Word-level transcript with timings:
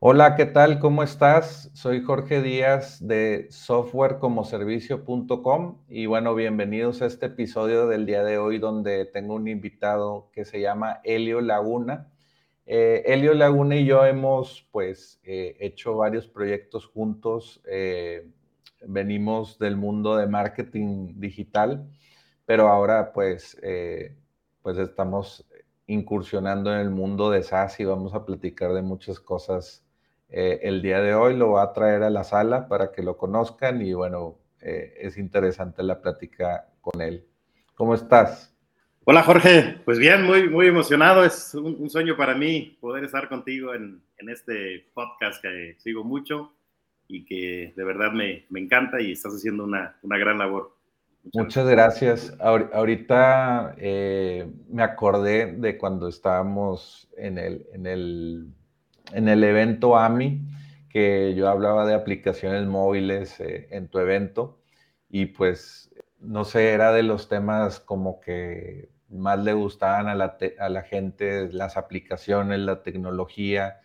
Hola, 0.00 0.36
¿qué 0.36 0.46
tal? 0.46 0.78
¿Cómo 0.78 1.02
estás? 1.02 1.72
Soy 1.74 2.04
Jorge 2.04 2.40
Díaz 2.40 3.04
de 3.04 3.48
softwarecomoservicio.com 3.50 5.78
y 5.88 6.06
bueno, 6.06 6.36
bienvenidos 6.36 7.02
a 7.02 7.06
este 7.06 7.26
episodio 7.26 7.88
del 7.88 8.06
día 8.06 8.22
de 8.22 8.38
hoy 8.38 8.60
donde 8.60 9.06
tengo 9.06 9.34
un 9.34 9.48
invitado 9.48 10.30
que 10.32 10.44
se 10.44 10.60
llama 10.60 11.00
Helio 11.02 11.40
Laguna. 11.40 12.12
Eh, 12.64 13.02
Helio 13.06 13.34
Laguna 13.34 13.74
y 13.74 13.86
yo 13.86 14.04
hemos 14.04 14.68
pues 14.70 15.18
eh, 15.24 15.56
hecho 15.58 15.96
varios 15.96 16.28
proyectos 16.28 16.86
juntos. 16.86 17.60
Eh, 17.68 18.30
venimos 18.86 19.58
del 19.58 19.76
mundo 19.76 20.16
de 20.16 20.28
marketing 20.28 21.14
digital, 21.16 21.90
pero 22.46 22.68
ahora 22.68 23.12
pues, 23.12 23.60
pues 24.62 24.78
estamos 24.78 25.44
incursionando 25.88 26.72
en 26.72 26.78
el 26.78 26.90
mundo 26.90 27.30
de 27.30 27.42
SaaS 27.42 27.80
y 27.80 27.84
vamos 27.84 28.14
a 28.14 28.24
platicar 28.24 28.72
de 28.74 28.82
muchas 28.82 29.18
cosas 29.18 29.87
eh, 30.28 30.60
el 30.62 30.82
día 30.82 31.00
de 31.00 31.14
hoy 31.14 31.36
lo 31.36 31.52
va 31.52 31.62
a 31.62 31.72
traer 31.72 32.02
a 32.02 32.10
la 32.10 32.24
sala 32.24 32.68
para 32.68 32.92
que 32.92 33.02
lo 33.02 33.16
conozcan 33.16 33.80
y 33.82 33.92
bueno, 33.94 34.38
eh, 34.60 34.94
es 34.98 35.16
interesante 35.16 35.82
la 35.82 36.00
plática 36.00 36.68
con 36.80 37.00
él. 37.00 37.26
¿Cómo 37.74 37.94
estás? 37.94 38.54
Hola 39.04 39.22
Jorge, 39.22 39.80
pues 39.84 39.98
bien, 39.98 40.24
muy, 40.24 40.50
muy 40.50 40.66
emocionado. 40.66 41.24
Es 41.24 41.54
un, 41.54 41.88
sueño 41.88 42.16
para 42.16 42.34
mí 42.34 42.76
poder 42.80 43.04
estar 43.04 43.28
contigo 43.28 43.74
en, 43.74 44.02
en, 44.18 44.28
este 44.28 44.86
podcast 44.92 45.40
que 45.40 45.76
sigo 45.78 46.04
mucho 46.04 46.52
y 47.06 47.24
que 47.24 47.72
de 47.74 47.84
verdad 47.84 48.12
me, 48.12 48.44
me 48.50 48.60
encanta 48.60 49.00
y 49.00 49.12
estás 49.12 49.32
haciendo 49.32 49.64
una, 49.64 49.96
una 50.02 50.18
gran 50.18 50.38
labor. 50.38 50.76
Muchas, 51.32 51.66
gracias. 51.68 52.36
Ahorita 52.40 53.74
eh, 53.78 54.50
me 54.68 54.82
acordé 54.82 55.52
de 55.52 55.76
cuando 55.76 56.08
estábamos 56.08 57.08
en 57.16 57.38
el, 57.38 57.66
en 57.72 57.86
el 57.86 58.46
en 59.12 59.28
el 59.28 59.44
evento 59.44 59.96
AMI, 59.96 60.40
que 60.88 61.34
yo 61.34 61.48
hablaba 61.48 61.86
de 61.86 61.94
aplicaciones 61.94 62.66
móviles 62.66 63.38
eh, 63.40 63.68
en 63.70 63.88
tu 63.88 63.98
evento, 63.98 64.60
y 65.08 65.26
pues, 65.26 65.90
no 66.20 66.44
sé, 66.44 66.72
era 66.72 66.92
de 66.92 67.02
los 67.02 67.28
temas 67.28 67.80
como 67.80 68.20
que 68.20 68.90
más 69.08 69.38
le 69.42 69.54
gustaban 69.54 70.08
a 70.08 70.14
la, 70.14 70.82
gente, 70.82 71.52
las 71.52 71.76
aplicaciones, 71.76 72.58
la 72.60 72.82
tecnología, 72.82 73.80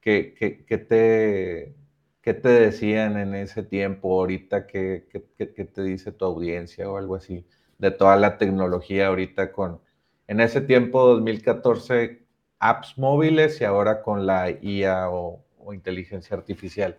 ¿qué, 0.00 0.34
qué, 0.34 0.78
te, 0.78 1.74
qué 2.22 2.34
te 2.34 2.48
decían 2.48 3.18
en 3.18 3.34
ese 3.34 3.62
tiempo? 3.64 4.20
Ahorita, 4.20 4.66
¿qué, 4.66 5.08
¿qué, 5.36 5.64
te 5.64 5.82
dice 5.82 6.12
tu 6.12 6.24
audiencia 6.24 6.88
o 6.90 6.96
algo 6.96 7.16
así? 7.16 7.46
De 7.78 7.90
toda 7.90 8.16
la 8.16 8.38
tecnología 8.38 9.08
ahorita 9.08 9.52
con, 9.52 9.80
en 10.28 10.40
ese 10.40 10.60
tiempo, 10.60 11.06
2014, 11.06 12.27
apps 12.58 12.96
móviles 12.98 13.60
y 13.60 13.64
ahora 13.64 14.02
con 14.02 14.26
la 14.26 14.50
IA 14.50 15.10
o, 15.10 15.44
inteligencia 15.72 16.34
artificial. 16.34 16.96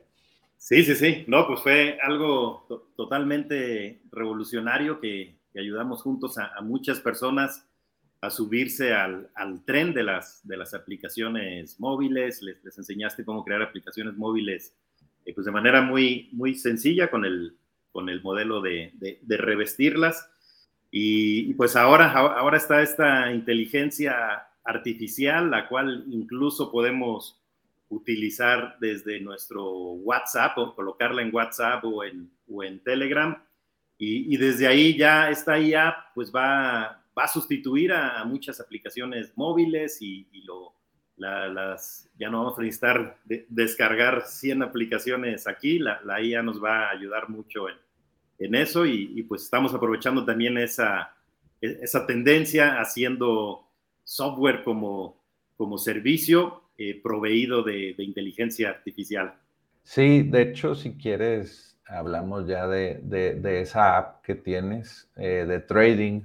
Sí, 0.57 0.83
sí, 0.83 0.93
sí. 0.93 1.23
No, 1.27 1.47
pues 1.47 1.61
fue 1.61 1.97
algo 2.03 2.67
totalmente 2.95 3.99
revolucionario 4.11 4.99
que, 4.99 5.37
ayudamos 5.55 6.03
juntos 6.03 6.37
a, 6.37 6.61
muchas 6.61 6.99
personas 6.99 7.67
a 8.21 8.29
subirse 8.29 8.93
al, 8.93 9.29
tren 9.65 9.93
de 9.93 10.03
las, 10.03 10.47
de 10.47 10.55
las 10.55 10.75
aplicaciones 10.75 11.79
móviles. 11.79 12.43
Les, 12.43 12.77
enseñaste 12.77 13.25
cómo 13.25 13.43
crear 13.43 13.63
aplicaciones 13.63 14.15
móviles 14.15 14.75
eh, 15.25 15.33
pues 15.33 15.45
de 15.45 15.51
manera 15.51 15.81
muy, 15.81 16.29
muy 16.31 16.53
sencilla 16.55 17.09
con 17.09 17.25
el, 17.25 17.57
con 17.91 18.07
el 18.07 18.21
modelo 18.21 18.61
de, 18.61 18.93
revestirlas. 19.27 20.29
Y, 20.91 21.49
y, 21.49 21.53
pues 21.55 21.75
ahora, 21.75 22.11
ahora 22.11 22.57
está 22.57 22.83
esta 22.83 23.33
inteligencia 23.33 24.48
artificial, 24.63 25.49
la 25.49 25.67
cual 25.67 26.05
incluso 26.09 26.71
podemos 26.71 27.39
utilizar 27.89 28.77
desde 28.79 29.19
nuestro 29.19 29.71
WhatsApp 29.71 30.57
o 30.57 30.75
colocarla 30.75 31.21
en 31.21 31.33
WhatsApp 31.33 31.83
o 31.85 32.03
en, 32.03 32.79
Telegram. 32.83 33.41
Y, 33.97 34.37
desde 34.37 34.67
ahí 34.67 34.97
ya 34.97 35.29
esta 35.29 35.59
IA 35.59 35.93
pues 36.15 36.31
va, 36.33 37.03
va 37.17 37.23
a 37.23 37.27
sustituir 37.27 37.91
a, 37.91 38.23
muchas 38.23 38.59
aplicaciones 38.61 39.33
móviles 39.35 40.01
y, 40.01 40.25
lo, 40.45 40.73
las, 41.17 42.09
ya 42.17 42.29
no 42.29 42.39
vamos 42.39 42.57
a 42.57 42.61
necesitar 42.61 43.17
descargar 43.25 44.25
100 44.25 44.63
aplicaciones 44.63 45.47
aquí, 45.47 45.79
la, 45.79 45.99
la, 46.05 46.21
IA 46.21 46.43
nos 46.43 46.63
va 46.63 46.85
a 46.85 46.91
ayudar 46.91 47.27
mucho 47.29 47.67
en, 47.67 47.75
en 48.39 48.55
eso 48.55 48.85
y, 48.85 49.21
pues 49.23 49.43
estamos 49.43 49.73
aprovechando 49.73 50.23
también 50.25 50.57
esa, 50.57 51.13
esa 51.61 52.05
tendencia 52.05 52.79
haciendo 52.79 53.68
software 54.09 54.63
como, 54.63 55.21
como 55.55 55.77
servicio 55.77 56.63
eh, 56.79 56.99
proveído 56.99 57.61
de, 57.61 57.93
inteligencia 57.99 58.69
artificial. 58.69 59.35
Sí, 59.83 60.23
de 60.23 60.41
hecho, 60.41 60.73
si 60.73 60.97
quieres, 60.97 61.77
hablamos 61.85 62.47
ya 62.47 62.67
de, 62.67 62.95
de, 63.03 63.61
esa 63.61 63.97
app 63.97 64.23
que 64.23 64.33
tienes 64.33 65.07
eh, 65.15 65.45
de 65.47 65.59
trading. 65.59 66.23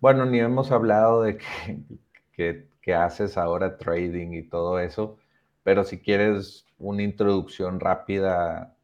Bueno, 0.00 0.24
ni 0.24 0.38
hemos 0.38 0.70
hablado 0.70 1.22
de 1.22 1.38
que, 2.32 2.68
que, 2.80 2.94
haces 2.94 3.36
ahora 3.36 3.76
trading 3.76 4.32
y 4.32 4.44
todo 4.44 4.78
eso, 4.78 5.18
pero 5.64 5.82
si 5.82 5.98
quieres 5.98 6.64
una 6.78 7.02
introducción 7.02 7.80
rápida, 7.80 8.76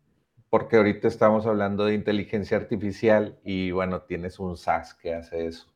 porque 0.50 0.78
ahorita 0.78 1.06
estamos 1.06 1.46
hablando 1.46 1.84
de 1.84 1.94
inteligencia 1.94 2.56
artificial 2.56 3.38
y 3.44 3.70
bueno, 3.70 4.02
tienes 4.02 4.40
un 4.40 4.56
SaaS 4.56 4.94
que 4.94 5.14
hace 5.14 5.46
eso. 5.46 5.71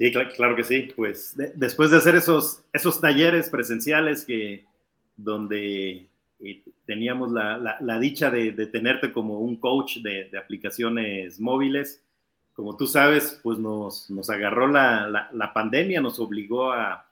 Sí, 0.00 0.10
claro, 0.10 0.56
que 0.56 0.64
sí. 0.64 0.88
Pues 0.96 1.36
después 1.54 1.90
de 1.90 1.98
hacer 1.98 2.14
esos, 2.14 2.64
esos 2.72 3.02
talleres 3.02 3.50
presenciales 3.50 4.24
que, 4.24 4.64
donde 5.14 6.08
eh, 6.40 6.62
teníamos 6.86 7.30
la, 7.30 7.76
la, 7.78 7.98
dicha 7.98 8.30
de, 8.30 8.52
de, 8.52 8.66
tenerte 8.66 9.12
como 9.12 9.40
un 9.40 9.56
coach 9.56 9.98
de, 9.98 10.30
de, 10.30 10.38
aplicaciones 10.38 11.38
móviles, 11.38 12.02
como 12.54 12.78
tú 12.78 12.86
sabes, 12.86 13.40
pues 13.42 13.58
nos, 13.58 14.08
nos 14.08 14.30
agarró 14.30 14.68
la, 14.68 15.28
la, 15.34 15.52
pandemia, 15.52 16.00
nos 16.00 16.18
obligó 16.18 16.72
a, 16.72 17.06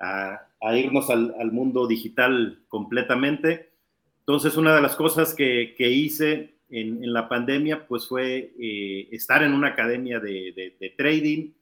a, 0.00 0.76
irnos 0.76 1.10
al, 1.10 1.36
al, 1.38 1.52
mundo 1.52 1.86
digital 1.86 2.64
completamente. 2.66 3.70
Entonces, 4.18 4.56
una 4.56 4.74
de 4.74 4.82
las 4.82 4.96
cosas 4.96 5.34
que, 5.34 5.76
que 5.78 5.88
hice 5.88 6.56
en, 6.68 7.04
en, 7.04 7.12
la 7.12 7.28
pandemia, 7.28 7.86
pues 7.86 8.08
fue 8.08 8.54
eh, 8.58 9.08
estar 9.12 9.44
en 9.44 9.54
una 9.54 9.68
academia 9.68 10.18
de, 10.18 10.74
de 10.80 10.90
trading, 10.98 11.52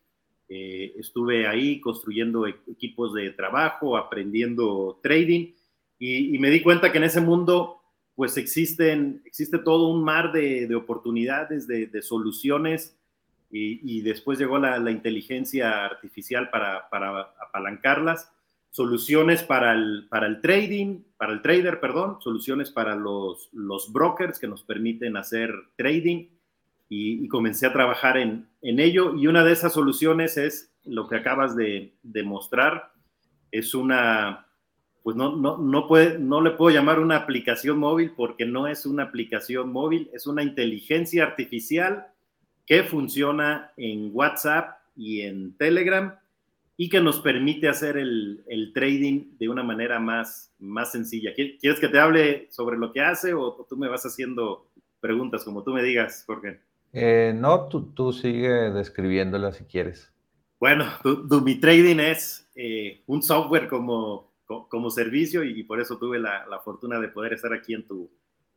eh, 0.48 0.94
estuve 0.98 1.46
ahí 1.46 1.80
construyendo 1.80 2.46
e-, 2.46 2.56
equipos 2.70 3.14
de 3.14 3.30
trabajo, 3.30 3.96
aprendiendo 3.96 5.00
trading 5.02 5.52
y, 5.98 6.38
me 6.38 6.50
di 6.50 6.60
cuenta 6.60 6.90
que 6.90 6.98
en 6.98 7.04
ese 7.04 7.20
mundo 7.20 7.80
pues 8.14 8.36
existen, 8.36 9.22
existe 9.24 9.58
todo 9.58 9.88
un 9.88 10.02
mar 10.02 10.32
de, 10.32 10.74
oportunidades, 10.74 11.66
de, 11.66 12.02
soluciones 12.02 12.98
y, 13.50 14.00
después 14.02 14.38
llegó 14.38 14.58
la, 14.58 14.90
inteligencia 14.90 15.84
artificial 15.84 16.50
para, 16.50 16.88
apalancarlas, 17.40 18.30
soluciones 18.70 19.42
para 19.42 19.72
el, 19.72 20.08
para 20.10 20.26
el 20.26 20.40
trading, 20.40 21.02
para 21.16 21.32
el 21.32 21.40
trader, 21.40 21.80
perdón, 21.80 22.18
soluciones 22.20 22.70
para 22.70 22.96
los, 22.96 23.48
los 23.52 23.92
brokers 23.92 24.38
que 24.38 24.48
nos 24.48 24.62
permiten 24.62 25.16
hacer 25.16 25.52
trading 25.76 26.26
y, 26.94 27.26
comencé 27.28 27.66
a 27.66 27.72
trabajar 27.72 28.18
en, 28.18 28.48
en, 28.60 28.78
ello. 28.78 29.14
Y 29.16 29.26
una 29.26 29.42
de 29.44 29.52
esas 29.52 29.72
soluciones 29.72 30.36
es 30.36 30.74
lo 30.84 31.08
que 31.08 31.16
acabas 31.16 31.56
de, 31.56 31.94
de 32.02 32.22
mostrar. 32.22 32.92
Es 33.50 33.74
una, 33.74 34.46
pues 35.02 35.16
no, 35.16 35.34
no, 35.34 35.56
no, 35.56 35.88
puede, 35.88 36.18
no 36.18 36.42
le 36.42 36.50
puedo 36.50 36.74
llamar 36.74 37.00
una 37.00 37.16
aplicación 37.16 37.78
móvil 37.78 38.12
porque 38.14 38.44
no 38.44 38.66
es 38.66 38.84
una 38.84 39.04
aplicación 39.04 39.72
móvil, 39.72 40.10
es 40.12 40.26
una 40.26 40.42
inteligencia 40.42 41.24
artificial 41.24 42.08
que 42.66 42.82
funciona 42.84 43.72
en 43.78 44.10
WhatsApp 44.12 44.76
y 44.94 45.22
en 45.22 45.56
Telegram 45.56 46.14
y 46.76 46.90
que 46.90 47.00
nos 47.00 47.20
permite 47.20 47.68
hacer 47.68 47.96
el, 47.96 48.44
el, 48.48 48.74
trading 48.74 49.38
de 49.38 49.48
una 49.48 49.62
manera 49.62 49.98
más, 49.98 50.52
más 50.58 50.92
sencilla. 50.92 51.32
¿Quieres 51.34 51.80
que 51.80 51.88
te 51.88 51.98
hable 51.98 52.48
sobre 52.50 52.76
lo 52.76 52.92
que 52.92 53.00
hace 53.00 53.32
o 53.32 53.66
tú 53.66 53.78
me 53.78 53.88
vas 53.88 54.04
haciendo 54.04 54.68
preguntas 55.00 55.42
como 55.42 55.62
tú 55.62 55.72
me 55.72 55.82
digas, 55.82 56.24
Jorge? 56.26 56.60
Eh, 56.92 57.32
no, 57.34 57.68
tú, 57.68 57.92
tú 57.94 58.12
sigue 58.12 58.70
describiéndola 58.70 59.52
si 59.52 59.64
quieres. 59.64 60.12
Bueno, 60.60 60.86
mi 61.44 61.56
Trading 61.56 61.98
es 61.98 62.50
eh, 62.54 63.02
un 63.06 63.22
software 63.22 63.66
como, 63.66 64.34
como 64.46 64.90
servicio 64.90 65.42
y, 65.42 65.64
por 65.64 65.80
eso 65.80 65.98
tuve 65.98 66.18
la, 66.18 66.46
la, 66.46 66.60
fortuna 66.60 67.00
de 67.00 67.08
poder 67.08 67.32
estar 67.32 67.52
aquí 67.52 67.74
en 67.74 67.86
tu, 67.86 68.10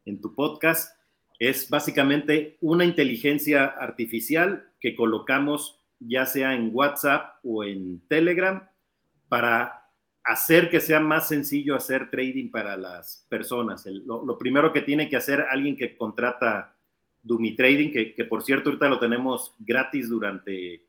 en 0.06 0.22
tu 0.22 0.36
podcast. 0.36 1.00
Es 1.40 1.70
básicamente 1.70 2.58
una 2.62 2.86
inteligencia 2.86 3.66
artificial 3.66 4.70
que 4.80 4.96
colocamos 4.96 5.82
ya 6.00 6.26
sea 6.26 6.54
en 6.54 6.70
WhatsApp 6.74 7.40
o 7.44 7.64
en 7.64 8.06
Telegram 8.08 8.70
para 9.28 9.90
hacer 10.24 10.70
que 10.70 10.82
sea 10.82 11.00
más 11.00 11.28
sencillo 11.28 11.76
hacer 11.76 12.10
trading 12.10 12.52
para 12.52 12.76
las 12.78 13.26
personas. 13.30 13.86
lo, 13.86 14.26
lo, 14.26 14.38
primero 14.38 14.74
que 14.74 14.82
tiene 14.82 15.10
que 15.10 15.16
hacer 15.16 15.42
alguien 15.50 15.76
que 15.78 15.96
contrata 15.96 16.75
Dumi 17.26 17.56
Trading, 17.56 17.92
que, 17.92 18.26
por 18.26 18.44
cierto 18.44 18.70
ahorita 18.70 18.88
lo 18.88 19.00
tenemos 19.00 19.54
gratis 19.60 20.10
durante 20.10 20.86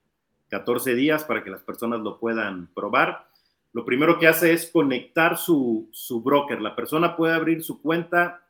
14 0.48 0.94
días 0.94 1.24
para 1.24 1.42
que 1.42 1.50
las 1.50 1.62
personas 1.62 2.00
lo 2.00 2.20
puedan 2.20 2.68
probar. 2.74 3.26
lo 3.72 3.84
primero 3.84 4.18
que 4.18 4.26
hace 4.26 4.52
es 4.52 4.70
conectar 4.70 5.36
su, 5.36 5.90
su 5.92 6.22
broker. 6.22 6.62
La 6.62 6.74
persona 6.74 7.16
puede 7.16 7.34
abrir 7.34 7.62
su 7.62 7.82
cuenta 7.82 8.46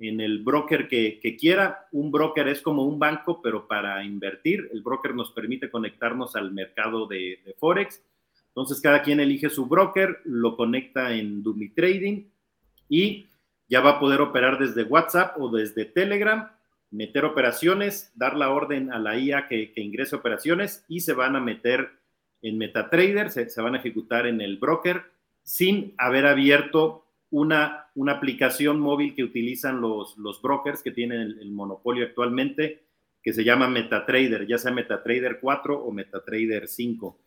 en 0.00 0.20
el 0.20 0.42
broker 0.42 0.88
que, 0.88 1.36
quiera. 1.38 1.86
Un 1.92 2.10
broker 2.10 2.48
es 2.48 2.62
como 2.62 2.84
un 2.84 2.98
banco, 2.98 3.40
pero 3.42 3.68
para 3.68 4.02
invertir. 4.02 4.68
El 4.72 4.82
broker 4.82 5.14
nos 5.14 5.30
permite 5.32 5.70
conectarnos 5.70 6.34
al 6.34 6.52
mercado 6.52 7.06
de, 7.06 7.38
Forex. 7.58 8.02
Entonces, 8.48 8.80
cada 8.80 9.02
quien 9.02 9.20
elige 9.20 9.50
su 9.50 9.66
broker, 9.66 10.20
lo 10.24 10.56
conecta 10.56 11.12
en 11.14 11.42
Dumi 11.42 11.68
Trading 11.68 12.24
y 12.88 13.28
ya 13.68 13.80
va 13.80 13.90
a 13.90 14.00
poder 14.00 14.20
operar 14.20 14.58
desde 14.58 14.82
WhatsApp 14.82 15.36
o 15.38 15.50
desde 15.50 15.84
Telegram, 15.84 16.50
meter 16.90 17.24
operaciones, 17.24 18.12
dar 18.14 18.36
la 18.36 18.50
orden 18.50 18.92
a 18.92 18.98
la 18.98 19.18
IA 19.18 19.46
que, 19.48 19.72
ingrese 19.76 20.16
operaciones 20.16 20.84
y 20.88 21.00
se 21.00 21.12
van 21.12 21.36
a 21.36 21.40
meter 21.40 21.90
en 22.42 22.58
MetaTrader, 22.58 23.30
se, 23.30 23.60
van 23.60 23.74
a 23.74 23.78
ejecutar 23.78 24.26
en 24.26 24.40
el 24.40 24.58
broker 24.58 25.02
sin 25.42 25.94
haber 25.98 26.26
abierto 26.26 27.06
una, 27.30 27.86
una 27.94 28.12
aplicación 28.12 28.80
móvil 28.80 29.14
que 29.14 29.24
utilizan 29.24 29.80
los, 29.80 30.16
los 30.18 30.42
brokers 30.42 30.82
que 30.82 30.90
tienen 30.90 31.20
el, 31.20 31.50
monopolio 31.52 32.04
actualmente, 32.04 32.82
que 33.22 33.32
se 33.32 33.44
llama 33.44 33.68
MetaTrader, 33.68 34.46
ya 34.46 34.58
sea 34.58 34.72
MetaTrader 34.72 35.38
4 35.40 35.78
o 35.78 35.92
MetaTrader 35.92 36.66
5. 36.66 37.18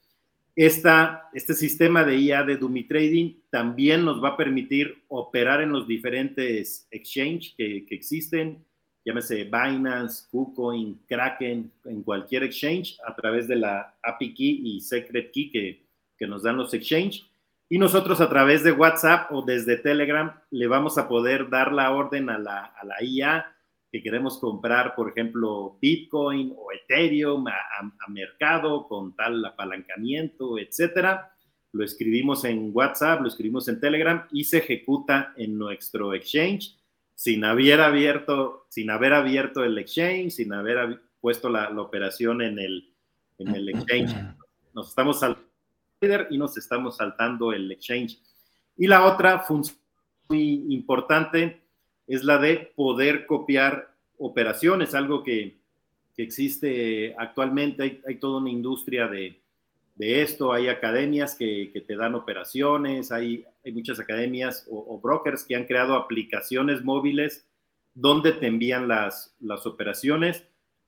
Esta, 0.56 1.30
este 1.33 1.54
sistema 1.54 2.04
de 2.04 2.18
IA 2.18 2.44
de 2.44 2.57
Dumi 2.57 2.83
Trading 2.83 3.36
también 3.50 4.04
nos 4.04 4.24
va 4.24 4.30
a 4.30 4.38
permitir 4.38 5.04
operar 5.07 5.62
en 5.62 5.71
los 5.71 5.88
diferentes 5.88 6.88
exchanges 6.92 7.56
que 7.56 7.86
existen, 7.89 8.63
llámese 9.05 9.44
Binance, 9.44 10.27
KuCoin, 10.31 11.00
Kraken, 11.07 11.71
en 11.85 12.03
cualquier 12.03 12.44
exchange, 12.44 12.97
a 13.05 13.15
través 13.15 13.47
de 13.47 13.55
la 13.57 13.95
API 14.01 14.33
Key 14.33 14.61
y 14.63 14.81
Secret 14.81 15.31
Key 15.31 15.51
que, 15.51 15.85
que 16.17 16.27
nos 16.27 16.44
dan 16.44 16.57
los 16.57 16.73
exchanges 16.73 17.25
y 17.73 17.79
nosotros 17.79 18.21
a 18.21 18.29
través 18.29 18.63
de 18.63 18.71
WhatsApp 18.71 19.31
o 19.31 19.41
desde 19.41 19.77
Telegram 19.77 20.31
le 20.51 20.67
vamos 20.67 21.00
a 21.00 21.07
poder 21.07 21.50
dar 21.50 21.71
la 21.71 21.91
orden 21.91 22.29
a 22.29 22.38
la, 22.38 22.65
a 22.65 22.85
la 22.85 23.01
IA 23.01 23.51
que 23.91 24.03
queremos 24.03 24.38
comprar, 24.38 24.94
por 24.94 25.09
ejemplo, 25.09 25.77
Bitcoin 25.81 26.53
o 26.56 26.71
Ethereum 26.71 27.47
a, 27.47 27.53
a, 27.53 28.09
mercado 28.11 28.88
con 28.88 29.15
tal 29.15 29.44
apalancamiento, 29.44 30.59
etcétera. 30.59 31.35
Lo 31.71 31.83
escribimos 31.83 32.44
en 32.45 32.69
WhatsApp, 32.73 33.21
lo 33.21 33.27
escribimos 33.27 33.67
en 33.67 33.79
Telegram 33.79 34.27
y 34.31 34.44
se 34.44 34.59
ejecuta 34.59 35.33
en 35.35 35.57
nuestro 35.57 36.13
exchange 36.13 36.75
sin 37.15 37.45
haber 37.45 37.81
abierto, 37.81 38.65
sin 38.69 38.89
haber 38.89 39.13
abierto 39.13 39.63
el 39.63 39.77
exchange, 39.77 40.31
sin 40.31 40.54
haber 40.54 41.01
puesto 41.21 41.50
la, 41.50 41.69
la 41.69 41.81
operación 41.81 42.42
en 42.42 42.60
el, 42.60 42.94
en 43.38 43.56
el 43.56 43.69
exchange. 43.69 44.15
Nos 44.74 44.89
estamos 44.89 45.19
saltando 45.19 45.54
y 46.30 46.38
nos 46.38 46.57
estamos 46.57 46.98
saltando 46.98 47.54
el 47.54 47.71
exchange. 47.71 48.19
Y 48.77 48.88
la 48.88 49.06
otra 49.06 49.39
función 49.39 49.77
muy 50.30 50.65
importante 50.69 51.62
es 52.07 52.24
la 52.24 52.38
de 52.38 52.74
poder 52.75 53.25
copiar 53.25 53.94
operaciones, 54.18 54.94
algo 54.94 55.24
que, 55.24 55.62
existe 56.16 57.16
actualmente. 57.18 58.01
Hay, 58.07 58.16
toda 58.18 58.39
una 58.39 58.50
industria 58.50 59.07
de, 59.07 59.42
esto, 60.00 60.51
hay 60.54 60.68
academias 60.68 61.36
que, 61.36 61.72
te 61.88 61.95
dan 61.95 62.16
operaciones, 62.16 63.12
hay, 63.12 63.45
muchas 63.72 64.00
academias 64.00 64.68
o, 64.69 65.00
brokers 65.00 65.44
que 65.44 65.56
han 65.56 65.66
creado 65.66 65.95
aplicaciones 65.95 66.84
móviles 66.84 67.48
donde 67.94 68.31
te 68.31 68.48
envían 68.48 68.88
las, 68.88 69.36
operaciones, 69.66 70.45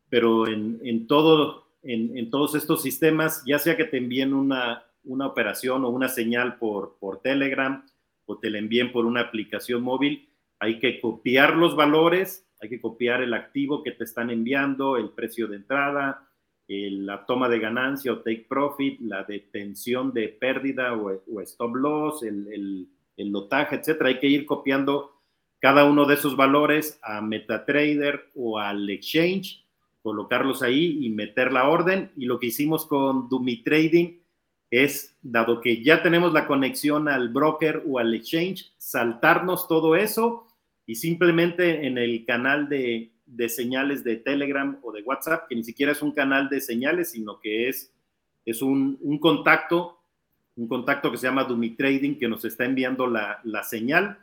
pero 0.09 0.47
en, 0.47 0.79
en, 0.83 1.07
todo, 1.07 1.67
en, 1.83 2.17
en, 2.17 2.29
todos 2.29 2.55
estos 2.55 2.81
sistemas, 2.81 3.43
ya 3.45 3.59
sea 3.59 3.77
que 3.77 3.85
te 3.85 3.97
envíen 3.97 4.33
una, 4.33 4.85
una 5.03 5.27
operación 5.27 5.85
o 5.85 5.89
una 5.89 6.09
señal 6.09 6.57
por, 6.57 6.97
por 6.99 7.21
Telegram 7.21 7.85
o 8.25 8.37
te 8.37 8.49
la 8.49 8.57
envíen 8.57 8.91
por 8.91 9.05
una 9.05 9.21
aplicación 9.21 9.83
móvil, 9.83 10.29
hay 10.59 10.79
que 10.79 10.99
copiar 10.99 11.55
los 11.55 11.75
valores, 11.75 12.47
hay 12.59 12.69
que 12.69 12.81
copiar 12.81 13.21
el 13.21 13.33
activo 13.33 13.83
que 13.83 13.91
te 13.91 14.03
están 14.03 14.31
enviando, 14.31 14.97
el 14.97 15.09
precio 15.11 15.47
de 15.47 15.57
entrada, 15.57 16.27
la 16.67 17.25
toma 17.25 17.47
de 17.47 17.59
ganancia 17.59 18.11
o 18.11 18.19
take 18.19 18.45
profit, 18.49 18.99
la 19.01 19.23
detención 19.23 20.13
de 20.13 20.29
pérdida 20.29 20.93
o, 20.93 21.41
stop 21.41 21.75
loss, 21.75 22.23
el, 22.23 22.47
el, 22.51 22.87
el 23.17 23.31
lotaje, 23.31 23.75
etcétera. 23.75 24.09
Hay 24.09 24.19
que 24.19 24.27
ir 24.27 24.45
copiando 24.45 25.15
cada 25.59 25.85
uno 25.85 26.05
de 26.05 26.15
esos 26.15 26.35
valores 26.35 26.99
a 27.01 27.21
MetaTrader 27.21 28.31
o 28.35 28.59
al 28.59 28.89
exchange, 28.89 29.65
colocarlos 30.01 30.61
ahí 30.61 30.99
y 31.05 31.09
meter 31.09 31.51
la 31.51 31.69
orden. 31.69 32.11
Y 32.15 32.25
lo 32.25 32.39
que 32.39 32.47
hicimos 32.47 32.85
con 32.85 33.29
Dumi 33.29 33.63
Trading 33.63 34.19
es, 34.69 35.17
dado 35.21 35.61
que 35.61 35.83
ya 35.83 36.03
tenemos 36.03 36.33
la 36.33 36.47
conexión 36.47 37.07
al 37.07 37.29
broker 37.29 37.83
o 37.87 37.99
al 37.99 38.13
exchange, 38.13 38.73
saltarnos 38.77 39.67
todo 39.67 39.95
eso 39.95 40.47
y 40.85 40.95
simplemente 40.95 41.87
en 41.87 41.97
el 41.97 42.25
canal 42.25 42.69
de, 42.69 43.14
señales 43.49 44.03
de 44.03 44.17
Telegram 44.17 44.79
o 44.83 44.91
de 44.91 45.01
WhatsApp, 45.01 45.47
que 45.47 45.55
ni 45.55 45.63
siquiera 45.63 45.91
es 45.91 46.01
un 46.01 46.11
canal 46.11 46.49
de 46.49 46.61
señales, 46.61 47.11
sino 47.11 47.39
que 47.39 47.69
es, 47.69 47.91
es 48.45 48.61
un, 48.61 48.97
contacto, 49.19 49.99
un 50.55 50.67
contacto 50.67 51.11
que 51.11 51.17
se 51.17 51.27
llama 51.27 51.43
Dumi 51.43 51.71
Trading, 51.71 52.17
que 52.17 52.27
nos 52.27 52.45
está 52.45 52.65
enviando 52.65 53.07
la, 53.07 53.63
señal. 53.63 54.19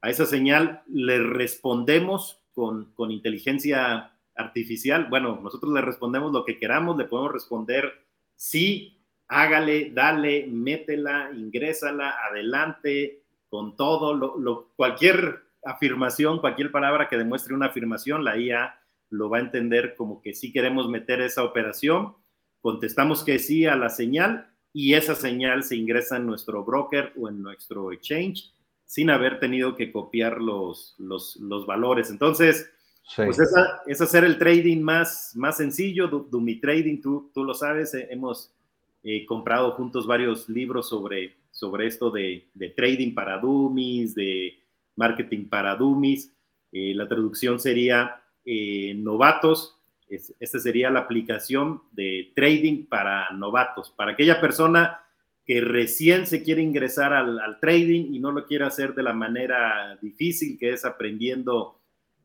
A 0.00 0.10
esa 0.10 0.26
señal 0.26 0.82
le 0.86 1.18
respondemos 1.18 2.40
con, 2.54 2.92
con 2.94 3.10
inteligencia 3.10 4.12
artificial. 4.34 5.06
Bueno, 5.10 5.40
nosotros 5.42 5.72
le 5.72 5.80
respondemos 5.80 6.32
lo 6.32 6.44
que 6.44 6.58
queramos, 6.58 6.96
le 6.96 7.04
podemos 7.04 7.32
responder 7.32 7.92
sí 8.36 8.98
hágale, 9.28 9.90
dale, 9.90 10.46
métela, 10.46 11.30
ingrésala, 11.34 12.16
adelante, 12.30 13.22
con 13.50 13.76
todo, 13.76 14.14
lo, 14.14 14.70
cualquier 14.74 15.44
afirmación, 15.70 16.38
cualquier 16.38 16.70
palabra 16.70 17.08
que 17.08 17.16
demuestre 17.16 17.54
una 17.54 17.66
afirmación, 17.66 18.24
la 18.24 18.38
IA 18.38 18.78
lo 19.10 19.30
va 19.30 19.38
a 19.38 19.40
entender 19.40 19.94
como 19.96 20.20
que 20.20 20.34
sí 20.34 20.52
queremos 20.52 20.88
meter 20.88 21.20
esa 21.20 21.44
operación, 21.44 22.14
contestamos 22.60 23.24
que 23.24 23.38
sí 23.38 23.66
a 23.66 23.76
la 23.76 23.88
señal 23.88 24.50
y 24.72 24.94
esa 24.94 25.14
señal 25.14 25.62
se 25.62 25.76
ingresa 25.76 26.16
en 26.16 26.26
nuestro 26.26 26.64
broker 26.64 27.12
o 27.16 27.28
en 27.28 27.42
nuestro 27.42 27.92
exchange 27.92 28.52
sin 28.84 29.10
haber 29.10 29.38
tenido 29.38 29.76
que 29.76 29.92
copiar 29.92 30.40
los, 30.40 30.94
los, 30.98 31.66
valores. 31.66 32.10
Entonces, 32.10 32.70
pues 33.16 33.38
esa, 33.38 33.82
es 33.86 34.00
hacer 34.00 34.24
el 34.24 34.38
trading 34.38 34.80
más, 34.80 35.32
más 35.34 35.58
sencillo, 35.58 36.08
Dumi 36.08 36.60
Trading, 36.60 37.00
tú, 37.00 37.30
tú 37.34 37.44
lo 37.44 37.52
sabes, 37.52 37.92
eh, 37.94 38.08
hemos 38.10 38.54
He 39.02 39.24
comprado 39.26 39.72
juntos 39.72 40.06
varios 40.06 40.48
libros 40.48 40.88
sobre, 40.88 41.36
sobre 41.50 41.86
esto 41.86 42.10
de, 42.10 42.48
trading 42.76 43.14
para 43.14 43.38
dummies, 43.38 44.14
de 44.14 44.57
marketing 44.98 45.48
para 45.48 45.74
dummies. 45.76 46.30
Eh, 46.72 46.92
la 46.94 47.08
traducción 47.08 47.58
sería 47.58 48.20
eh, 48.44 48.92
novatos. 48.94 49.78
esta 50.08 50.58
sería 50.58 50.90
la 50.90 51.00
aplicación 51.00 51.82
de 51.92 52.32
trading 52.34 52.86
para 52.86 53.30
novatos, 53.30 53.90
para 53.96 54.12
aquella 54.12 54.40
persona 54.40 55.00
que 55.46 55.62
recién 55.62 56.26
se 56.26 56.42
quiere 56.42 56.60
ingresar 56.60 57.14
al, 57.14 57.58
trading 57.60 58.12
y 58.12 58.18
no 58.18 58.32
lo 58.32 58.44
quiere 58.44 58.66
hacer 58.66 58.94
de 58.94 59.02
la 59.02 59.14
manera 59.14 59.98
difícil, 60.02 60.58
que 60.58 60.72
es 60.72 60.84
aprendiendo 60.84 61.80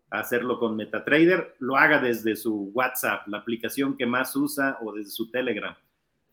a 0.10 0.20
hacerlo 0.20 0.60
con 0.60 0.76
MetaTrader, 0.76 1.56
lo 1.60 1.78
haga 1.78 2.00
desde 2.00 2.36
su 2.36 2.72
WhatsApp, 2.74 3.28
la 3.28 3.38
aplicación 3.38 3.96
que 3.96 4.06
más 4.06 4.36
usa, 4.36 4.78
o 4.82 4.92
desde 4.92 5.12
su 5.12 5.32
Telegram 5.32 5.76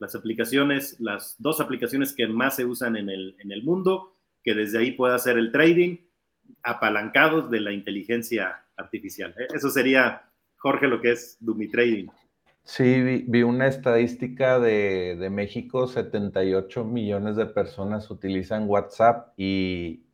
las 0.01 0.15
aplicaciones, 0.15 0.99
las 0.99 1.37
dos 1.39 1.61
aplicaciones 1.61 2.13
que 2.13 2.27
más 2.27 2.57
se 2.57 2.65
usan 2.65 2.97
en 2.97 3.11
el, 3.11 3.37
en 3.39 3.53
el 3.53 3.63
mundo, 3.63 4.17
que 4.43 4.55
desde 4.55 4.79
ahí 4.79 4.93
pueda 4.93 5.15
hacer 5.15 5.39
el 5.39 5.53
trading 5.53 5.99
apalancados 6.63 7.51
de 7.51 7.61
la 7.61 7.73
inteligencia 7.73 8.65
artificial. 8.77 9.35
E, 9.39 9.55
eso 9.55 9.71
sería, 9.71 10.23
Jorge, 10.57 10.89
lo 10.89 11.01
que 11.01 11.13
es 11.13 11.37
Dumi 11.41 11.69
Trading. 11.69 12.09
Sí, 12.63 13.23
vi, 13.27 13.43
una 13.43 13.67
estadística 13.67 14.61
de, 14.61 15.17
de, 15.17 15.31
México, 15.31 15.87
78 15.87 16.85
millones 16.85 17.37
de 17.37 17.47
personas 17.47 18.11
utilizan 18.11 18.69
WhatsApp 18.69 19.33
y 19.37 20.05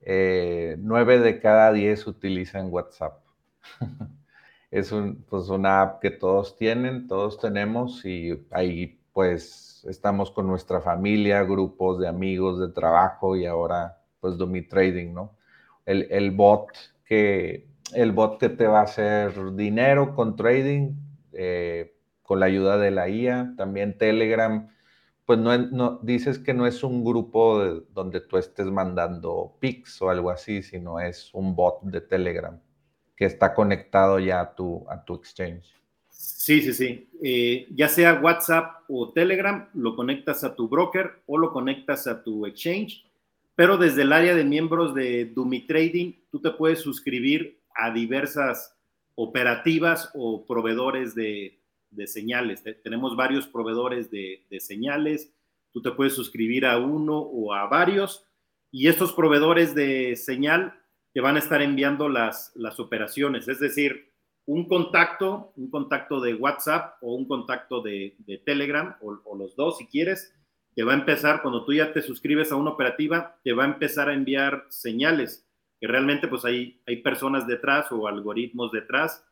eh, 0.00 0.76
9 0.80 1.20
de 1.20 1.40
cada 1.40 1.72
10 1.72 2.06
utilizan 2.08 2.68
WhatsApp. 2.70 3.24
es 4.70 4.90
un, 4.90 5.22
pues 5.28 5.48
una 5.48 5.82
app 5.82 6.00
que 6.00 6.10
todos 6.10 6.56
tienen, 6.56 7.06
todos 7.06 7.38
tenemos 7.38 8.04
y 8.04 8.46
ahí 8.50 8.98
pues 9.12 9.84
estamos 9.88 10.30
con 10.30 10.46
nuestra 10.46 10.80
familia, 10.80 11.42
grupos 11.42 12.00
de 12.00 12.08
amigos 12.08 12.58
de 12.58 12.68
trabajo 12.68 13.36
y 13.36 13.46
ahora 13.46 13.98
pues 14.20 14.38
Dumi 14.38 14.62
Trading, 14.62 15.12
¿no? 15.12 15.36
El, 15.84 16.30
bot 16.30 16.68
que 17.04 17.66
el 17.94 18.12
bot 18.12 18.38
que 18.38 18.48
te 18.48 18.66
va 18.66 18.80
a 18.80 18.84
hacer 18.84 19.54
dinero 19.54 20.14
con 20.14 20.36
trading, 20.36 20.92
eh, 21.32 21.94
con 22.22 22.40
la 22.40 22.46
ayuda 22.46 22.78
de 22.78 22.90
la 22.90 23.08
IA, 23.08 23.54
también 23.56 23.98
Telegram, 23.98 24.68
pues 25.26 25.38
no, 25.38 25.56
no 25.56 25.98
dices 26.02 26.38
que 26.38 26.54
no 26.54 26.66
es 26.66 26.82
un 26.82 27.04
grupo 27.04 27.62
donde 27.92 28.20
tú 28.20 28.38
estés 28.38 28.66
mandando 28.66 29.56
pics 29.60 30.00
o 30.02 30.10
algo 30.10 30.30
así, 30.30 30.62
sino 30.62 31.00
es 31.00 31.32
un 31.34 31.54
bot 31.54 31.82
de 31.82 32.00
Telegram 32.00 32.60
que 33.16 33.26
está 33.26 33.54
conectado 33.54 34.18
ya 34.18 34.40
a 34.40 34.54
tu, 34.54 34.84
a 34.88 35.04
tu 35.04 35.14
exchange. 35.14 35.72
Sí, 36.08 36.60
sí, 36.60 36.72
sí. 36.72 37.08
Eh, 37.22 37.68
ya 37.70 37.88
sea 37.88 38.20
WhatsApp 38.20 38.82
o 38.88 39.12
Telegram, 39.12 39.68
lo 39.74 39.94
conectas 39.94 40.44
a 40.44 40.54
tu 40.54 40.68
broker 40.68 41.22
o 41.26 41.38
lo 41.38 41.52
conectas 41.52 42.06
a 42.06 42.22
tu 42.22 42.46
exchange, 42.46 43.04
pero 43.54 43.76
desde 43.76 44.02
el 44.02 44.12
área 44.12 44.34
de 44.34 44.44
miembros 44.44 44.94
de 44.94 45.26
Dumi 45.26 45.66
Trading, 45.66 46.12
tú 46.30 46.40
te 46.40 46.50
puedes 46.50 46.80
suscribir 46.80 47.60
a 47.74 47.90
diversas 47.90 48.76
operativas 49.14 50.10
o 50.14 50.44
proveedores 50.46 51.14
de, 51.14 51.58
señales. 52.06 52.62
tenemos 52.82 53.16
varios 53.16 53.46
proveedores 53.46 54.10
de, 54.10 54.44
señales, 54.60 55.32
tú 55.72 55.82
te 55.82 55.92
puedes 55.92 56.14
suscribir 56.14 56.66
a 56.66 56.78
uno 56.78 57.18
o 57.18 57.52
a 57.52 57.66
varios. 57.66 58.24
Y 58.70 58.88
estos 58.88 59.12
proveedores 59.12 59.74
de 59.74 60.16
señal 60.16 60.74
te 61.12 61.20
van 61.20 61.36
a 61.36 61.40
estar 61.40 61.60
enviando 61.60 62.08
las, 62.08 62.52
las 62.54 62.80
operaciones, 62.80 63.46
es 63.48 63.60
decir, 63.60 64.12
un 64.46 64.66
contacto, 64.66 65.52
un 65.56 65.70
contacto 65.70 66.20
de 66.20 66.34
WhatsApp 66.34 66.96
o 67.00 67.14
un 67.14 67.26
contacto 67.26 67.80
de, 67.80 68.16
Telegram 68.44 68.96
o, 69.00 69.36
los 69.36 69.54
dos 69.56 69.78
si 69.78 69.86
quieres, 69.86 70.34
te 70.74 70.82
va 70.84 70.92
a 70.92 70.96
empezar, 70.96 71.42
cuando 71.42 71.64
tú 71.64 71.72
ya 71.72 71.92
te 71.92 72.02
suscribes 72.02 72.52
a 72.52 72.56
una 72.56 72.70
operativa, 72.70 73.38
te 73.44 73.52
va 73.52 73.64
a 73.64 73.68
empezar 73.68 74.08
a 74.08 74.14
enviar 74.14 74.66
señales, 74.68 75.46
que 75.80 75.86
realmente 75.86 76.28
pues 76.28 76.44
hay, 76.44 76.80
hay 76.86 77.02
personas 77.02 77.46
detrás 77.46 77.90
o 77.92 78.06
algoritmos 78.06 78.72
detrás 78.72 79.24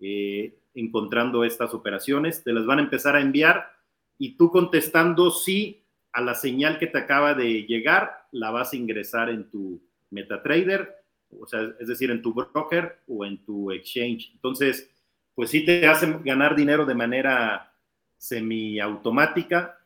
eh, 0.00 0.58
encontrando 0.74 1.44
estas 1.44 1.74
operaciones, 1.74 2.42
te 2.42 2.52
las 2.52 2.66
van 2.66 2.78
a 2.78 2.82
empezar 2.82 3.16
a 3.16 3.20
enviar 3.20 3.70
y 4.16 4.36
tú 4.36 4.50
contestando 4.50 5.30
sí 5.30 5.84
a 6.12 6.20
la 6.20 6.34
señal 6.34 6.78
que 6.78 6.86
te 6.86 6.98
acaba 6.98 7.34
de 7.34 7.64
llegar, 7.64 8.26
la 8.32 8.50
vas 8.50 8.72
a 8.72 8.76
ingresar 8.76 9.28
en 9.28 9.50
tu 9.50 9.80
MetaTrader 10.10 10.98
o 11.38 11.46
sea, 11.46 11.74
es 11.78 11.88
decir, 11.88 12.10
en 12.10 12.22
tu 12.22 12.32
broker 12.32 13.00
o 13.06 13.24
en 13.24 13.44
tu 13.44 13.70
exchange. 13.70 14.30
Entonces, 14.34 14.90
pues 15.34 15.50
sí 15.50 15.64
te 15.64 15.86
hacen 15.86 16.22
ganar 16.24 16.56
dinero 16.56 16.84
de 16.86 16.94
manera 16.94 17.72
semiautomática 18.16 19.77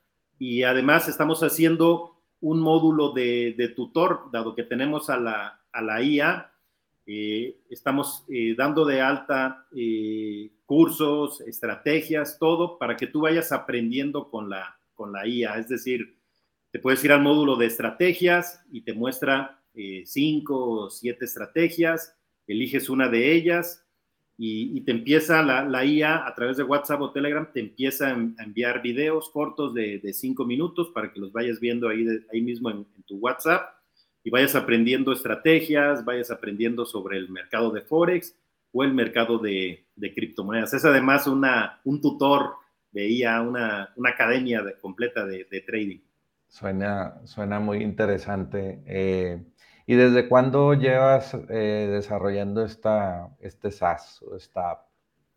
y 0.43 0.65
además 0.65 1.09
estamos 1.09 1.41
haciendo 1.45 2.17
un 2.41 2.59
módulo 2.59 3.13
de, 3.13 3.73
tutor, 3.77 4.23
dado 4.33 4.57
que 4.57 4.65
tenemos 4.65 5.09
a 5.09 5.17
la, 5.17 5.61
a 5.71 5.81
la 5.81 6.03
IA, 6.03 6.51
eh, 7.07 7.61
estamos 7.71 8.25
eh, 8.29 8.57
dando 8.59 8.85
de 8.85 9.01
alta 9.01 9.69
eh, 9.73 10.51
cursos, 10.67 11.43
estrategias, 11.43 12.41
todo 12.41 12.77
para 12.77 12.97
que 12.97 13.07
tú 13.07 13.21
vayas 13.21 13.53
aprendiendo 13.53 14.33
con 14.33 14.51
la, 14.51 14.77
con 14.95 15.13
la 15.13 15.29
IA. 15.29 15.59
Es 15.59 15.69
decir, 15.69 16.19
te 16.73 16.81
puedes 16.81 17.05
ir 17.05 17.13
al 17.13 17.23
módulo 17.23 17.55
de 17.55 17.67
estrategias 17.67 18.65
y 18.73 18.81
te 18.81 18.95
muestra 18.95 19.63
cinco 20.05 20.71
o 20.87 20.91
siete 20.91 21.25
estrategias, 21.25 22.17
eliges 22.49 22.91
una 22.91 23.09
de 23.09 23.33
ellas 23.33 23.82
y, 24.45 24.81
te 24.81 24.91
empieza 24.91 25.41
la, 25.41 25.85
IA 25.85 26.27
a 26.27 26.35
través 26.35 26.57
de 26.57 26.65
WhatsApp 26.65 27.01
o 27.01 27.13
Telegram, 27.13 27.49
te 27.53 27.61
empieza 27.61 28.09
a 28.09 28.43
enviar 28.43 28.83
videos 28.83 29.31
cortos 29.31 29.73
de, 29.73 30.01
cinco 30.13 30.45
minutos 30.45 30.91
para 30.93 31.13
que 31.13 31.21
los 31.21 31.33
vayas 31.33 31.61
viendo 31.61 31.89
ahí, 31.89 32.05
ahí 32.33 32.41
mismo 32.43 32.69
en, 32.69 32.85
tu 33.07 33.19
WhatsApp 33.19 33.73
y 34.25 34.31
vayas 34.31 34.57
aprendiendo 34.57 35.13
estrategias, 35.13 36.05
vayas 36.05 36.33
aprendiendo 36.33 36.85
sobre 36.85 37.19
el 37.19 37.29
mercado 37.29 37.71
de 37.71 37.83
Forex 37.83 38.37
o 38.73 38.83
el 38.83 38.93
mercado 38.93 39.39
de, 39.39 39.87
criptomonedas. 39.97 40.75
Es 40.75 40.85
además 40.85 41.29
una, 41.29 41.81
un 41.85 42.01
tutor 42.01 42.55
de 42.91 43.09
IA, 43.09 43.43
una, 43.43 43.95
academia 44.05 44.65
completa 44.81 45.25
de, 45.25 45.45
trading. 45.65 46.01
Suena, 46.49 47.15
suena 47.27 47.61
muy 47.61 47.79
interesante. 47.79 48.83
Eh, 48.87 49.41
¿Y 49.87 49.95
desde 49.95 50.29
cuándo 50.29 50.75
llevas 50.75 51.35
eh, 51.49 51.89
desarrollando 51.91 52.65
esta, 52.65 53.29
este 53.41 53.71
SaaS 53.71 54.23
o 54.23 54.37
esta 54.37 54.71
app? 54.71 54.87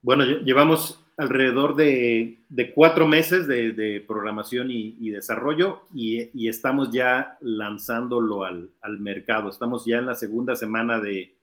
Bueno, 0.02 0.24
llevamos 0.24 1.04
alrededor 1.18 1.76
de, 1.76 2.44
cuatro 2.74 3.08
meses 3.08 3.48
de, 3.48 4.04
programación 4.08 4.68
y, 4.70 5.10
desarrollo 5.10 5.82
y, 5.94 6.48
estamos 6.48 6.92
ya 6.92 7.38
lanzándolo 7.42 8.44
al, 8.44 8.70
mercado. 9.00 9.50
Estamos 9.50 9.86
ya 9.86 9.98
en 9.98 10.06
la 10.06 10.16
segunda 10.16 10.56
semana 10.56 11.00
de, 11.00 11.36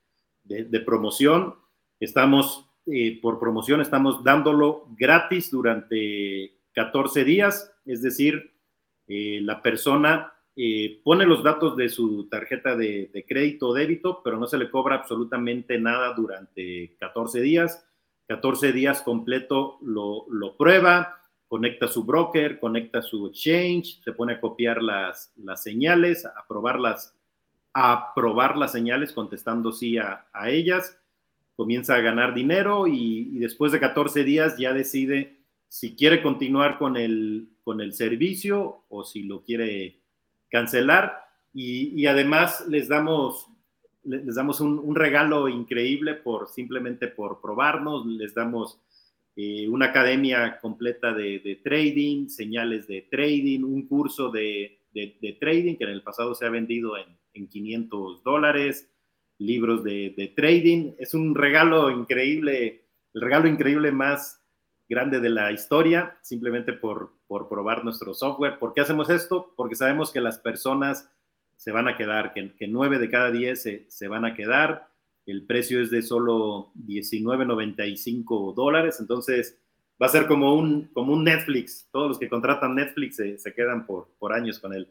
promoción. 0.84 1.56
Estamos, 1.98 2.68
eh, 2.86 3.18
por 3.20 3.38
promoción, 3.38 3.80
estamos 3.80 4.22
dándolo 4.22 4.86
gratis 4.96 5.50
durante 5.50 6.52
14 6.74 7.24
días, 7.24 7.72
es 7.84 8.02
decir, 8.02 8.52
eh, 9.08 9.40
la 9.42 9.62
persona 9.62 10.32
eh, 10.54 11.00
pone 11.02 11.24
los 11.24 11.42
datos 11.42 11.76
de 11.76 11.88
su 11.88 12.28
tarjeta 12.28 12.76
de, 12.76 13.24
crédito 13.26 13.68
o 13.68 13.74
débito, 13.74 14.22
pero 14.22 14.38
no 14.38 14.46
se 14.46 14.58
le 14.58 14.70
cobra 14.70 14.96
absolutamente 14.96 15.78
nada 15.78 16.12
durante 16.14 16.96
14 16.98 17.40
días. 17.40 17.86
14 18.28 18.72
días 18.72 19.02
completo 19.02 19.78
lo, 19.82 20.26
prueba, 20.58 21.20
conecta 21.48 21.88
su 21.88 22.04
broker, 22.04 22.58
conecta 22.60 23.02
su 23.02 23.26
exchange, 23.28 24.02
se 24.02 24.12
pone 24.12 24.34
a 24.34 24.40
copiar 24.40 24.82
las, 24.82 25.32
las 25.36 25.62
señales, 25.62 26.24
a 26.26 26.46
probarlas, 26.46 27.14
a 27.74 28.12
probar 28.14 28.56
las 28.56 28.72
señales 28.72 29.12
contestando 29.12 29.72
sí 29.72 29.98
a, 29.98 30.26
ellas, 30.46 30.98
comienza 31.56 31.94
a 31.94 32.00
ganar 32.00 32.34
dinero 32.34 32.86
y, 32.86 33.38
después 33.38 33.72
de 33.72 33.80
14 33.80 34.24
días 34.24 34.58
ya 34.58 34.72
decide 34.72 35.38
si 35.68 35.96
quiere 35.96 36.22
continuar 36.22 36.78
con 36.78 36.96
el, 36.98 37.48
con 37.64 37.80
el 37.80 37.94
servicio 37.94 38.84
o 38.88 39.04
si 39.04 39.22
lo 39.22 39.42
quiere 39.42 40.01
cancelar 40.52 41.24
y, 41.54 42.06
además 42.06 42.64
les 42.68 42.88
damos, 42.88 43.48
les 44.04 44.34
damos 44.34 44.60
un, 44.60 44.94
regalo 44.94 45.48
increíble 45.48 46.14
por 46.14 46.48
simplemente 46.48 47.08
por 47.08 47.40
probarnos, 47.40 48.06
les 48.06 48.34
damos 48.34 48.78
eh, 49.34 49.66
una 49.68 49.86
academia 49.86 50.60
completa 50.60 51.12
de, 51.12 51.60
trading, 51.64 52.28
señales 52.28 52.86
de 52.86 53.08
trading, 53.10 53.64
un 53.64 53.88
curso 53.88 54.30
de, 54.30 54.78
trading 55.40 55.76
que 55.76 55.84
en 55.84 55.90
el 55.90 56.02
pasado 56.02 56.34
se 56.34 56.46
ha 56.46 56.50
vendido 56.50 56.96
en, 56.96 57.16
en 57.34 57.48
500 57.48 58.22
dólares, 58.22 58.92
libros 59.38 59.82
de, 59.82 60.32
trading. 60.36 60.92
Es 60.98 61.14
un 61.14 61.34
regalo 61.34 61.90
increíble, 61.90 62.84
el 63.14 63.20
regalo 63.20 63.48
increíble 63.48 63.92
más 63.92 64.41
grande 64.92 65.20
de 65.20 65.30
la 65.30 65.52
historia, 65.52 66.18
simplemente 66.20 66.74
por, 66.74 67.14
por 67.26 67.48
probar 67.48 67.82
nuestro 67.82 68.12
software. 68.12 68.58
¿Por 68.58 68.74
qué 68.74 68.82
hacemos 68.82 69.08
esto? 69.08 69.54
Porque 69.56 69.74
sabemos 69.74 70.12
que 70.12 70.20
las 70.20 70.38
personas 70.38 71.10
se 71.56 71.72
van 71.72 71.88
a 71.88 71.96
quedar, 71.96 72.34
que, 72.34 72.68
9 72.68 72.98
de 72.98 73.08
cada 73.08 73.30
10 73.30 73.62
se, 73.62 73.86
se, 73.88 74.08
van 74.08 74.26
a 74.26 74.34
quedar. 74.34 74.88
El 75.24 75.46
precio 75.46 75.80
es 75.80 75.90
de 75.90 76.02
solo 76.02 76.72
19.95 76.86 78.54
dólares, 78.54 78.98
entonces 79.00 79.58
va 80.00 80.06
a 80.06 80.10
ser 80.10 80.26
como 80.26 80.54
un, 80.54 80.90
como 80.92 81.14
un 81.14 81.24
Netflix. 81.24 81.88
Todos 81.90 82.08
los 82.08 82.18
que 82.18 82.28
contratan 82.28 82.74
Netflix 82.74 83.16
se, 83.16 83.38
se 83.38 83.54
quedan 83.54 83.86
por, 83.86 84.08
por 84.18 84.34
años 84.34 84.58
con 84.58 84.74
él. 84.74 84.88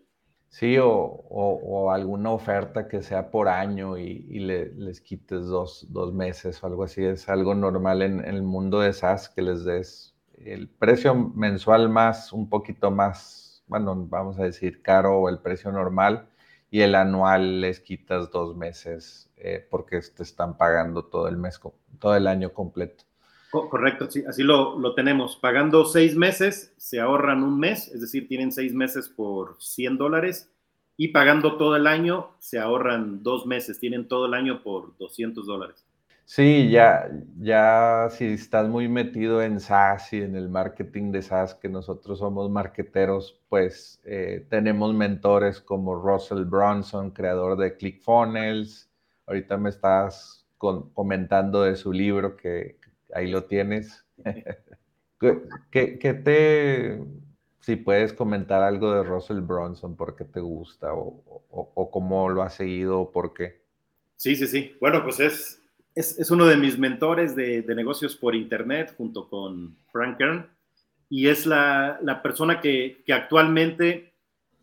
Sí, 0.52 0.78
o, 0.78 0.90
o, 0.90 1.92
alguna 1.92 2.32
oferta 2.32 2.88
que 2.90 3.02
sea 3.02 3.32
por 3.32 3.48
año 3.48 3.98
y, 3.98 4.26
y 4.30 4.40
le, 4.40 4.74
les 4.74 5.00
quites 5.00 5.46
dos, 5.46 5.88
dos, 5.90 6.14
meses 6.14 6.62
o 6.62 6.68
algo 6.68 6.84
así. 6.84 7.04
Es 7.06 7.30
algo 7.30 7.56
normal 7.56 8.02
en, 8.02 8.20
el 8.26 8.44
mundo 8.44 8.82
de 8.82 8.92
SaaS 8.94 9.30
que 9.30 9.42
les 9.42 9.64
des 9.64 10.14
el 10.38 10.68
precio 10.70 11.16
mensual 11.16 11.88
más, 11.90 12.34
un 12.34 12.50
poquito 12.50 12.92
más, 12.92 13.64
bueno, 13.68 13.96
vamos 14.10 14.40
a 14.40 14.44
decir 14.44 14.82
caro 14.82 15.20
o 15.22 15.30
el 15.30 15.40
precio 15.40 15.72
normal, 15.72 16.28
y 16.70 16.82
el 16.82 16.96
anual 16.96 17.62
les 17.62 17.80
quitas 17.80 18.30
dos 18.32 18.56
meses 18.56 19.32
eh, 19.38 19.66
porque 19.70 20.02
te 20.02 20.24
están 20.24 20.58
pagando 20.58 21.06
todo 21.06 21.28
el 21.30 21.38
mes, 21.38 21.60
todo 22.00 22.16
el 22.16 22.28
año 22.28 22.54
completo. 22.54 23.06
Correcto, 23.52 24.10
sí, 24.10 24.24
así 24.26 24.44
lo, 24.44 24.94
tenemos. 24.96 25.36
Pagando 25.36 25.84
seis 25.84 26.16
meses, 26.16 26.74
se 26.78 27.02
ahorran 27.02 27.44
un 27.44 27.60
mes, 27.60 27.90
es 27.90 28.00
decir, 28.00 28.30
tienen 28.30 28.54
seis 28.54 28.74
meses 28.74 29.10
por 29.10 29.58
100 29.60 29.98
dólares, 29.98 30.50
y 30.96 31.10
pagando 31.10 31.58
todo 31.58 31.76
el 31.76 31.86
año, 31.86 32.30
se 32.40 32.60
ahorran 32.60 33.24
dos 33.24 33.46
meses, 33.46 33.78
tienen 33.78 34.08
todo 34.08 34.28
el 34.28 34.36
año 34.36 34.64
por 34.64 34.98
200 34.98 35.46
dólares. 35.46 35.86
Sí, 36.24 36.70
ya, 36.70 37.12
ya 37.40 38.08
si 38.12 38.26
estás 38.26 38.70
muy 38.70 38.88
metido 38.88 39.42
en 39.42 39.60
SaaS 39.60 40.14
y 40.14 40.22
en 40.22 40.38
el 40.38 40.48
marketing 40.48 41.12
de 41.12 41.22
SaaS, 41.22 41.56
que 41.56 41.68
nosotros 41.68 42.20
somos 42.20 42.50
marketeros, 42.50 43.42
pues 43.50 44.00
eh, 44.06 44.46
tenemos 44.50 44.94
mentores 44.94 45.60
como 45.60 45.96
Russell 45.96 46.46
Bronson, 46.46 47.12
creador 47.12 47.58
de 47.58 47.76
ClickFunnels. 47.76 48.90
Ahorita 49.28 49.58
me 49.58 49.70
estás 49.70 50.48
comentando 50.58 51.64
de 51.64 51.76
su 51.76 51.92
libro, 51.92 52.38
que 52.38 52.78
ahí 53.14 53.30
lo 53.30 53.46
tienes. 53.46 54.06
¿Qué, 55.72 56.22
te, 56.24 57.04
si 57.60 57.76
puedes 57.76 58.14
comentar 58.14 58.64
algo 58.64 58.94
de 58.94 59.04
Russell 59.04 59.42
Bronson, 59.42 59.96
por 59.96 60.16
qué 60.16 60.26
te 60.26 60.40
gusta 60.40 60.94
o, 60.94 61.24
o 61.50 61.92
cómo 61.92 62.30
lo 62.30 62.42
has 62.42 62.56
seguido 62.56 63.02
o 63.02 63.12
por 63.12 63.34
qué? 63.34 63.62
Sí, 64.16 64.36
sí, 64.36 64.48
sí. 64.48 64.76
Bueno, 64.80 65.04
pues 65.04 65.20
es, 65.20 65.62
es, 65.96 66.32
uno 66.32 66.46
de 66.46 66.58
mis 66.58 66.78
mentores 66.78 67.36
de, 67.36 67.64
negocios 67.76 68.16
por 68.16 68.36
Internet 68.36 68.94
junto 68.98 69.28
con 69.28 69.76
Frank 69.92 70.18
Kern 70.18 70.48
y 71.10 71.28
es 71.28 71.46
la, 71.46 72.20
persona 72.24 72.62
que, 72.62 73.04
actualmente 73.12 74.14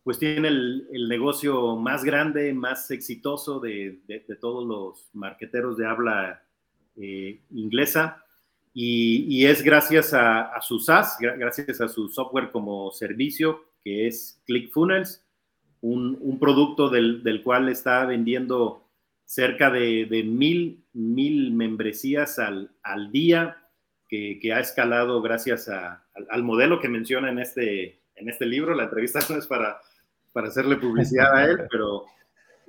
pues 0.05 0.19
tiene 0.19 0.49
el, 0.49 1.09
negocio 1.09 1.77
más 1.77 2.03
grande, 2.03 2.55
más 2.55 2.91
exitoso 2.91 3.61
de, 3.61 4.01
todos 4.41 4.67
los 4.67 5.09
marqueteros 5.13 5.77
de 5.77 5.87
habla 5.87 6.43
eh, 6.97 7.41
inglesa. 7.51 8.25
Y, 8.75 9.47
es 9.47 9.63
gracias 9.63 10.15
a, 10.15 10.61
su 10.61 10.79
SaaS, 10.79 11.17
gracias 11.21 11.81
a 11.81 11.89
su 11.89 12.09
software 12.09 12.51
como 12.51 12.91
servicio, 12.91 13.65
que 13.83 14.07
es 14.07 14.41
ClickFunnels, 14.47 15.25
un, 15.81 16.19
un 16.21 16.39
producto 16.39 16.89
del, 16.89 17.23
del, 17.23 17.43
cual 17.43 17.69
está 17.69 18.05
vendiendo 18.05 18.85
cerca 19.25 19.71
de, 19.71 20.07
de 20.07 20.23
mil, 20.25 20.85
mil 20.93 21.53
membresías 21.53 22.39
al, 22.39 22.71
al 22.83 23.13
día, 23.13 23.57
que, 24.09 24.39
que, 24.41 24.53
ha 24.53 24.61
escalado 24.61 25.21
gracias 25.23 25.69
a, 25.69 26.05
al, 26.31 26.43
modelo 26.43 26.81
que 26.81 26.89
menciona 26.89 27.31
en 27.31 27.39
este, 27.39 28.01
en 28.15 28.29
este 28.29 28.47
libro. 28.47 28.75
La 28.75 28.85
entrevista 28.85 29.21
no 29.29 29.37
es 29.37 29.47
para, 29.47 29.81
para 30.33 30.49
hacerle 30.49 30.77
publicidad 30.77 31.35
a 31.35 31.45
él, 31.45 31.59
pero 31.71 32.07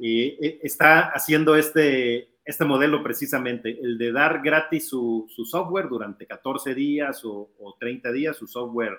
eh, 0.02 0.60
está 0.64 1.10
haciendo 1.10 1.56
este, 1.56 2.30
este 2.44 2.66
modelo 2.66 3.04
precisamente, 3.04 3.80
el 3.82 3.98
de 3.98 4.12
dar 4.12 4.42
gratis 4.42 4.90
su, 4.90 5.28
su 5.30 5.46
software 5.46 5.88
durante 5.88 6.26
14 6.26 6.74
días 6.74 7.24
o, 7.24 7.52
o, 7.60 7.76
30 7.80 8.12
días, 8.12 8.38
su 8.38 8.48
software 8.48 8.98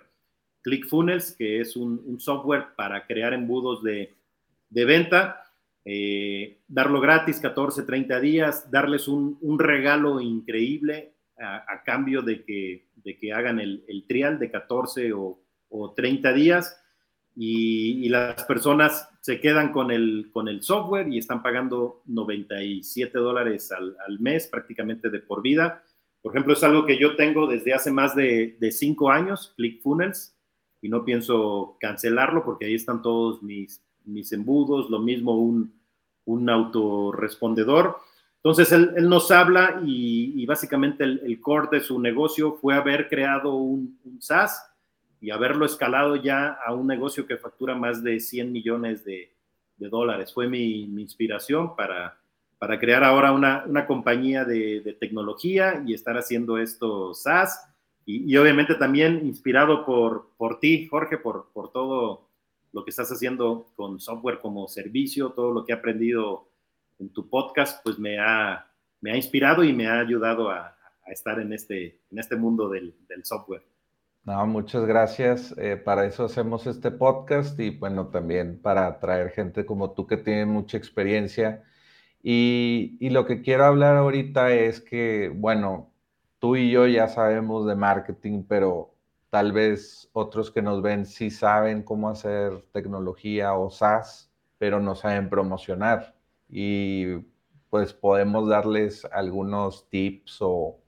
ClickFunnels, 0.62 1.35
que 1.37 1.61
es 1.61 1.76
un, 1.76 2.20
software 2.20 2.68
para 2.76 3.06
crear 3.06 3.32
embudos 3.32 3.82
de, 3.82 4.14
de 4.68 4.85
venta, 4.85 5.42
eh, 5.85 6.61
darlo 6.68 7.00
gratis 7.00 7.40
14, 7.40 7.82
30 7.82 8.20
días, 8.20 8.70
darles 8.70 9.09
un, 9.09 9.38
un 9.40 9.59
regalo 9.59 10.20
increíble 10.20 11.14
a, 11.38 11.64
a, 11.66 11.82
cambio 11.82 12.23
de 12.23 12.44
que, 12.44 12.88
de 12.97 13.18
que 13.18 13.32
hagan 13.32 13.59
el, 13.59 13.85
el 13.88 14.06
trial 14.06 14.38
de 14.38 14.50
14 14.50 15.12
o, 15.12 15.40
o 15.70 15.92
30 15.94 16.32
días. 16.35 16.76
Y, 17.35 18.04
y, 18.04 18.09
las 18.09 18.44
personas 18.44 19.09
se 19.20 19.40
quedan 19.40 19.72
con 19.72 19.90
el, 19.90 20.30
con 20.32 20.48
el 20.48 20.62
software 20.62 21.08
y 21.08 21.18
están 21.18 21.42
pagando 21.42 22.02
97 22.06 23.18
dólares 23.18 23.70
al, 23.70 23.96
al, 24.06 24.18
mes 24.18 24.46
prácticamente 24.46 25.10
de 25.10 25.20
por 25.20 25.42
vida. 25.42 25.82
Por 26.22 26.32
ejemplo, 26.32 26.54
es 26.54 26.62
algo 26.64 26.86
que 26.86 26.98
yo 26.98 27.16
tengo 27.16 27.46
desde 27.46 27.74
hace 27.74 27.90
más 27.90 28.16
de, 28.16 28.56
de 28.58 28.70
cinco 28.72 29.10
años, 29.10 29.52
ClickFunnels, 29.56 30.34
y 30.82 30.88
no 30.88 31.04
pienso 31.04 31.76
cancelarlo 31.78 32.44
porque 32.44 32.64
ahí 32.64 32.74
están 32.74 33.02
todos 33.02 33.42
mis, 33.42 33.82
mis 34.04 34.32
embudos, 34.32 34.88
lo 34.88 35.00
mismo 35.00 35.36
un, 35.36 35.74
un 36.24 36.48
autorrespondedor. 36.48 37.98
Entonces, 38.36 38.72
él, 38.72 38.94
él 38.96 39.08
nos 39.08 39.30
habla 39.30 39.82
y, 39.84 40.46
básicamente 40.46 41.04
el, 41.04 41.40
core 41.40 41.68
de 41.72 41.80
su 41.80 42.00
negocio 42.00 42.54
fue 42.54 42.74
haber 42.74 43.08
creado 43.08 43.54
un 43.54 43.98
SaaS 44.18 44.69
y 45.20 45.30
haberlo 45.30 45.66
escalado 45.66 46.16
ya 46.16 46.58
a 46.64 46.72
un 46.72 46.86
negocio 46.86 47.26
que 47.26 47.36
factura 47.36 47.74
más 47.74 48.02
de 48.02 48.20
100 48.20 48.50
millones 48.50 49.04
de, 49.04 49.32
dólares. 49.76 50.34
Fue 50.34 50.46
mi, 50.46 50.82
inspiración 50.82 51.74
para, 51.74 52.18
para 52.58 52.78
crear 52.78 53.02
ahora 53.02 53.32
una, 53.32 53.64
una 53.66 53.86
compañía 53.86 54.44
de, 54.44 54.96
tecnología 55.00 55.82
y 55.86 55.94
estar 55.94 56.18
haciendo 56.18 56.58
esto 56.58 57.14
SaaS. 57.14 57.66
Y, 58.04 58.36
obviamente 58.36 58.74
también 58.74 59.26
inspirado 59.26 59.86
por, 59.86 60.30
por 60.36 60.58
ti, 60.58 60.86
Jorge, 60.86 61.16
por, 61.16 61.50
por 61.52 61.72
todo 61.72 62.28
lo 62.72 62.84
que 62.84 62.90
estás 62.90 63.10
haciendo 63.10 63.68
con 63.74 64.00
software 64.00 64.40
como 64.40 64.68
servicio, 64.68 65.30
todo 65.30 65.50
lo 65.50 65.64
que 65.64 65.72
he 65.72 65.76
aprendido 65.76 66.48
en 66.98 67.10
tu 67.10 67.28
podcast, 67.28 67.82
pues 67.82 67.98
me 67.98 68.18
ha, 68.18 68.70
me 69.00 69.12
ha 69.12 69.16
inspirado 69.16 69.64
y 69.64 69.72
me 69.72 69.86
ha 69.86 70.00
ayudado 70.00 70.50
a, 70.50 70.76
estar 71.06 71.40
en 71.40 71.52
este, 71.52 72.02
en 72.12 72.18
este 72.20 72.36
mundo 72.36 72.68
del 72.68 72.94
software. 73.24 73.64
No, 74.30 74.46
muchas 74.46 74.84
gracias. 74.87 75.52
Eh, 75.58 75.76
para 75.76 76.06
eso 76.06 76.25
hacemos 76.26 76.64
este 76.68 76.92
podcast 76.92 77.58
y 77.58 77.70
bueno, 77.70 78.08
también 78.10 78.60
para 78.62 79.00
traer 79.00 79.30
gente 79.30 79.66
como 79.66 79.90
tú 79.92 80.06
que 80.06 80.16
tiene 80.16 80.46
mucha 80.46 80.76
experiencia. 80.76 81.64
Y, 82.22 82.96
y, 83.00 83.10
lo 83.10 83.26
que 83.26 83.42
quiero 83.42 83.64
hablar 83.64 83.96
ahorita 83.96 84.52
es 84.52 84.80
que, 84.80 85.32
bueno, 85.34 85.92
tú 86.38 86.54
y 86.56 86.70
yo 86.70 86.87
ya 86.87 87.08
sabemos 87.08 87.66
de 87.66 87.75
marketing, 87.75 88.44
pero 88.49 88.94
tal 89.30 89.52
vez 89.52 90.08
otros 90.12 90.52
que 90.52 90.62
nos 90.62 90.80
ven 90.82 91.06
sí 91.06 91.30
saben 91.30 91.82
cómo 91.82 92.08
hacer 92.08 92.64
tecnología 92.72 93.54
o 93.54 93.70
SaaS, 93.70 94.32
pero 94.58 94.80
no 94.80 94.94
saben 94.94 95.28
promocionar. 95.28 96.14
Y 96.49 97.16
pues 97.70 97.92
podemos 97.94 98.49
darles 98.49 99.04
algunos 99.06 99.88
tips 99.90 100.38
o 100.42 100.79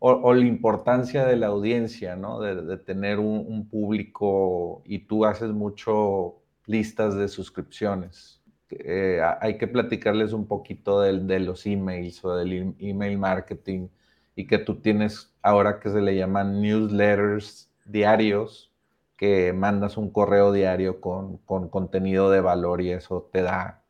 o, 0.00 0.34
la 0.34 0.46
importancia 0.46 1.24
de 1.26 1.36
la 1.36 1.48
audiencia, 1.48 2.16
¿no? 2.16 2.40
De, 2.40 2.62
de 2.62 2.76
tener 2.78 3.18
un, 3.18 3.68
público 3.68 4.82
y 4.84 5.00
tú 5.00 5.24
haces 5.24 5.50
mucho 5.50 6.36
listas 6.66 7.16
de 7.16 7.28
suscripciones. 7.28 8.40
Eh, 8.70 9.20
hay 9.40 9.56
que 9.58 9.66
platicarles 9.66 10.32
un 10.32 10.46
poquito 10.46 11.00
de, 11.00 11.18
de, 11.20 11.40
los 11.40 11.66
emails 11.66 12.24
o 12.24 12.36
del 12.36 12.74
email 12.78 13.18
marketing 13.18 13.88
y 14.36 14.46
que 14.46 14.58
tú 14.58 14.76
tienes 14.76 15.32
ahora 15.42 15.80
que 15.80 15.90
se 15.90 16.00
le 16.02 16.16
llaman 16.16 16.60
newsletters 16.60 17.70
diarios, 17.86 18.70
que 19.16 19.52
mandas 19.52 19.96
un 19.96 20.10
correo 20.10 20.52
diario 20.52 21.00
con, 21.00 21.38
con 21.38 21.68
contenido 21.68 22.30
de 22.30 22.40
valor 22.40 22.80
y 22.82 22.90
eso 22.92 23.28
te 23.32 23.42
da 23.42 23.82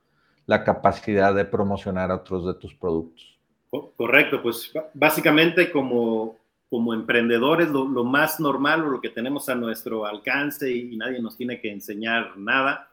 la 0.46 0.64
capacidad 0.64 1.34
de 1.34 1.44
promocionar 1.44 2.10
otros 2.10 2.46
de 2.46 2.54
tus 2.54 2.74
productos. 2.74 3.37
Correcto, 3.70 4.40
pues 4.42 4.72
básicamente 4.94 5.70
como, 5.70 6.38
como 6.70 6.94
emprendedores 6.94 7.68
lo, 7.68 7.86
más 8.04 8.40
normal 8.40 8.82
o 8.84 8.90
lo 8.90 9.00
que 9.00 9.10
tenemos 9.10 9.48
a 9.50 9.54
nuestro 9.54 10.06
alcance 10.06 10.70
y, 10.72 10.96
nadie 10.96 11.20
nos 11.20 11.36
tiene 11.36 11.60
que 11.60 11.70
enseñar 11.70 12.38
nada, 12.38 12.90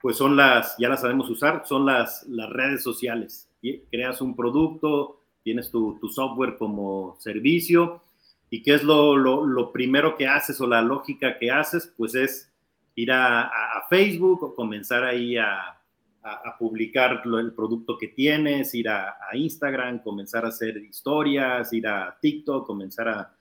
pues 0.00 0.16
son 0.16 0.36
las, 0.36 0.76
ya 0.78 0.88
las 0.88 1.00
sabemos 1.00 1.28
usar, 1.28 1.64
son 1.66 1.86
las, 1.86 2.24
las 2.28 2.50
redes 2.50 2.82
sociales. 2.84 3.48
Creas 3.90 4.20
un 4.20 4.36
producto, 4.36 5.20
tienes 5.42 5.70
tu, 5.70 5.98
tu 6.00 6.08
software 6.08 6.56
como 6.56 7.16
servicio 7.18 8.02
y 8.48 8.62
qué 8.62 8.74
es 8.74 8.84
lo, 8.84 9.16
lo, 9.16 9.44
lo, 9.44 9.72
primero 9.72 10.16
que 10.16 10.28
haces 10.28 10.60
o 10.60 10.68
la 10.68 10.82
lógica 10.82 11.36
que 11.38 11.50
haces, 11.50 11.92
pues 11.96 12.14
es 12.14 12.52
ir 12.94 13.10
a, 13.10 13.42
a 13.42 13.86
Facebook 13.88 14.42
o 14.44 14.54
comenzar 14.54 15.02
ahí 15.02 15.36
a, 15.36 15.81
a, 16.22 16.48
a, 16.48 16.58
publicar 16.58 17.22
el 17.24 17.52
producto 17.52 17.98
que 17.98 18.08
tienes, 18.08 18.74
ir 18.74 18.88
a, 18.88 19.16
Instagram, 19.34 20.02
comenzar 20.02 20.44
a 20.44 20.48
hacer 20.48 20.76
historias, 20.76 21.72
ir 21.72 21.86
a 21.86 22.16
TikTok, 22.20 22.66
comenzar 22.66 23.08
a, 23.08 23.36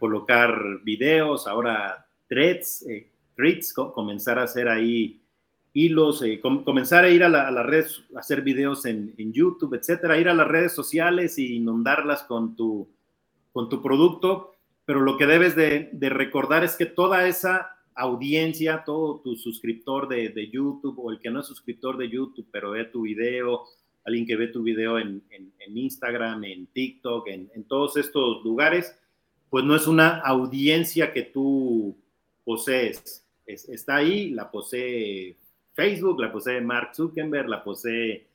colocar 0.00 0.52
videos, 0.82 1.46
ahora 1.46 2.04
threads, 2.28 2.84
eh, 2.88 3.08
comenzar 3.94 4.38
a 4.38 4.42
hacer 4.42 4.68
ahí 4.68 5.22
hilos, 5.72 6.22
eh, 6.22 6.40
com 6.40 6.64
comenzar 6.64 7.04
a 7.04 7.08
ir 7.08 7.22
a 7.22 7.28
la, 7.28 7.50
la 7.50 7.62
red, 7.62 7.86
hacer 8.16 8.42
videos 8.42 8.84
en, 8.86 9.14
YouTube, 9.16 9.74
etcétera, 9.74 10.18
ir 10.18 10.28
a 10.28 10.34
las 10.34 10.48
redes 10.48 10.74
sociales 10.74 11.38
e 11.38 11.42
inundarlas 11.42 12.24
con 12.24 12.56
tu, 12.56 12.88
con 13.52 13.68
tu 13.68 13.80
producto, 13.80 14.56
pero 14.84 15.00
lo 15.00 15.16
que 15.16 15.26
debes 15.26 15.54
de, 15.54 15.90
de 15.92 16.08
recordar 16.08 16.64
es 16.64 16.74
que 16.74 16.86
toda 16.86 17.28
esa 17.28 17.76
audiencia, 17.94 18.82
todo 18.84 19.20
tu 19.20 19.36
suscriptor 19.36 20.08
de, 20.08 20.30
de, 20.30 20.48
YouTube 20.48 20.98
o 20.98 21.10
el 21.10 21.18
que 21.18 21.30
no 21.30 21.40
es 21.40 21.46
suscriptor 21.46 21.96
de 21.96 22.08
YouTube, 22.08 22.46
pero 22.50 22.70
ve 22.70 22.84
tu 22.84 23.02
video, 23.02 23.64
alguien 24.04 24.26
que 24.26 24.36
ve 24.36 24.48
tu 24.48 24.62
video 24.62 24.98
en, 24.98 25.22
en, 25.30 25.76
Instagram, 25.76 26.42
en 26.44 26.66
TikTok, 26.66 27.28
en, 27.28 27.64
todos 27.64 27.96
estos 27.96 28.42
lugares, 28.44 28.96
pues 29.48 29.64
no 29.64 29.76
es 29.76 29.86
una 29.86 30.18
audiencia 30.20 31.12
que 31.12 31.22
tú 31.22 31.96
posees. 32.44 33.24
Es, 33.46 33.68
está 33.68 33.96
ahí, 33.96 34.30
la 34.30 34.50
posee 34.50 35.36
Facebook, 35.74 36.20
la 36.20 36.32
posee 36.32 36.60
Mark 36.60 36.94
Zuckerberg, 36.94 37.48
la 37.48 37.62
posee 37.62 38.26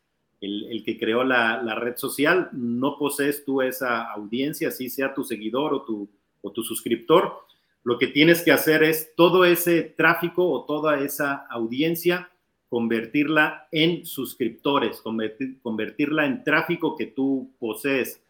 el, 0.41 0.65
el 0.71 0.83
que 0.83 0.97
creó 0.97 1.23
la, 1.23 1.61
la, 1.61 1.75
red 1.75 1.95
social, 1.97 2.49
no 2.53 2.97
posees 2.97 3.43
tú 3.45 3.61
esa 3.61 4.11
audiencia, 4.11 4.71
si 4.71 4.89
sea 4.89 5.13
tu 5.13 5.23
seguidor 5.23 5.73
o 5.73 5.81
tu, 5.83 6.09
o 6.41 6.51
tu 6.51 6.63
suscriptor 6.63 7.44
lo 7.85 7.99
que 7.99 8.07
tienes 8.07 8.41
que 8.41 8.51
hacer 8.51 8.83
es 8.83 9.13
todo 9.15 9.45
ese 9.45 9.83
tráfico 9.83 10.49
o 10.49 10.65
toda 10.65 10.99
esa 11.01 11.45
audiencia, 11.51 12.31
convertirla 12.67 13.67
en 13.71 14.07
suscriptores, 14.07 15.01
convertir, 15.01 15.61
convertirla 15.61 16.25
en 16.25 16.43
tráfico 16.43 16.95
que 16.97 17.05
tú 17.05 17.53
posees. 17.59 18.23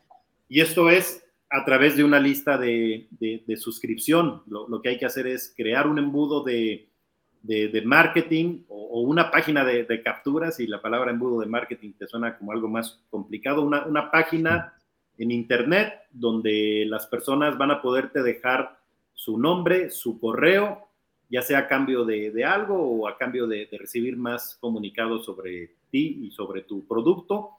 Y 0.49 0.59
esto 0.59 0.89
es 0.89 1.25
a 1.49 1.63
través 1.63 1.95
de 1.95 2.03
una 2.03 2.19
lista 2.19 2.57
de, 2.57 3.07
de, 3.11 3.45
de 3.47 3.55
suscripción. 3.55 4.43
Lo, 4.45 4.67
lo, 4.67 4.81
que 4.81 4.89
hay 4.89 4.97
que 4.97 5.05
hacer 5.05 5.25
es 5.25 5.53
crear 5.55 5.87
un 5.87 5.99
embudo 5.99 6.43
de, 6.43 6.89
de 7.41 7.81
marketing 7.85 8.65
o, 8.67 8.75
o, 8.75 9.01
una 9.03 9.31
página 9.31 9.63
de, 9.63 10.03
capturas, 10.03 10.59
y 10.59 10.67
la 10.67 10.81
palabra 10.81 11.11
embudo 11.11 11.39
de 11.39 11.45
marketing 11.45 11.93
te 11.93 12.07
suena 12.07 12.37
como 12.37 12.51
algo 12.51 12.67
más 12.67 13.01
complicado, 13.09 13.61
una, 13.61 13.85
una 13.85 14.11
página 14.11 14.73
en 15.17 15.31
Internet 15.31 15.93
donde 16.11 16.83
las 16.89 17.07
personas 17.07 17.57
van 17.57 17.71
a 17.71 17.81
poderte 17.81 18.21
dejar 18.21 18.83
su 19.15 19.39
nombre, 19.39 19.89
su 19.89 20.19
correo, 20.19 20.87
ya 21.29 21.41
sea 21.41 21.59
a 21.59 21.67
cambio 21.67 22.05
de, 22.05 22.29
de 22.31 22.45
algo 22.45 22.77
o 22.77 23.07
a 23.07 23.17
cambio 23.17 23.47
de, 23.47 23.65
de, 23.65 23.77
recibir 23.77 24.15
más 24.15 24.57
comunicados 24.59 25.25
sobre 25.25 25.71
ti 25.89 26.19
y 26.21 26.31
sobre 26.31 26.61
tu 26.61 26.85
producto. 26.85 27.51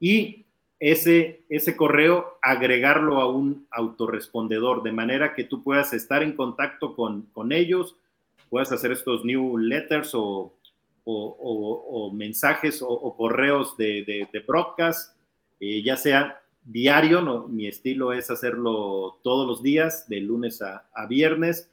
Y 0.00 0.46
ese, 0.78 1.44
ese 1.48 1.76
correo 1.76 2.38
agregarlo 2.40 3.20
a 3.20 3.28
un 3.28 3.66
autorrespondedor, 3.70 4.82
de 4.82 4.92
manera 4.92 5.34
que 5.34 5.44
tú 5.44 5.62
puedas 5.62 5.92
estar 5.92 6.22
en 6.22 6.34
contacto 6.34 6.96
con, 6.96 7.22
con 7.32 7.52
ellos, 7.52 7.96
puedas 8.48 8.72
hacer 8.72 8.92
estos 8.92 9.24
newsletters 9.24 10.14
o, 10.14 10.54
o, 11.04 11.36
o, 11.38 12.06
o 12.06 12.12
mensajes 12.12 12.82
o, 12.82 13.14
correos 13.16 13.76
de, 13.76 14.28
de 14.32 14.40
broadcast, 14.40 15.16
eh, 15.60 15.82
ya 15.82 15.96
sea 15.96 16.41
diario, 16.64 17.22
no, 17.22 17.48
mi 17.48 17.66
estilo 17.66 18.12
es 18.12 18.30
hacerlo 18.30 19.18
todos 19.22 19.46
los 19.46 19.62
días, 19.62 20.08
de 20.08 20.20
lunes 20.20 20.62
a, 20.62 20.84
viernes, 21.06 21.70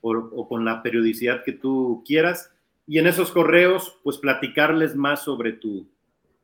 o, 0.00 0.48
con 0.48 0.64
la 0.64 0.82
periodicidad 0.82 1.44
que 1.44 1.52
tú 1.52 2.02
quieras. 2.06 2.50
Y 2.86 2.98
en 2.98 3.06
esos 3.06 3.30
correos, 3.30 3.98
pues 4.02 4.18
platicarles 4.18 4.96
más 4.96 5.22
sobre 5.22 5.52
tu, 5.52 5.86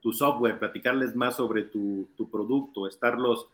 tu 0.01 0.13
software, 0.13 0.59
platicarles 0.59 1.17
más 1.17 1.37
sobre 1.37 1.63
tu, 1.63 2.09
tu, 2.17 2.31
producto, 2.31 2.87
estarlos 2.87 3.49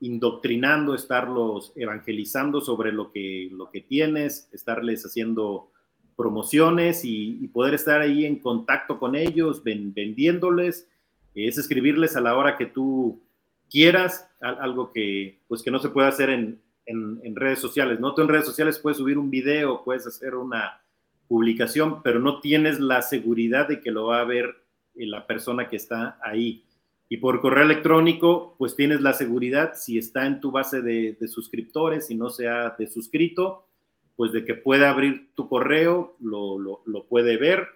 indoctrinando, 0.00 0.94
estarlos 0.94 1.72
evangelizando 1.76 2.60
sobre 2.62 2.90
lo 2.92 3.12
que, 3.12 3.48
lo 3.52 3.70
que 3.70 3.82
tienes, 3.82 4.48
estarles 4.52 5.04
haciendo 5.04 5.70
promociones 6.16 7.02
y, 7.04 7.48
poder 7.48 7.72
estar 7.72 8.02
ahí 8.02 8.26
en 8.26 8.38
contacto 8.38 8.98
con 8.98 9.16
ellos, 9.16 9.64
vendiéndoles, 9.64 10.86
es 11.34 11.56
escribirles 11.56 12.14
a 12.14 12.20
la 12.20 12.36
hora 12.36 12.58
que 12.58 12.66
tú 12.66 13.22
quieras, 13.70 14.28
algo 14.40 14.92
que, 14.92 15.40
pues, 15.48 15.62
que 15.62 15.70
no 15.70 15.78
se 15.78 15.90
puede 15.90 16.08
hacer 16.08 16.30
en, 16.30 16.60
en, 16.86 17.36
redes 17.36 17.60
sociales. 17.60 18.00
¿no? 18.00 18.14
Tú 18.14 18.22
en 18.22 18.28
redes 18.28 18.46
sociales 18.46 18.78
puedes 18.78 18.98
subir 18.98 19.18
un 19.18 19.30
video, 19.30 19.82
puedes 19.84 20.06
hacer 20.06 20.34
una 20.34 20.82
publicación, 21.28 22.02
pero 22.02 22.18
no 22.18 22.40
tienes 22.40 22.80
la 22.80 23.02
seguridad 23.02 23.68
de 23.68 23.80
que 23.80 23.90
lo 23.90 24.06
va 24.06 24.20
a 24.20 24.24
ver 24.24 24.64
eh, 24.96 25.06
la 25.06 25.26
persona 25.26 25.68
que 25.68 25.76
está 25.76 26.18
ahí. 26.22 26.64
Y 27.08 27.16
por 27.16 27.40
correo 27.40 27.64
electrónico, 27.64 28.54
pues 28.58 28.76
tienes 28.76 29.00
la 29.00 29.12
seguridad, 29.12 29.72
si 29.74 29.98
está 29.98 30.26
en 30.26 30.40
tu 30.40 30.52
base 30.52 30.80
de, 30.80 31.16
suscriptores, 31.26 32.06
si 32.06 32.14
no 32.14 32.30
se 32.30 32.48
ha 32.48 32.74
desuscrito, 32.78 33.66
pues 34.14 34.32
de 34.32 34.44
que 34.44 34.54
puede 34.54 34.86
abrir 34.86 35.30
tu 35.34 35.48
correo, 35.48 36.16
lo, 36.20 36.58
lo, 36.58 37.04
puede 37.08 37.36
ver. 37.36 37.66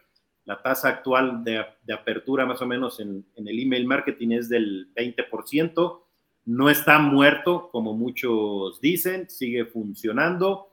La 0.46 0.60
tasa 0.62 0.88
actual 0.88 1.42
de, 1.42 1.64
de 1.84 1.94
apertura 1.94 2.44
más 2.44 2.60
o 2.60 2.66
menos 2.66 3.00
en, 3.00 3.24
en, 3.36 3.48
el 3.48 3.58
email 3.58 3.86
marketing 3.86 4.32
es 4.32 4.48
del 4.48 4.92
20%. 4.94 6.00
No 6.46 6.68
está 6.68 6.98
muerto, 6.98 7.70
como 7.70 7.94
muchos 7.94 8.80
dicen, 8.80 9.30
sigue 9.30 9.64
funcionando 9.64 10.68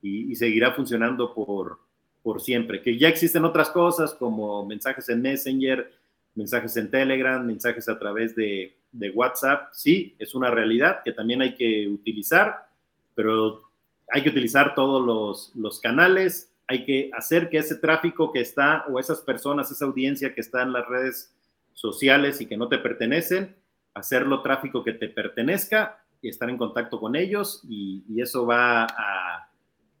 y, 0.00 0.30
y 0.30 0.36
seguirá 0.36 0.72
funcionando 0.72 1.34
por, 1.34 1.80
por 2.22 2.40
siempre. 2.40 2.82
Que 2.82 2.98
ya 2.98 3.08
existen 3.08 3.44
otras 3.44 3.70
cosas 3.70 4.12
como 4.14 4.66
mensajes 4.66 5.08
en 5.08 5.22
Messenger, 5.22 5.92
mensajes 6.36 6.76
en 6.76 6.90
Telegram, 6.90 7.44
mensajes 7.44 7.88
a 7.88 7.98
través 7.98 8.34
de, 8.36 8.74
WhatsApp. 9.14 9.68
Sí, 9.72 10.16
es 10.18 10.34
una 10.34 10.50
realidad 10.50 11.02
que 11.04 11.12
también 11.12 11.42
hay 11.42 11.54
que 11.54 11.86
utilizar, 11.86 12.66
pero 13.14 13.62
hay 14.08 14.22
que 14.22 14.30
utilizar 14.30 14.74
todos 14.74 15.04
los, 15.04 15.52
los 15.54 15.80
canales, 15.80 16.50
hay 16.68 16.84
que 16.84 17.10
hacer 17.12 17.48
que 17.48 17.58
ese 17.58 17.76
tráfico 17.76 18.32
que 18.32 18.40
está 18.40 18.84
o 18.88 18.98
esas 18.98 19.20
personas, 19.20 19.70
esa 19.70 19.84
audiencia 19.84 20.34
que 20.34 20.40
está 20.40 20.62
en 20.62 20.72
las 20.72 20.86
redes 20.88 21.34
sociales 21.72 22.40
y 22.40 22.46
que 22.46 22.56
no 22.56 22.68
te 22.68 22.78
pertenecen, 22.78 23.56
hacerlo 23.94 24.42
tráfico 24.42 24.82
que 24.82 24.92
te 24.92 25.08
pertenezca 25.08 26.04
y 26.20 26.28
estar 26.28 26.50
en 26.50 26.58
contacto 26.58 26.98
con 26.98 27.14
ellos 27.14 27.62
y, 27.68 28.04
y 28.08 28.20
eso 28.20 28.46
va 28.46 28.84
a 28.84 29.50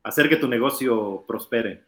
hacer 0.02 0.28
que 0.28 0.36
tu 0.36 0.48
negocio 0.48 1.24
prospere. 1.26 1.84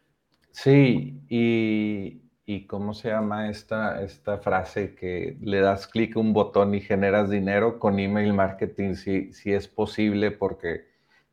Sí, 0.51 1.21
y, 1.29 2.21
y 2.45 2.65
cómo 2.65 2.93
se 2.93 3.09
llama 3.09 3.49
esta, 3.49 4.01
esta 4.01 4.39
frase 4.39 4.95
que 4.95 5.37
le 5.41 5.59
das 5.59 5.87
clic 5.87 6.15
a 6.15 6.19
un 6.19 6.33
botón 6.33 6.73
y 6.73 6.81
generas 6.81 7.29
dinero 7.29 7.79
con 7.79 7.99
email 7.99 8.33
marketing, 8.33 8.95
si, 8.95 9.33
si 9.33 9.53
es 9.53 9.67
posible, 9.67 10.31
porque 10.31 10.88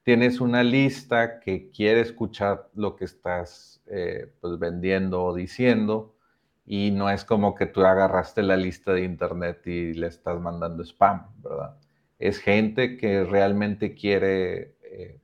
tienes 0.06 0.40
una 0.40 0.62
lista 0.62 1.40
que 1.40 1.72
quiere 1.72 2.00
escuchar 2.00 2.70
lo 2.74 2.94
que 2.94 3.04
estás 3.04 3.82
eh, 3.88 4.32
pues, 4.40 4.56
vendiendo 4.56 5.24
o 5.24 5.34
diciendo 5.34 6.14
y 6.64 6.92
no 6.92 7.10
es 7.10 7.24
como 7.24 7.56
que 7.56 7.66
tú 7.66 7.84
agarraste 7.84 8.44
la 8.44 8.56
lista 8.56 8.92
de 8.92 9.02
internet 9.02 9.66
y 9.66 9.94
le 9.94 10.06
estás 10.06 10.40
mandando 10.40 10.84
spam, 10.84 11.26
¿verdad? 11.42 11.76
Es 12.20 12.38
gente 12.38 12.96
que 12.96 13.24
realmente 13.24 13.96
quiere, 13.96 14.76
eh, 14.84 15.18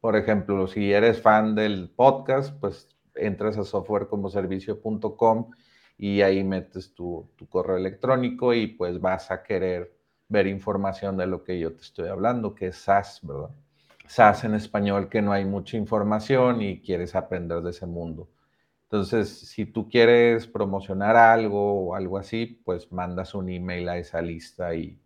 por 0.00 0.16
ejemplo, 0.16 0.66
si 0.66 0.92
eres 0.92 1.22
fan 1.22 1.54
del 1.54 1.90
podcast, 1.90 2.58
pues 2.58 2.88
entras 3.14 3.56
a 3.56 3.62
softwarecomoservicio.com 3.62 5.50
y 5.96 6.22
ahí 6.22 6.42
metes 6.42 6.92
tu, 6.92 7.30
correo 7.48 7.76
electrónico 7.76 8.52
y 8.52 8.66
pues 8.66 9.00
vas 9.00 9.30
a 9.30 9.44
querer 9.44 9.96
ver 10.28 10.48
información 10.48 11.16
de 11.16 11.28
lo 11.28 11.44
que 11.44 11.60
yo 11.60 11.72
te 11.72 11.82
estoy 11.82 12.08
hablando, 12.08 12.52
que 12.52 12.66
es 12.66 12.76
SaaS, 12.78 13.20
¿verdad? 13.22 13.50
SaaS 14.06 14.44
en 14.44 14.54
español, 14.54 15.08
que 15.08 15.22
no 15.22 15.32
hay 15.32 15.44
mucha 15.44 15.76
información 15.76 16.62
y 16.62 16.80
quieres 16.80 17.14
aprender 17.14 17.62
de 17.62 17.70
ese 17.70 17.86
mundo. 17.86 18.28
Entonces, 18.84 19.28
si 19.28 19.66
tú 19.66 19.88
quieres 19.88 20.46
promocionar 20.46 21.16
algo 21.16 21.88
o 21.88 21.94
algo 21.94 22.18
así, 22.18 22.60
pues 22.64 22.92
mandas 22.92 23.34
un 23.34 23.48
email 23.48 23.88
a 23.88 23.98
esa 23.98 24.22
lista 24.22 24.74
y 24.74 24.98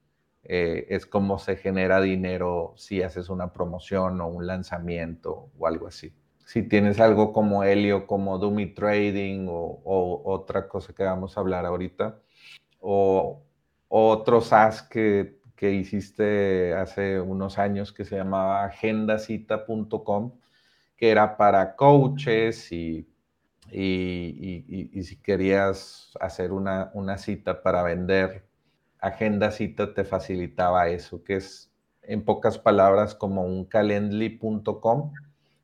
eh, 0.45 0.87
es 0.91 1.07
como 1.07 1.39
se 1.39 1.57
genera 1.57 2.01
dinero 2.01 2.75
si 2.77 3.03
haces 3.03 3.29
una 3.29 3.53
promoción 3.53 4.21
o 4.21 4.29
un 4.29 4.47
lanzamiento 4.47 5.51
o 5.59 5.67
algo 5.67 5.87
así 5.87 6.13
si 6.49 6.63
tienes 6.63 6.99
algo 6.99 7.35
como 7.35 7.63
Helio, 7.63 8.07
como 8.07 8.39
Dummy 8.39 8.73
Trading 8.73 9.49
o, 9.51 10.23
otra 10.25 10.67
cosa 10.67 10.95
que 10.95 11.03
vamos 11.03 11.37
a 11.37 11.41
hablar 11.41 11.67
ahorita, 11.67 12.19
o, 12.81 13.43
otro 13.89 14.41
SaaS 14.41 14.83
que, 14.83 15.38
que, 15.59 15.73
hiciste 15.73 16.75
hace 16.75 17.21
unos 17.21 17.59
años 17.59 17.93
que 17.93 18.05
se 18.05 18.17
llamaba 18.17 18.65
agendacita.com, 18.65 20.33
que 20.97 21.11
era 21.11 21.37
para 21.37 21.77
coaches 21.77 22.73
y, 22.73 23.09
y, 23.71 25.03
si 25.03 25.17
querías 25.21 26.13
hacer 26.21 26.53
una, 26.53 26.91
una 26.95 27.19
cita 27.19 27.63
para 27.63 27.83
vender, 27.83 28.49
Agendacita 29.01 29.95
te 29.95 30.05
facilitaba 30.05 30.89
eso, 30.89 31.23
que 31.23 31.37
es 31.37 31.71
en 32.03 32.25
pocas 32.25 32.59
palabras 32.59 33.15
como 33.15 33.45
un 33.45 33.65
calendly.com 33.65 35.13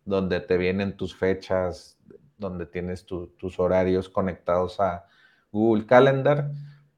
donde 0.05 0.41
te 0.41 0.57
vienen 0.57 0.97
tus 0.97 1.17
fechas, 1.17 1.99
donde 2.39 2.67
tienes 2.67 3.07
tus 3.07 3.59
horarios 3.59 4.09
conectados 4.09 4.79
a 4.79 5.07
Google 5.51 5.87
Calendar, 5.87 6.51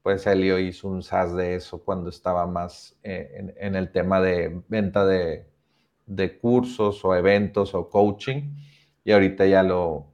pues 0.07 0.25
Helio 0.25 0.57
hizo 0.57 0.87
un 0.87 1.03
SaaS 1.03 1.35
de 1.35 1.55
eso 1.55 1.83
cuando 1.83 2.09
estaba 2.09 2.47
más 2.47 2.97
eh, 3.03 3.53
en, 3.57 3.75
el 3.75 3.91
tema 3.91 4.21
de 4.21 4.61
venta 4.69 5.05
de, 5.05 5.45
cursos 6.39 7.03
o 7.03 7.13
eventos 7.13 7.75
o 7.75 7.89
coaching 7.89 8.55
y 9.03 9.11
ahorita 9.11 9.45
ya 9.47 9.63
lo, 9.63 10.07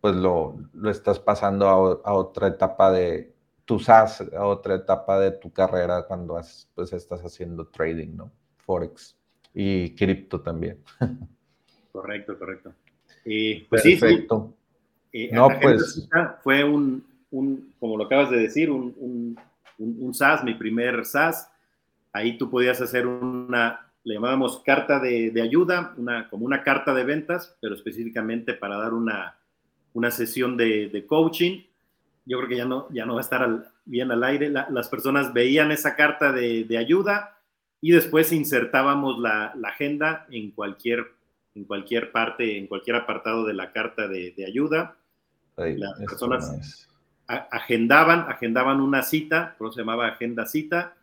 pues 0.00 0.14
lo, 0.14 0.54
estás 0.88 1.18
pasando 1.18 1.66
a, 1.66 2.12
otra 2.14 2.46
etapa 2.46 2.92
de 2.92 3.34
tu 3.64 3.80
SaaS, 3.80 4.20
a 4.32 4.46
otra 4.46 4.76
etapa 4.76 5.18
de 5.18 5.32
tu 5.32 5.52
carrera 5.52 6.04
cuando 6.06 6.40
pues 6.76 6.92
estás 6.92 7.22
haciendo 7.22 7.66
trading, 7.66 8.14
¿no? 8.14 8.30
Forex 8.58 9.18
y 9.52 9.92
cripto 9.96 10.40
también. 10.40 10.78
Correcto, 11.90 12.38
correcto. 12.38 12.72
Eh, 13.24 13.66
pues 13.68 13.82
Perfecto. 13.82 14.54
sí, 15.10 15.26
sí. 15.26 15.34
no, 15.34 15.48
pues. 15.60 16.08
Fue 16.44 16.62
un, 16.62 17.11
un, 17.32 17.74
como 17.80 17.96
lo 17.96 18.04
acabas 18.04 18.30
de 18.30 18.38
decir, 18.38 18.70
un, 18.70 18.94
un, 18.98 19.36
un, 19.78 20.14
SaaS, 20.14 20.44
mi 20.44 20.54
primer 20.54 21.04
SaaS. 21.04 21.50
Ahí 22.12 22.38
tú 22.38 22.48
podías 22.48 22.80
hacer 22.80 23.06
una, 23.06 23.90
le 24.04 24.14
llamábamos 24.14 24.62
carta 24.64 25.00
de, 25.00 25.30
de, 25.30 25.42
ayuda, 25.42 25.94
una, 25.96 26.28
como 26.28 26.46
una 26.46 26.62
carta 26.62 26.94
de 26.94 27.04
ventas, 27.04 27.56
pero 27.60 27.74
específicamente 27.74 28.54
para 28.54 28.76
dar 28.76 28.94
una, 28.94 29.36
una 29.94 30.10
sesión 30.10 30.56
de, 30.56 30.88
de, 30.88 31.06
coaching. 31.06 31.62
Yo 32.24 32.38
creo 32.38 32.48
que 32.48 32.56
ya 32.56 32.64
no, 32.64 32.86
ya 32.90 33.04
no 33.04 33.14
va 33.14 33.20
a 33.20 33.24
estar 33.24 33.72
bien 33.84 34.12
al 34.12 34.22
aire. 34.22 34.48
las 34.50 34.88
personas 34.88 35.32
veían 35.32 35.72
esa 35.72 35.96
carta 35.96 36.30
de, 36.30 36.64
de 36.64 36.78
ayuda 36.78 37.38
y 37.80 37.90
después 37.90 38.32
insertábamos 38.32 39.18
la, 39.18 39.52
la, 39.56 39.70
agenda 39.70 40.26
en 40.30 40.52
cualquier 40.52 41.06
en 41.54 41.64
cualquier 41.64 42.12
parte, 42.12 42.58
en 42.58 42.66
cualquier 42.66 42.96
apartado 42.96 43.44
de 43.44 43.54
la 43.54 43.72
carta 43.72 44.08
de, 44.08 44.34
ayuda. 44.46 44.96
Las 45.56 45.98
personas 45.98 46.88
agendaban, 47.26 48.20
agendaban 48.28 48.80
una 48.80 49.02
cita, 49.02 49.54
por 49.58 49.72
se 49.72 49.80
llamaba 49.80 50.08
agenda 50.08 50.46
cita, 50.46 50.94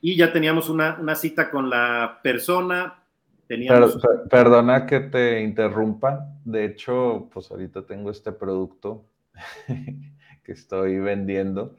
y 0.00 0.16
ya 0.16 0.32
teníamos 0.32 0.68
una, 0.68 0.96
una 1.00 1.14
cita 1.14 1.50
con 1.50 1.70
la 1.70 2.20
persona. 2.22 3.02
Teníamos... 3.46 3.98
perdona 4.30 4.86
que 4.86 5.00
te 5.00 5.42
interrumpa. 5.42 6.26
De 6.44 6.64
hecho, 6.64 7.28
pues 7.32 7.50
ahorita 7.50 7.86
tengo 7.86 8.10
este 8.10 8.32
producto 8.32 9.04
que 9.66 10.52
estoy 10.52 10.98
vendiendo 10.98 11.76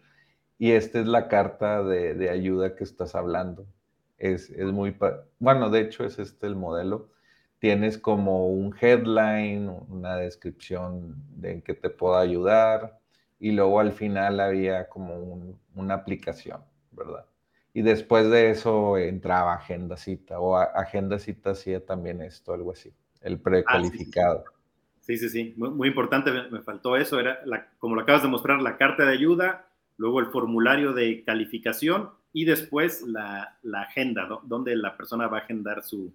y 0.58 0.72
esta 0.72 1.00
es 1.00 1.08
la 1.08 1.28
carta 1.28 1.84
de, 1.84 2.16
de 2.16 2.30
ayuda 2.30 2.76
que 2.76 2.84
estás 2.84 3.16
hablando. 3.16 3.66
Es, 4.18 4.50
es 4.50 4.72
muy, 4.72 4.96
bueno, 5.40 5.70
de 5.70 5.82
hecho 5.82 6.04
es 6.04 6.18
este 6.20 6.48
el 6.48 6.56
modelo 6.56 7.10
tienes 7.60 7.98
como 7.98 8.48
un 8.48 8.76
headline, 8.80 9.70
una 9.90 10.16
descripción 10.18 11.16
de 11.36 11.54
en 11.54 11.62
qué 11.62 11.74
te 11.74 11.90
puedo 11.90 12.18
ayudar 12.18 13.00
y 13.40 13.52
luego 13.52 13.80
al 13.80 13.92
final 13.92 14.40
había 14.40 14.88
como 14.90 15.58
una 15.76 15.94
aplicación, 15.94 16.62
¿verdad? 16.92 17.26
Y 17.74 17.84
después 17.84 18.30
de 18.32 18.50
eso 18.50 18.98
entraba 18.98 19.54
Agenda 19.54 19.98
Cita 19.98 20.40
o 20.40 20.56
Agenda 20.56 21.20
Cita 21.20 21.52
hacía 21.52 21.86
también 21.86 22.22
esto, 22.22 22.54
algo 22.54 22.72
así, 22.72 22.92
el 23.22 23.36
ah, 23.36 23.40
precalificado. 23.44 24.46
sí, 25.02 25.18
sí, 25.18 25.30
sí, 25.30 25.54
Muy, 25.58 25.88
importante, 25.88 26.32
me, 26.32 26.62
faltó 26.62 26.98
eso, 26.98 27.20
era 27.20 27.40
como 27.78 27.96
lo 27.96 28.02
acabas 28.02 28.24
de 28.24 28.30
mostrar, 28.30 28.62
la 28.62 28.78
carta 28.78 29.06
de 29.06 29.14
ayuda, 29.14 29.68
luego 29.98 30.20
el 30.20 30.28
formulario 30.28 30.94
de 30.94 31.24
calificación 31.24 32.10
y 32.34 32.46
después 32.46 33.04
la, 33.04 33.58
agenda, 33.74 34.28
donde 34.44 34.76
la 34.76 34.98
persona 34.98 35.28
va 35.28 35.38
a 35.38 35.42
agendar 35.42 35.84
su, 35.84 36.14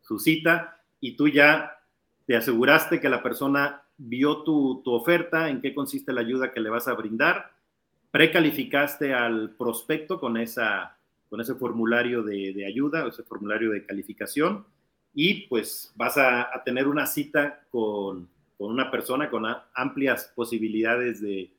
su, 0.00 0.18
cita 0.18 0.80
y 1.00 1.16
tú 1.16 1.28
ya 1.28 1.78
te 2.26 2.36
aseguraste 2.36 3.00
que 3.00 3.08
la 3.08 3.22
persona 3.22 3.81
vio 3.96 4.42
tu, 4.42 4.82
tu 4.84 4.92
oferta, 4.92 5.48
en 5.48 5.60
qué 5.60 5.74
consiste 5.74 6.12
la 6.12 6.20
ayuda 6.20 6.52
que 6.52 6.60
le 6.60 6.70
vas 6.70 6.88
a 6.88 6.94
brindar, 6.94 7.52
precalificaste 8.10 9.14
al 9.14 9.50
prospecto 9.50 10.20
con, 10.20 10.36
esa, 10.36 10.96
con 11.28 11.40
ese 11.40 11.54
formulario 11.54 12.22
de, 12.22 12.52
de 12.52 12.66
ayuda, 12.66 13.06
ese 13.06 13.22
formulario 13.22 13.70
de 13.70 13.86
calificación 13.86 14.64
y 15.14 15.46
pues 15.48 15.92
vas 15.94 16.16
a, 16.16 16.50
tener 16.64 16.88
una 16.88 17.06
cita 17.06 17.64
con, 17.70 18.28
una 18.58 18.90
persona 18.90 19.28
con 19.30 19.44
amplias 19.74 20.32
posibilidades 20.34 21.20
de, 21.20 21.50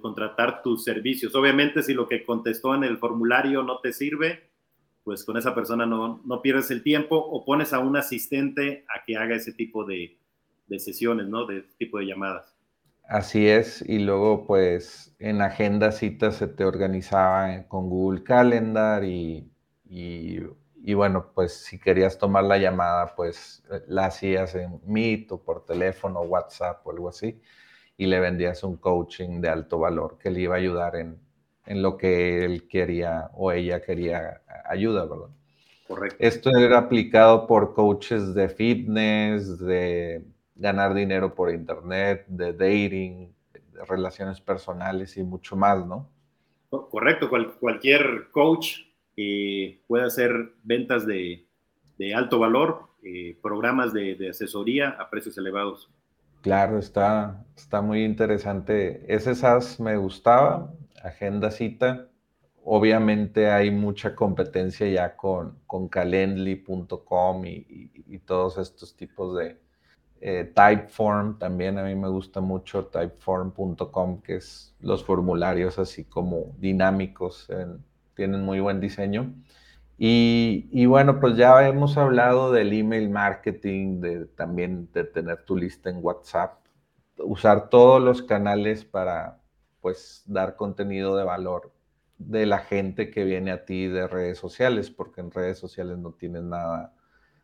contratar 0.00 0.62
tus 0.62 0.84
servicios. 0.84 1.34
Obviamente, 1.34 1.82
si 1.82 1.94
lo 1.94 2.06
que 2.06 2.24
contestó 2.24 2.74
en 2.74 2.84
el 2.84 2.98
formulario 2.98 3.62
no 3.62 3.78
te 3.78 3.94
sirve, 3.94 4.50
pues 5.04 5.24
con 5.24 5.38
esa 5.38 5.54
persona 5.54 5.86
no, 5.86 6.42
pierdes 6.42 6.70
el 6.70 6.82
tiempo 6.82 7.16
o 7.16 7.44
pones 7.44 7.72
a 7.72 7.78
un 7.78 7.96
asistente 7.96 8.84
a 8.88 9.04
que 9.04 9.16
haga 9.16 9.36
ese 9.36 9.52
tipo 9.52 9.84
de, 9.84 10.16
sesiones, 10.68 11.28
¿no? 11.28 11.46
De 11.46 11.58
ese 11.58 11.74
tipo 11.78 11.98
de 11.98 12.06
llamadas. 12.06 12.54
Así 13.08 13.46
es, 13.46 13.82
y 13.88 14.00
luego 14.00 14.46
pues 14.46 15.14
en 15.20 15.40
agenda 15.40 15.92
citas 15.92 16.36
se 16.36 16.48
te 16.48 16.64
organizaba 16.64 17.68
con 17.68 17.88
Google 17.88 18.24
Calendar 18.24 19.04
y 19.04 19.48
y 20.86 20.94
bueno, 20.94 21.32
pues 21.34 21.52
si 21.52 21.80
querías 21.80 22.16
tomar 22.16 22.44
la 22.44 22.58
llamada, 22.58 23.12
pues 23.16 23.64
eh, 23.72 23.82
la 23.88 24.06
hacías 24.06 24.54
en 24.54 24.80
Meet 24.86 25.32
o 25.32 25.42
por 25.42 25.64
teléfono, 25.64 26.20
WhatsApp 26.20 26.86
o 26.86 26.92
algo 26.92 27.08
así, 27.08 27.40
y 27.96 28.06
le 28.06 28.20
vendías 28.20 28.62
un 28.62 28.76
coaching 28.76 29.40
de 29.40 29.48
alto 29.48 29.80
valor 29.80 30.16
que 30.16 30.30
le 30.30 30.42
iba 30.42 30.54
a 30.54 30.58
ayudar 30.58 30.94
en, 30.94 31.18
en 31.66 31.82
lo 31.82 31.96
que 31.96 32.44
él 32.44 32.68
quería 32.68 33.30
o 33.34 33.50
ella 33.50 33.82
quería 33.82 34.42
ayuda, 34.64 35.06
¿verdad? 35.06 35.30
Correcto. 35.88 36.16
Esto 36.20 36.50
era 36.50 36.78
aplicado 36.78 37.48
por 37.48 37.74
coaches 37.74 38.32
de 38.34 38.48
fitness, 38.48 39.58
de 39.58 40.24
ganar 40.56 40.94
dinero 40.94 41.34
por 41.34 41.52
internet, 41.52 42.24
de 42.26 42.52
dating, 42.52 43.32
de 43.52 43.84
relaciones 43.84 44.40
personales 44.40 45.16
y 45.16 45.22
mucho 45.22 45.56
más, 45.56 45.86
¿no? 45.86 46.08
Correcto, 46.70 47.30
cualquier 47.60 48.30
coach 48.32 48.80
eh, 49.16 49.80
puede 49.86 50.04
hacer 50.04 50.54
ventas 50.62 51.06
de, 51.06 51.46
alto 52.14 52.38
valor, 52.38 52.88
eh, 53.02 53.38
programas 53.42 53.92
de, 53.92 54.28
asesoría 54.28 54.90
a 54.90 55.08
precios 55.08 55.38
elevados. 55.38 55.90
Claro, 56.42 56.78
está, 56.78 57.44
está 57.56 57.80
muy 57.80 58.04
interesante. 58.04 59.04
Ese 59.12 59.34
SAS 59.34 59.80
me 59.80 59.96
gustaba, 59.96 60.72
Agenda 61.02 61.50
Cita. 61.50 62.08
Obviamente 62.62 63.50
hay 63.50 63.70
mucha 63.70 64.14
competencia 64.14 64.88
ya 64.88 65.16
con, 65.16 65.58
con 65.66 65.88
Calendly.com 65.88 67.44
y, 67.46 68.18
todos 68.26 68.58
estos 68.58 68.96
tipos 68.96 69.36
de 69.36 69.56
eh, 70.20 70.50
Typeform. 70.54 71.38
También 71.38 71.78
a 71.78 71.84
mí 71.84 71.94
me 71.94 72.08
gusta 72.08 72.40
mucho 72.40 72.86
Typeform.com, 72.86 74.22
que 74.22 74.36
es 74.36 74.74
los 74.80 75.04
formularios 75.04 75.78
así 75.78 76.04
como 76.04 76.54
dinámicos 76.58 77.48
en, 77.50 77.84
tienen 78.16 78.42
muy 78.42 78.58
buen 78.60 78.80
diseño. 78.80 79.32
Y, 79.98 80.84
bueno, 80.86 81.20
pues 81.20 81.36
ya 81.36 81.66
hemos 81.66 81.96
hablado 81.96 82.52
del 82.52 82.72
email 82.72 83.08
marketing, 83.08 84.00
de 84.00 84.26
también 84.26 84.90
de 84.92 85.04
tener 85.04 85.44
tu 85.44 85.56
lista 85.56 85.88
en 85.88 86.04
WhatsApp, 86.04 86.58
usar 87.18 87.70
todos 87.70 88.02
los 88.02 88.22
canales 88.22 88.84
para 88.84 89.40
pues 89.80 90.22
dar 90.26 90.56
contenido 90.56 91.16
de 91.16 91.24
valor 91.24 91.72
de 92.18 92.44
la 92.44 92.58
gente 92.58 93.10
que 93.10 93.24
viene 93.24 93.52
a 93.52 93.64
ti 93.64 93.86
de 93.86 94.06
redes 94.08 94.38
sociales, 94.38 94.90
porque 94.90 95.20
en 95.20 95.30
redes 95.30 95.58
sociales 95.58 95.96
no 95.98 96.12
tienes 96.12 96.42
nada 96.42 96.94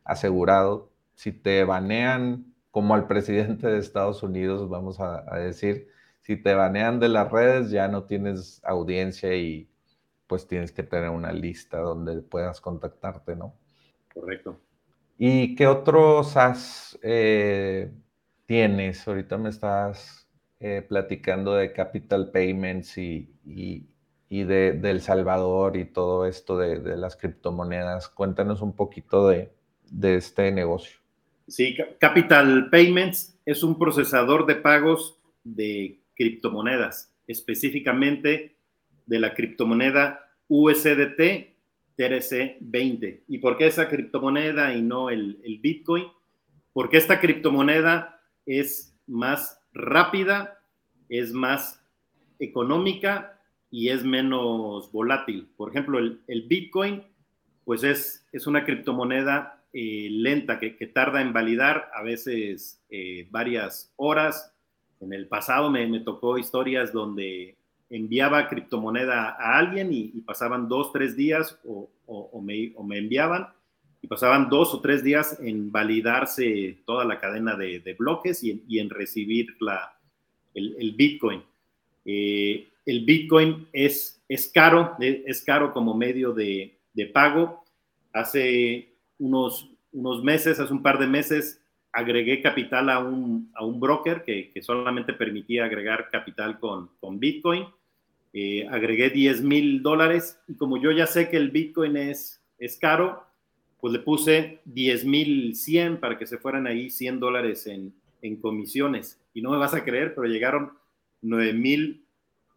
asegurado. 0.05 0.91
Si 1.15 1.33
te 1.33 1.65
banean, 1.65 2.52
como 2.73 2.95
al 2.95 3.07
presidente 3.07 3.69
de 3.69 3.79
Estados 3.79 4.25
Unidos, 4.25 4.69
vamos 4.69 4.99
a 4.99 5.23
decir, 5.37 5.89
si 6.23 6.37
te 6.37 6.55
banean 6.55 6.99
de 6.99 7.09
las 7.09 7.31
redes, 7.31 7.71
ya 7.71 7.87
no 7.87 8.05
tienes 8.05 8.61
audiencia 8.65 9.37
y, 9.37 9.69
pues 10.33 10.47
tienes 10.47 10.73
que 10.73 10.83
tener 10.83 11.11
una 11.11 11.31
lista 11.31 11.77
donde 11.77 12.23
puedas 12.23 12.59
contactarte, 12.63 13.37
¿no? 13.37 13.55
Correcto. 14.15 14.59
¿Y 15.19 15.55
qué 15.55 15.67
otros 15.67 16.31
SaaS 16.31 16.99
eh, 17.03 17.93
tienes? 18.47 19.07
Ahorita 19.07 19.37
me 19.37 19.51
estás 19.51 20.27
eh, 20.59 20.81
platicando 20.89 21.53
de 21.53 21.75
Capital 21.75 22.31
Payments 22.31 22.97
y, 22.97 23.29
de, 24.31 24.81
El 24.83 25.03
Salvador 25.03 25.77
y 25.77 25.85
todo 25.85 26.25
esto 26.25 26.57
de, 26.57 26.97
las 26.97 27.17
criptomonedas. 27.17 28.09
Cuéntanos 28.09 28.63
un 28.63 28.75
poquito 28.75 29.29
de, 29.29 29.53
de 29.91 30.15
este 30.15 30.51
negocio. 30.51 31.02
Sí, 31.47 31.77
Capital 31.99 32.71
Payments 32.71 33.39
es 33.45 33.63
un 33.63 33.79
procesador 33.79 34.47
de 34.47 34.57
pagos 34.57 35.19
de 35.45 36.01
criptomonedas, 36.15 37.13
específicamente 37.27 38.57
de 39.07 39.21
la 39.21 39.35
criptomoneda 39.35 40.31
USDT 40.49 41.53
TRC20. 41.97 43.23
¿Y 43.29 43.39
por 43.39 43.57
qué 43.57 43.67
esa 43.67 43.89
criptomoneda 43.89 44.75
y 44.75 44.83
no 44.83 45.11
el, 45.11 45.39
Bitcoin? 45.61 46.07
Porque 46.73 46.97
esta 46.97 47.21
criptomoneda 47.21 48.21
es 48.47 48.97
más 49.07 49.61
rápida, 49.73 50.61
es 51.09 51.33
más 51.33 51.85
económica 52.39 53.41
y 53.71 53.89
es 53.89 54.05
menos 54.05 54.91
volátil. 54.93 55.49
Por 55.57 55.71
ejemplo, 55.71 55.99
el, 55.99 56.43
Bitcoin, 56.49 57.05
pues 57.65 57.85
es, 57.85 58.27
es 58.33 58.47
una 58.47 58.65
criptomoneda 58.65 59.62
eh, 59.73 60.09
lenta 60.11 60.59
que, 60.59 60.71
tarda 60.87 61.21
en 61.21 61.33
validar 61.33 61.91
a 61.95 62.03
veces 62.03 62.83
eh, 62.91 63.27
varias 63.31 63.93
horas. 63.97 64.53
En 65.01 65.13
el 65.13 65.27
pasado 65.29 65.71
me, 65.71 65.87
me, 65.87 66.01
tocó 66.01 66.39
historias 66.39 66.93
donde 66.93 67.57
enviaba 67.93 68.49
criptomoneda 68.49 69.37
a 69.39 69.59
alguien 69.59 69.93
y, 69.93 70.09
pasaban 70.23 70.69
dos, 70.69 70.93
tres 70.93 71.15
días 71.15 71.59
o, 71.65 71.91
me, 72.43 72.73
enviaban 72.97 73.49
y 74.01 74.07
pasaban 74.09 74.49
dos 74.49 74.75
o 74.75 74.81
tres 74.81 75.05
días 75.05 75.39
en 75.41 75.71
validarse 75.71 76.79
toda 76.87 77.05
la 77.05 77.21
cadena 77.21 77.55
de, 77.55 77.95
bloques 77.99 78.43
y, 78.43 78.79
en 78.79 78.89
recibir 78.89 79.57
la, 79.61 79.95
el, 80.55 80.95
Bitcoin. 80.97 81.43
Eh, 82.07 82.69
el 82.87 83.05
Bitcoin 83.05 83.69
es, 83.73 84.23
es 84.27 84.49
caro, 84.49 84.97
es 84.99 85.43
caro 85.43 85.73
como 85.73 85.95
medio 85.95 86.33
de, 86.33 86.79
pago. 87.13 87.63
Hace 88.15 88.92
unos, 89.23 89.71
unos 89.93 90.23
meses, 90.23 90.59
hace 90.59 90.73
un 90.73 90.83
par 90.83 90.99
de 90.99 91.07
meses, 91.07 91.61
agregué 91.93 92.43
capital 92.43 92.91
a 92.91 92.99
un, 92.99 93.51
a 93.55 93.65
un 93.65 93.79
broker 93.81 94.23
que, 94.25 94.51
que, 94.53 94.63
solamente 94.63 95.13
permitía 95.13 95.65
agregar 95.65 96.09
capital 96.11 96.59
con, 96.59 96.91
con 97.01 97.19
Bitcoin 97.19 97.67
eh, 98.35 98.67
agregué 98.71 99.11
10 99.11 99.43
mil 99.43 99.83
dólares 99.83 100.41
y 100.49 100.55
como 100.55 100.79
yo 100.79 100.91
ya 100.91 101.07
sé 101.07 101.29
que 101.29 101.37
el 101.37 101.51
Bitcoin 101.51 101.99
es, 101.99 102.43
es 102.59 102.79
caro, 102.79 103.27
pues 103.79 103.93
le 103.93 103.99
puse 103.99 104.61
10 104.65 105.05
mil 105.05 105.55
100 105.55 106.01
para 106.01 106.17
que 106.19 106.27
se 106.27 106.39
fueran 106.39 106.67
ahí 106.67 106.89
100 106.89 107.21
dólares 107.21 107.67
en, 107.67 107.93
en 108.23 108.37
comisiones. 108.37 109.21
Y 109.35 109.43
no 109.43 109.51
me 109.51 109.59
vas 109.59 109.75
a 109.75 109.85
creer, 109.85 110.15
pero 110.15 110.27
llegaron 110.27 110.73
9 111.21 111.53
mil 111.53 112.07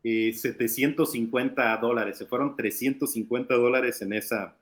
750 0.04 1.74
eh, 1.74 1.78
dólares. 1.82 2.20
Se 2.20 2.26
fueron 2.26 2.56
350 2.56 3.54
dólares 3.56 4.02
en 4.02 4.14
esa, 4.14 4.56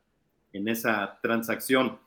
en 0.54 0.68
esa 0.68 1.20
transacción. 1.22 2.00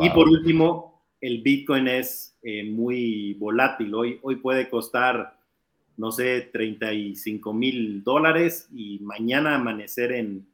Y 0.00 0.10
por 0.10 0.28
último, 0.28 1.02
el 1.20 1.42
Bitcoin 1.42 1.88
es 1.88 2.38
eh, 2.42 2.62
muy 2.62 3.34
volátil. 3.34 3.94
Hoy, 3.94 4.20
hoy 4.22 4.36
puede 4.36 4.68
costar 4.68 5.38
no 5.98 6.12
sé, 6.12 6.48
35 6.52 7.52
mil 7.52 8.04
dólares 8.04 8.68
y 8.72 9.00
mañana 9.00 9.56
amanecer 9.56 10.12
en, 10.12 10.46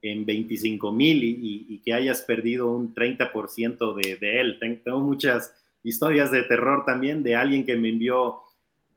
en 0.00 0.24
25 0.24 0.92
mil 0.92 1.22
y, 1.24 1.82
que 1.84 1.92
hayas 1.92 2.22
perdido 2.22 2.70
un 2.70 2.94
30% 2.94 3.94
de, 3.96 4.16
de 4.16 4.40
él. 4.40 4.58
Tengo 4.84 5.00
muchas 5.00 5.52
historias 5.82 6.30
de 6.30 6.44
terror 6.44 6.84
también 6.86 7.24
de 7.24 7.34
alguien 7.34 7.66
que 7.66 7.76
me 7.76 7.88
envió, 7.88 8.42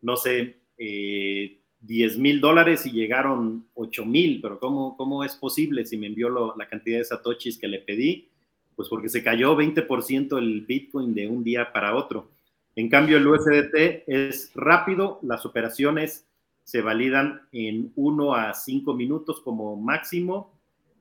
no 0.02 0.16
sé, 0.16 0.58
eh, 0.78 1.58
10 1.88 2.18
mil 2.20 2.42
dólares 2.42 2.86
y 2.86 2.92
llegaron 2.92 3.66
8 3.74 4.06
mil, 4.06 4.42
pero 4.42 4.60
¿cómo, 4.60 4.98
¿cómo 4.98 5.24
es 5.24 5.36
posible 5.36 5.86
si 5.86 5.98
me 5.98 6.08
envió 6.08 6.54
la 6.56 6.68
cantidad 6.68 6.98
de 7.00 7.06
satoshis 7.06 7.58
que 7.58 7.68
le 7.68 7.80
pedí? 7.80 8.28
Pues 8.76 8.90
porque 8.90 9.10
se 9.10 9.24
cayó 9.24 9.58
20% 9.58 10.38
el 10.38 10.62
Bitcoin 10.62 11.16
de 11.16 11.28
un 11.28 11.44
día 11.44 11.72
para 11.72 11.96
otro. 11.96 12.30
En 12.76 12.90
cambio, 12.90 13.18
el 13.18 13.26
USDT 13.26 14.04
es 14.06 14.52
rápido, 14.54 15.20
las 15.24 15.46
operaciones 15.46 16.28
se 16.64 16.82
validan 16.82 17.42
en 17.54 17.94
1 17.96 18.36
a 18.36 18.54
5 18.54 18.94
minutos 18.94 19.40
como 19.42 19.78
máximo, 19.78 20.54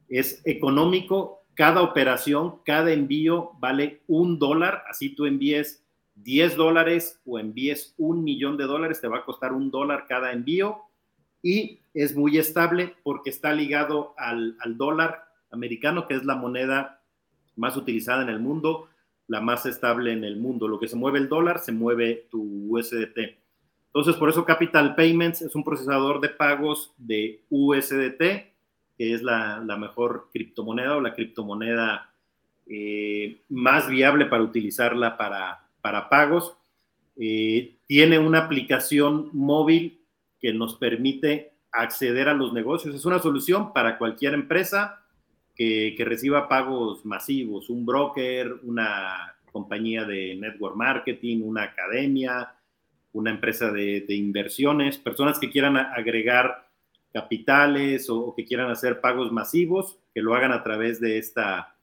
es 0.09 0.41
económico, 0.47 1.43
cada 1.55 1.83
operación, 1.83 2.61
cada 2.65 2.93
envío 2.93 3.53
vale 3.59 4.03
un 4.07 4.39
dólar, 4.39 4.85
así 4.89 5.11
tú 5.11 5.27
envíes 5.27 5.85
10 6.17 6.57
dólares 6.57 7.21
o 7.27 7.39
envíes 7.39 7.95
un 7.99 8.25
millón 8.25 8.57
de 8.57 8.65
dólares, 8.65 9.01
te 9.01 9.09
va 9.09 9.19
a 9.19 9.25
costar 9.25 9.53
un 9.53 9.71
dólar 9.71 10.07
cada 10.09 10.33
envío 10.33 10.83
y 11.43 11.81
es 11.95 12.17
muy 12.17 12.39
estable 12.39 12.95
porque 13.03 13.31
está 13.31 13.53
ligado 13.53 14.15
al, 14.17 14.57
dólar 14.77 15.29
americano, 15.51 16.09
que 16.09 16.15
es 16.15 16.25
la 16.25 16.35
moneda 16.35 17.01
más 17.55 17.77
utilizada 17.77 18.23
en 18.23 18.31
el 18.31 18.41
mundo, 18.41 18.89
la 19.29 19.41
más 19.41 19.67
estable 19.67 20.13
en 20.13 20.25
el 20.25 20.37
mundo. 20.37 20.69
Lo 20.69 20.81
que 20.81 20.89
se 20.89 20.97
mueve 20.97 21.19
el 21.19 21.29
dólar, 21.29 21.61
se 21.61 21.73
mueve 21.73 22.27
tu 22.31 22.43
USDT. 22.69 23.19
Entonces, 23.87 24.17
por 24.17 24.29
eso 24.29 24.45
Capital 24.45 24.95
Payments 24.95 25.43
es 25.43 25.55
un 25.55 25.65
procesador 25.65 26.21
de 26.21 26.31
pagos 26.31 26.93
de 26.97 27.43
USDT, 27.49 28.21
que 28.99 29.15
es 29.15 29.23
la, 29.23 29.61
mejor 29.79 30.29
criptomoneda 30.33 30.97
o 30.97 31.01
la 31.01 31.15
criptomoneda 31.15 32.11
eh, 32.67 33.43
más 33.49 33.89
viable 33.89 34.27
para 34.27 34.43
utilizarla 34.43 35.17
para, 35.17 35.66
para 35.87 36.09
pagos. 36.09 36.57
Eh, 37.17 37.77
tiene 37.87 38.19
una 38.19 38.41
aplicación 38.41 39.31
móvil 39.33 40.01
que 40.41 40.53
nos 40.53 40.75
permite 40.75 41.53
acceder 41.71 42.29
a 42.29 42.35
los 42.35 42.53
negocios. 42.53 42.93
Es 42.93 43.05
una 43.05 43.21
solución 43.21 43.73
para 43.73 43.97
cualquier 43.97 44.35
empresa 44.35 45.05
que, 45.55 45.95
reciba 46.01 46.49
pagos 46.49 47.05
masivos, 47.05 47.71
un 47.71 47.87
broker, 47.87 48.57
una 48.65 49.37
compañía 49.53 50.05
de 50.05 50.35
network 50.35 50.75
marketing, 50.75 51.43
una 51.43 51.63
academia, 51.63 52.53
una 53.13 53.31
empresa 53.31 53.71
de, 53.71 54.05
inversiones, 54.09 54.99
personas 54.99 55.39
que 55.39 55.51
quieran 55.51 55.77
agregar 55.77 56.69
capitales 57.13 58.11
o, 58.11 58.35
que 58.35 58.45
quieran 58.45 58.73
hacer 58.73 59.01
pagos 59.01 59.31
masivos, 59.31 60.01
que 60.13 60.21
lo 60.21 60.35
hagan 60.35 60.51
a 60.51 60.65
través 60.65 61.01
de 61.01 61.19
esta, 61.19 61.77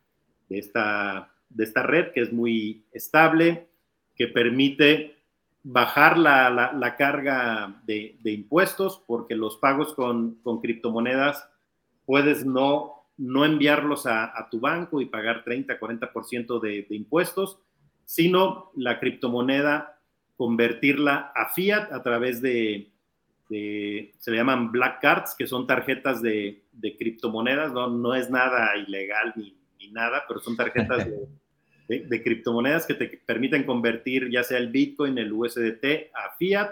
de 0.50 0.60
esta, 0.60 1.32
de 1.48 1.64
esta 1.64 1.84
red 1.84 2.12
que 2.12 2.20
es 2.20 2.34
muy 2.34 2.84
estable, 2.92 3.70
que 4.16 4.28
permite 4.28 5.18
bajar 5.64 6.18
la, 6.18 6.96
carga 6.98 7.82
de, 7.86 8.18
impuestos, 8.24 9.02
porque 9.08 9.36
los 9.36 9.58
pagos 9.58 9.94
con, 9.94 10.40
criptomonedas 10.62 11.50
puedes 12.06 12.46
no, 12.46 13.06
no 13.18 13.46
enviarlos 13.46 14.06
a, 14.06 14.48
tu 14.52 14.60
banco 14.60 15.02
y 15.02 15.06
pagar 15.06 15.44
30, 15.44 15.80
40% 15.80 16.60
de, 16.60 16.86
de 16.90 16.96
impuestos, 16.96 17.60
sino 18.06 18.72
la 18.76 19.00
criptomoneda 19.00 20.00
convertirla 20.36 21.32
a 21.36 21.50
fiat 21.50 21.92
a 21.94 22.04
través 22.04 22.42
de, 22.42 22.92
se 23.48 24.32
le 24.32 24.38
llaman 24.38 24.72
black 24.72 25.02
cards, 25.02 25.36
que 25.38 25.48
son 25.48 25.68
tarjetas 25.68 26.22
de, 26.22 26.64
criptomonedas, 26.98 27.72
no, 27.72 27.90
no 27.90 28.16
es 28.16 28.30
nada 28.30 28.76
ilegal 28.78 29.34
ni, 29.36 29.56
ni 29.80 29.92
nada, 29.92 30.24
pero 30.28 30.40
son 30.40 30.56
tarjetas 30.56 31.06
de 31.06 31.28
de, 31.88 32.24
criptomonedas 32.24 32.86
que 32.86 32.94
te 32.94 33.22
permiten 33.26 33.64
convertir 33.64 34.30
ya 34.30 34.44
sea 34.44 34.58
el 34.58 34.70
Bitcoin, 34.70 35.18
el 35.18 35.34
USDT 35.34 36.12
a 36.14 36.36
fiat 36.38 36.72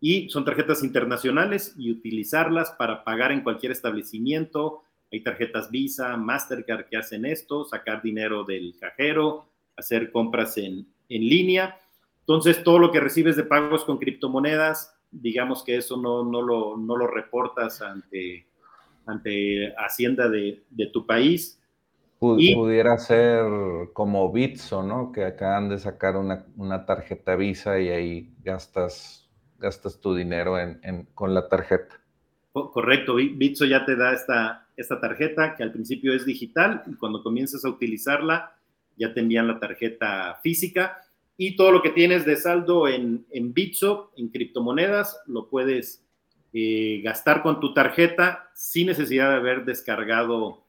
y 0.00 0.28
son 0.30 0.44
tarjetas 0.44 0.82
internacionales 0.82 1.74
y 1.76 1.90
utilizarlas 1.90 2.70
para 2.72 3.04
pagar 3.04 3.32
en 3.32 3.42
cualquier 3.42 3.72
establecimiento. 3.72 4.82
Hay 5.10 5.22
tarjetas 5.22 5.70
Visa, 5.70 6.16
Mastercard 6.16 6.86
que 6.86 6.96
hacen 6.96 7.24
esto, 7.24 7.64
sacar 7.64 8.00
dinero 8.00 8.44
del 8.44 8.76
cajero, 8.78 9.48
hacer 9.76 10.12
compras 10.12 10.56
en, 10.56 10.86
en 11.08 11.28
línea. 11.28 11.78
Entonces, 12.20 12.62
todo 12.62 12.78
lo 12.78 12.92
que 12.92 13.00
recibes 13.00 13.36
de 13.36 13.44
pagos 13.44 13.84
con 13.84 13.98
criptomonedas, 13.98 14.94
digamos 15.10 15.64
que 15.64 15.76
eso 15.76 15.96
no, 15.96 16.22
no, 16.22 16.42
lo, 16.42 16.76
no 16.76 16.96
lo 16.96 17.06
reportas 17.06 17.82
ante, 17.82 18.46
ante 19.06 19.74
Hacienda 19.76 20.28
de, 20.28 20.62
de 20.70 20.86
tu 20.86 21.06
país 21.06 21.57
pudiera 22.18 22.98
ser 22.98 23.44
como 23.92 24.32
Bitso, 24.32 24.82
¿no? 24.82 25.12
Que 25.12 25.24
acaban 25.24 25.68
de 25.68 25.78
sacar 25.78 26.16
una, 26.16 26.86
tarjeta 26.86 27.36
Visa 27.36 27.78
y 27.80 27.88
ahí 27.88 28.34
gastas, 28.42 29.28
gastas 29.58 30.00
tu 30.00 30.14
dinero 30.14 30.58
en, 30.58 31.08
con 31.14 31.34
la 31.34 31.48
tarjeta. 31.48 32.00
Correcto, 32.52 33.14
Bitso 33.14 33.64
ya 33.66 33.84
te 33.84 33.94
da 33.94 34.12
esta, 34.12 34.68
esta 34.76 35.00
tarjeta 35.00 35.54
que 35.56 35.62
al 35.62 35.72
principio 35.72 36.12
es 36.14 36.24
digital 36.24 36.82
y 36.86 36.94
cuando 36.94 37.22
comienzas 37.22 37.64
a 37.64 37.68
utilizarla 37.68 38.56
ya 38.96 39.14
te 39.14 39.20
envían 39.20 39.46
la 39.46 39.60
tarjeta 39.60 40.40
física 40.42 40.98
y 41.36 41.54
todo 41.54 41.70
lo 41.70 41.82
que 41.82 41.90
tienes 41.90 42.24
de 42.24 42.34
saldo 42.34 42.88
en, 42.88 43.24
en 43.30 43.54
Bitso, 43.54 44.12
en 44.16 44.28
criptomonedas, 44.28 45.20
lo 45.26 45.48
puedes 45.48 46.04
eh, 46.52 47.00
gastar 47.04 47.42
con 47.42 47.60
tu 47.60 47.74
tarjeta 47.74 48.50
sin 48.54 48.88
necesidad 48.88 49.30
de 49.30 49.36
haber 49.36 49.64
descargado 49.64 50.64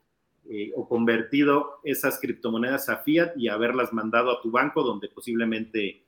eh, 0.52 0.72
o 0.76 0.88
convertido 0.88 1.80
esas 1.84 2.20
criptomonedas 2.20 2.90
a 2.90 2.98
fiat 2.98 3.38
y 3.38 3.50
haberlas 3.50 3.94
mandado 3.94 4.32
a 4.32 4.42
tu 4.42 4.50
banco 4.50 4.82
donde 4.82 5.08
posiblemente 5.08 6.04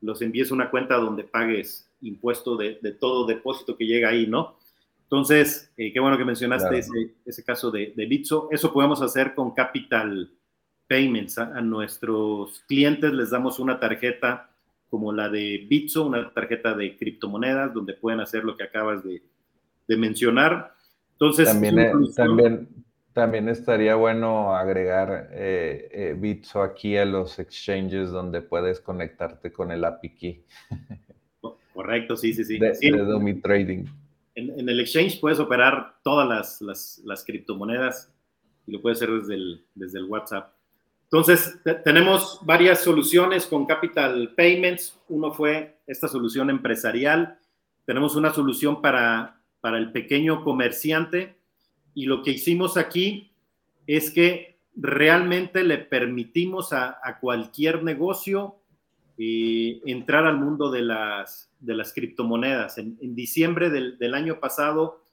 los 0.00 0.20
envíes 0.20 0.50
a 0.50 0.54
una 0.54 0.68
cuenta 0.68 0.96
donde 0.96 1.22
pagues 1.22 1.88
impuesto 2.00 2.56
de, 2.56 2.74
todo 2.98 3.24
depósito 3.24 3.76
que 3.76 3.86
llega 3.86 4.08
ahí, 4.08 4.26
¿no? 4.26 4.58
Entonces, 5.04 5.72
eh, 5.76 5.92
qué 5.92 6.00
bueno 6.00 6.18
que 6.18 6.24
mencionaste 6.24 6.84
ese, 7.24 7.44
caso 7.44 7.70
de, 7.70 7.92
de 7.94 8.06
Bitso. 8.06 8.48
Eso 8.50 8.72
podemos 8.72 9.00
hacer 9.00 9.32
con 9.32 9.52
Capital 9.52 10.28
Payments. 10.88 11.38
A, 11.38 11.60
nuestros 11.60 12.64
clientes 12.66 13.12
les 13.12 13.30
damos 13.30 13.60
una 13.60 13.78
tarjeta 13.78 14.50
como 14.90 15.12
la 15.12 15.28
de 15.28 15.66
Bitso, 15.68 16.06
una 16.06 16.32
tarjeta 16.32 16.74
de 16.74 16.96
criptomonedas 16.96 17.72
donde 17.72 17.94
pueden 17.94 18.18
hacer 18.18 18.44
lo 18.44 18.56
que 18.56 18.64
acabas 18.64 19.04
de, 19.04 19.22
mencionar. 19.86 20.74
Entonces, 21.12 21.46
también, 21.46 21.76
también, 22.16 22.83
también 23.14 23.48
estaría 23.48 23.94
bueno 23.94 24.54
agregar 24.54 25.30
eh, 25.30 25.88
eh, 25.92 26.16
Bitso 26.18 26.62
aquí 26.62 26.96
a 26.96 27.04
los 27.04 27.38
exchanges 27.38 28.10
donde 28.10 28.42
puedes 28.42 28.80
conectarte 28.80 29.52
con 29.52 29.70
el 29.70 29.84
API 29.84 30.14
Key. 30.16 30.44
Correcto, 31.72 32.16
sí, 32.16 32.34
sí, 32.34 32.44
sí. 32.44 32.58
De, 32.58 32.72
Domi 32.90 33.34
Trading. 33.40 33.84
En, 34.34 34.68
el 34.68 34.80
exchange 34.80 35.20
puedes 35.20 35.38
operar 35.38 35.94
todas 36.02 36.60
las, 36.60 37.24
criptomonedas 37.24 38.12
y 38.66 38.72
lo 38.72 38.82
puedes 38.82 38.98
hacer 38.98 39.14
desde 39.14 39.34
el, 39.34 39.64
desde 39.76 40.00
el 40.00 40.06
WhatsApp. 40.06 40.52
Entonces, 41.04 41.60
tenemos 41.84 42.40
varias 42.42 42.82
soluciones 42.82 43.46
con 43.46 43.66
Capital 43.66 44.34
Payments. 44.36 45.00
Uno 45.08 45.32
fue 45.32 45.78
esta 45.86 46.08
solución 46.08 46.50
empresarial. 46.50 47.38
Tenemos 47.86 48.16
una 48.16 48.32
solución 48.32 48.82
para, 48.82 49.40
para 49.60 49.78
el 49.78 49.92
pequeño 49.92 50.42
comerciante 50.42 51.36
y 51.94 52.06
lo 52.06 52.22
que 52.22 52.32
hicimos 52.32 52.76
aquí 52.76 53.30
es 53.86 54.10
que 54.10 54.58
realmente 54.76 55.62
le 55.62 55.78
permitimos 55.78 56.72
a, 56.72 56.98
cualquier 57.20 57.82
negocio 57.84 58.56
eh, 59.16 59.80
entrar 59.86 60.26
al 60.26 60.38
mundo 60.38 60.70
de 60.70 60.82
las, 60.82 61.50
de 61.60 61.74
las 61.74 61.92
criptomonedas. 61.92 62.78
En, 62.78 63.14
diciembre 63.14 63.70
del, 63.70 64.14
año 64.14 64.40
pasado 64.40 65.04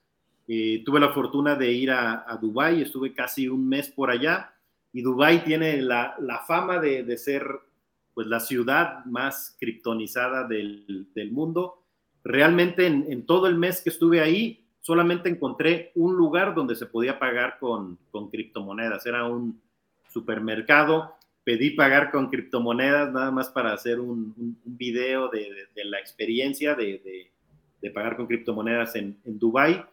eh, 0.48 0.82
tuve 0.84 0.98
la 0.98 1.12
fortuna 1.12 1.54
de 1.54 1.72
ir 1.72 1.92
a, 1.92 2.24
a 2.26 2.36
Dubái, 2.36 2.82
estuve 2.82 3.14
casi 3.14 3.48
un 3.48 3.68
mes 3.68 3.88
por 3.88 4.10
allá 4.10 4.52
y 4.92 5.02
Dubái 5.02 5.44
tiene 5.44 5.80
la, 5.80 6.16
fama 6.46 6.78
de, 6.78 7.16
ser 7.16 7.46
pues, 8.14 8.26
la 8.26 8.40
ciudad 8.40 9.04
más 9.04 9.56
criptonizada 9.58 10.46
del, 10.46 11.06
mundo. 11.30 11.84
Realmente 12.24 12.86
en, 12.86 13.06
en, 13.08 13.24
todo 13.24 13.46
el 13.46 13.56
mes 13.56 13.80
que 13.80 13.90
estuve 13.90 14.20
ahí 14.20 14.61
solamente 14.82 15.28
encontré 15.28 15.92
un 15.94 16.14
lugar 16.16 16.54
donde 16.54 16.74
se 16.74 16.86
podía 16.86 17.18
pagar 17.18 17.58
con, 17.58 17.98
criptomonedas. 18.30 19.06
Era 19.06 19.24
un 19.24 19.62
supermercado. 20.08 21.14
Pedí 21.44 21.70
pagar 21.70 22.10
con 22.10 22.28
criptomonedas 22.28 23.12
nada 23.12 23.30
más 23.30 23.48
para 23.48 23.72
hacer 23.72 23.98
un, 23.98 24.58
video 24.64 25.28
de, 25.28 25.68
la 25.84 25.98
experiencia 25.98 26.74
de, 26.74 27.30
pagar 27.94 28.16
con 28.16 28.26
criptomonedas 28.26 28.94
en, 28.96 29.18
en 29.24 29.38
Dubái. 29.38 29.84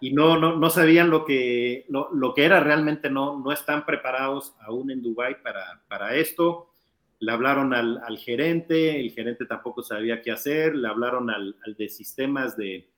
Y 0.00 0.12
no, 0.12 0.38
no, 0.38 0.70
sabían 0.70 1.08
lo 1.08 1.24
que, 1.24 1.86
lo, 1.88 2.34
que 2.34 2.44
era 2.44 2.60
realmente, 2.60 3.08
no, 3.08 3.40
no 3.40 3.50
están 3.52 3.86
preparados 3.86 4.54
aún 4.60 4.90
en 4.90 5.02
Dubái 5.02 5.42
para, 5.42 5.82
para 5.88 6.14
esto. 6.14 6.70
Le 7.20 7.32
hablaron 7.32 7.72
al, 7.72 8.18
gerente, 8.18 9.00
el 9.00 9.10
gerente 9.12 9.46
tampoco 9.46 9.82
sabía 9.82 10.20
qué 10.20 10.30
hacer, 10.30 10.76
le 10.76 10.88
hablaron 10.88 11.30
al, 11.30 11.56
al 11.64 11.74
de 11.74 11.88
sistemas 11.88 12.58
de, 12.58 12.90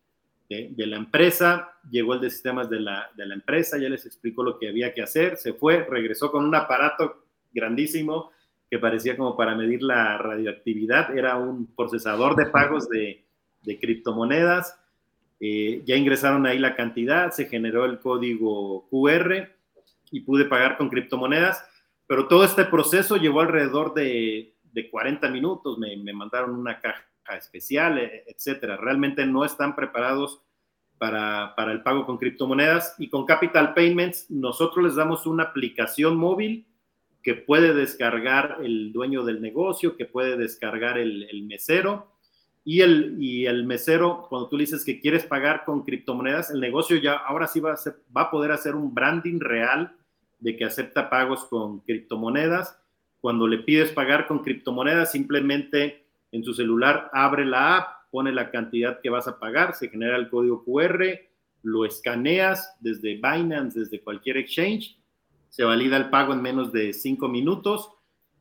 de, 0.48 0.86
la 0.86 0.96
empresa, 0.96 1.74
llegó 1.90 2.14
el 2.14 2.20
de 2.20 2.30
sistemas 2.30 2.70
de 2.70 2.80
la, 2.80 3.10
de 3.14 3.26
la 3.26 3.34
empresa, 3.34 3.76
ya 3.76 3.88
les 3.88 4.06
explicó 4.06 4.42
lo 4.42 4.58
que 4.58 4.68
había 4.68 4.94
que 4.94 5.02
hacer, 5.02 5.36
se 5.36 5.52
fue, 5.52 5.84
regresó 5.84 6.30
con 6.32 6.44
un 6.44 6.54
aparato 6.54 7.26
grandísimo 7.52 8.30
que 8.70 8.78
parecía 8.78 9.16
como 9.16 9.36
para 9.36 9.54
medir 9.54 9.82
la 9.82 10.16
radioactividad, 10.16 11.16
era 11.16 11.36
un 11.36 11.66
procesador 11.74 12.34
de 12.34 12.46
pagos 12.46 12.88
de, 12.88 13.24
de 13.62 13.78
criptomonedas, 13.78 14.78
eh, 15.40 15.82
ya 15.86 15.96
ingresaron 15.96 16.46
ahí 16.46 16.58
la 16.58 16.74
cantidad, 16.74 17.30
se 17.30 17.46
generó 17.46 17.84
el 17.84 17.98
código 17.98 18.88
QR 18.88 19.48
y 20.10 20.20
pude 20.20 20.46
pagar 20.46 20.78
con 20.78 20.88
criptomonedas, 20.88 21.62
pero 22.06 22.26
todo 22.26 22.44
este 22.44 22.64
proceso 22.64 23.16
llevó 23.16 23.42
alrededor 23.42 23.92
de, 23.92 24.54
de 24.72 24.90
40 24.90 25.28
minutos, 25.28 25.78
me, 25.78 25.96
me 25.98 26.14
mandaron 26.14 26.54
una 26.54 26.80
caja 26.80 27.07
especial, 27.36 27.98
e, 27.98 28.24
etcétera. 28.26 28.76
Realmente 28.76 29.26
no 29.26 29.44
están 29.44 29.76
preparados 29.76 30.42
para, 30.98 31.54
el 31.72 31.82
pago 31.82 32.04
con 32.04 32.18
criptomonedas 32.18 32.94
y 32.98 33.08
con 33.08 33.24
Capital 33.24 33.72
Payments 33.74 34.30
nosotros 34.30 34.84
les 34.84 34.94
damos 34.96 35.26
una 35.26 35.44
aplicación 35.44 36.16
móvil 36.16 36.66
que 37.22 37.34
puede 37.34 37.72
descargar 37.74 38.58
el 38.62 38.92
dueño 38.92 39.24
del 39.24 39.40
negocio, 39.40 39.96
que 39.96 40.06
puede 40.06 40.36
descargar 40.36 40.98
el, 40.98 41.44
mesero 41.44 42.12
Y 42.64 42.80
el, 42.80 43.16
y 43.20 43.46
el 43.46 43.64
mesero, 43.64 44.26
cuando 44.28 44.48
tú 44.48 44.56
le 44.56 44.64
dices 44.64 44.84
que 44.84 45.00
quieres 45.00 45.24
pagar 45.24 45.64
con 45.64 45.84
criptomonedas, 45.84 46.50
el 46.50 46.60
negocio 46.60 46.96
ya 46.96 47.14
ahora 47.14 47.46
sí 47.46 47.60
va 47.60 47.72
a, 47.72 47.76
va 48.16 48.22
a 48.22 48.30
poder 48.30 48.52
hacer 48.52 48.74
un 48.74 48.94
branding 48.94 49.40
real 49.40 49.94
de 50.38 50.56
que 50.56 50.64
acepta 50.64 51.10
pagos 51.10 51.44
con 51.44 51.80
criptomonedas. 51.80 52.78
Cuando 53.20 53.46
le 53.46 53.58
pides 53.58 53.90
pagar 53.90 54.26
con 54.26 54.42
criptomonedas, 54.42 55.12
simplemente 55.12 56.07
en 56.32 56.44
su 56.44 56.54
celular 56.54 57.10
abre 57.12 57.44
la 57.44 57.76
app, 57.76 58.10
pone 58.10 58.32
la 58.32 58.50
cantidad 58.50 59.00
que 59.00 59.10
vas 59.10 59.28
a 59.28 59.38
pagar, 59.38 59.74
se 59.74 59.88
genera 59.88 60.16
el 60.16 60.28
código 60.28 60.64
QR, 60.64 61.04
lo 61.62 61.84
escaneas 61.84 62.76
desde 62.80 63.14
Binance, 63.14 63.80
desde 63.80 64.00
cualquier 64.00 64.36
exchange, 64.38 64.98
se 65.48 65.64
valida 65.64 65.96
el 65.96 66.10
pago 66.10 66.32
en 66.32 66.42
menos 66.42 66.72
de 66.72 66.92
cinco 66.92 67.28
minutos 67.28 67.90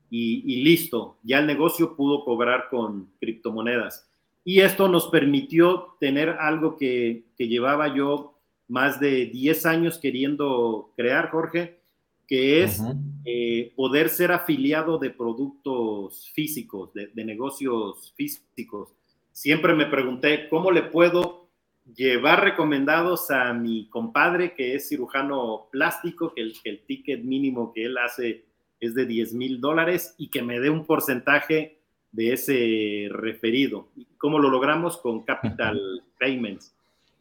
y, 0.09 0.63
listo, 0.63 1.17
ya 1.23 1.39
el 1.39 1.47
negocio 1.47 1.95
pudo 1.95 2.23
cobrar 2.23 2.69
con 2.69 3.11
criptomonedas. 3.19 4.09
Y 4.45 4.61
esto 4.61 4.87
nos 4.87 5.07
permitió 5.09 5.97
tener 5.99 6.29
algo 6.29 6.77
que, 6.77 7.25
llevaba 7.37 7.93
yo 7.93 8.39
más 8.69 8.99
de 8.99 9.25
10 9.25 9.65
años 9.65 9.97
queriendo 9.97 10.93
crear, 10.95 11.29
Jorge, 11.29 11.81
que 12.27 12.63
es 12.63 12.81
eh, 13.25 13.71
poder 13.75 14.09
ser 14.09 14.31
afiliado 14.31 14.97
de 14.97 15.11
productos 15.11 16.29
físicos, 16.33 16.93
de, 16.93 17.25
negocios 17.25 18.13
físicos. 18.15 18.89
Siempre 19.31 19.73
me 19.73 19.85
pregunté, 19.85 20.49
¿cómo 20.49 20.71
le 20.71 20.83
puedo 20.83 21.47
llevar 21.95 22.43
recomendados 22.43 23.31
a 23.31 23.53
mi 23.53 23.87
compadre 23.89 24.53
que 24.55 24.75
es 24.75 24.89
cirujano 24.89 25.69
plástico, 25.71 26.33
que 26.33 26.41
el, 26.41 26.53
que 26.61 26.69
el 26.69 26.79
ticket 26.81 27.23
mínimo 27.23 27.71
que 27.71 27.85
él 27.85 27.97
hace 27.97 28.45
es 28.79 28.93
de 28.93 29.05
10 29.05 29.33
mil 29.33 29.61
dólares 29.61 30.13
y 30.17 30.29
que 30.29 30.41
me 30.41 30.59
dé 30.59 30.69
un 30.69 30.85
porcentaje 30.85 31.79
de 32.11 32.33
ese 32.33 33.07
referido. 33.11 33.89
¿Cómo 34.17 34.39
lo 34.39 34.49
logramos? 34.49 34.97
Con 34.97 35.23
Capital 35.23 36.03
Payments. 36.19 36.73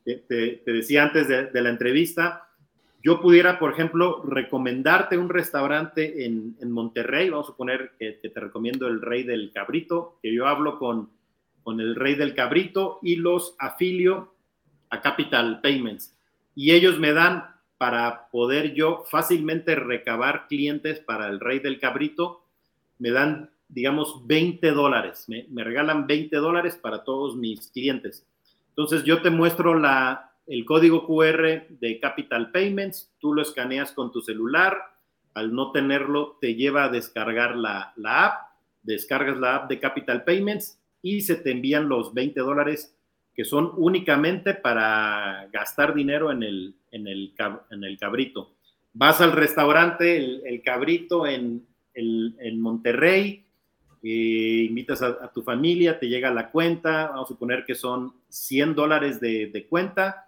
Te, 0.04 0.62
decía 0.64 1.04
antes 1.04 1.28
de, 1.28 1.62
la 1.62 1.68
entrevista, 1.68 2.45
yo 3.06 3.20
pudiera, 3.20 3.60
por 3.60 3.72
ejemplo, 3.72 4.20
recomendarte 4.24 5.16
un 5.16 5.28
restaurante 5.28 6.24
en, 6.26 6.56
Monterrey, 6.72 7.30
vamos 7.30 7.46
a 7.46 7.52
suponer 7.52 7.92
que, 8.00 8.14
te 8.14 8.40
recomiendo 8.40 8.88
el 8.88 9.00
Rey 9.00 9.22
del 9.22 9.52
Cabrito, 9.52 10.18
que 10.20 10.34
yo 10.34 10.48
hablo 10.48 10.80
con, 10.80 11.10
con 11.62 11.78
el 11.80 11.94
Rey 11.94 12.16
del 12.16 12.34
Cabrito 12.34 12.98
y 13.02 13.14
los 13.14 13.54
afilio 13.60 14.34
a 14.90 15.00
Capital 15.02 15.60
Payments. 15.60 16.18
Y 16.56 16.72
ellos 16.72 16.98
me 16.98 17.12
dan 17.12 17.44
para 17.78 18.28
poder 18.32 18.74
yo 18.74 19.04
fácilmente 19.08 19.76
recabar 19.76 20.48
clientes 20.48 20.98
para 20.98 21.28
el 21.28 21.38
rey 21.38 21.60
del 21.60 21.78
cabrito, 21.78 22.42
me 22.98 23.12
dan, 23.12 23.50
digamos, 23.68 24.26
20 24.26 24.72
dólares. 24.72 25.28
Me, 25.28 25.46
regalan 25.62 26.08
20 26.08 26.34
dólares 26.38 26.74
para 26.74 27.04
todos 27.04 27.36
mis 27.36 27.68
clientes. 27.68 28.26
Entonces 28.70 29.04
yo 29.04 29.22
te 29.22 29.30
muestro 29.30 29.78
la, 29.78 30.25
el 30.46 30.64
código 30.64 31.06
QR 31.06 31.66
de 31.68 31.98
Capital 32.00 32.50
Payments, 32.50 33.12
tú 33.18 33.34
lo 33.34 33.42
escaneas 33.42 33.92
con 33.92 34.12
tu 34.12 34.20
celular, 34.20 34.78
al 35.34 35.54
no 35.54 35.72
tenerlo 35.72 36.38
te 36.40 36.54
lleva 36.54 36.84
a 36.84 36.88
descargar 36.88 37.56
la, 37.56 37.92
la 37.96 38.26
app, 38.26 38.50
descargas 38.82 39.38
la 39.38 39.56
app 39.56 39.68
de 39.68 39.80
Capital 39.80 40.24
Payments 40.24 40.80
y 41.02 41.20
se 41.20 41.36
te 41.36 41.50
envían 41.50 41.88
los 41.88 42.14
20 42.14 42.40
dólares 42.40 42.96
que 43.34 43.44
son 43.44 43.72
únicamente 43.76 44.54
para 44.54 45.48
gastar 45.52 45.94
dinero 45.94 46.32
en 46.32 46.42
el, 46.42 46.74
en 46.90 47.06
el, 47.06 47.34
en 47.70 47.84
el 47.84 47.98
cabrito. 47.98 48.54
Vas 48.94 49.20
al 49.20 49.32
restaurante, 49.32 50.16
el, 50.16 50.62
cabrito 50.62 51.26
en, 51.26 51.66
en 51.94 52.60
Monterrey, 52.60 53.46
eh, 54.08 54.66
invitas 54.68 55.02
a, 55.02 55.32
tu 55.32 55.42
familia, 55.42 55.98
te 55.98 56.08
llega 56.08 56.30
la 56.30 56.52
cuenta, 56.52 57.08
vamos 57.08 57.24
a 57.24 57.32
suponer 57.32 57.64
que 57.64 57.74
son 57.74 58.14
100 58.28 58.76
dólares 58.76 59.20
de, 59.20 59.48
de 59.48 59.66
cuenta, 59.66 60.25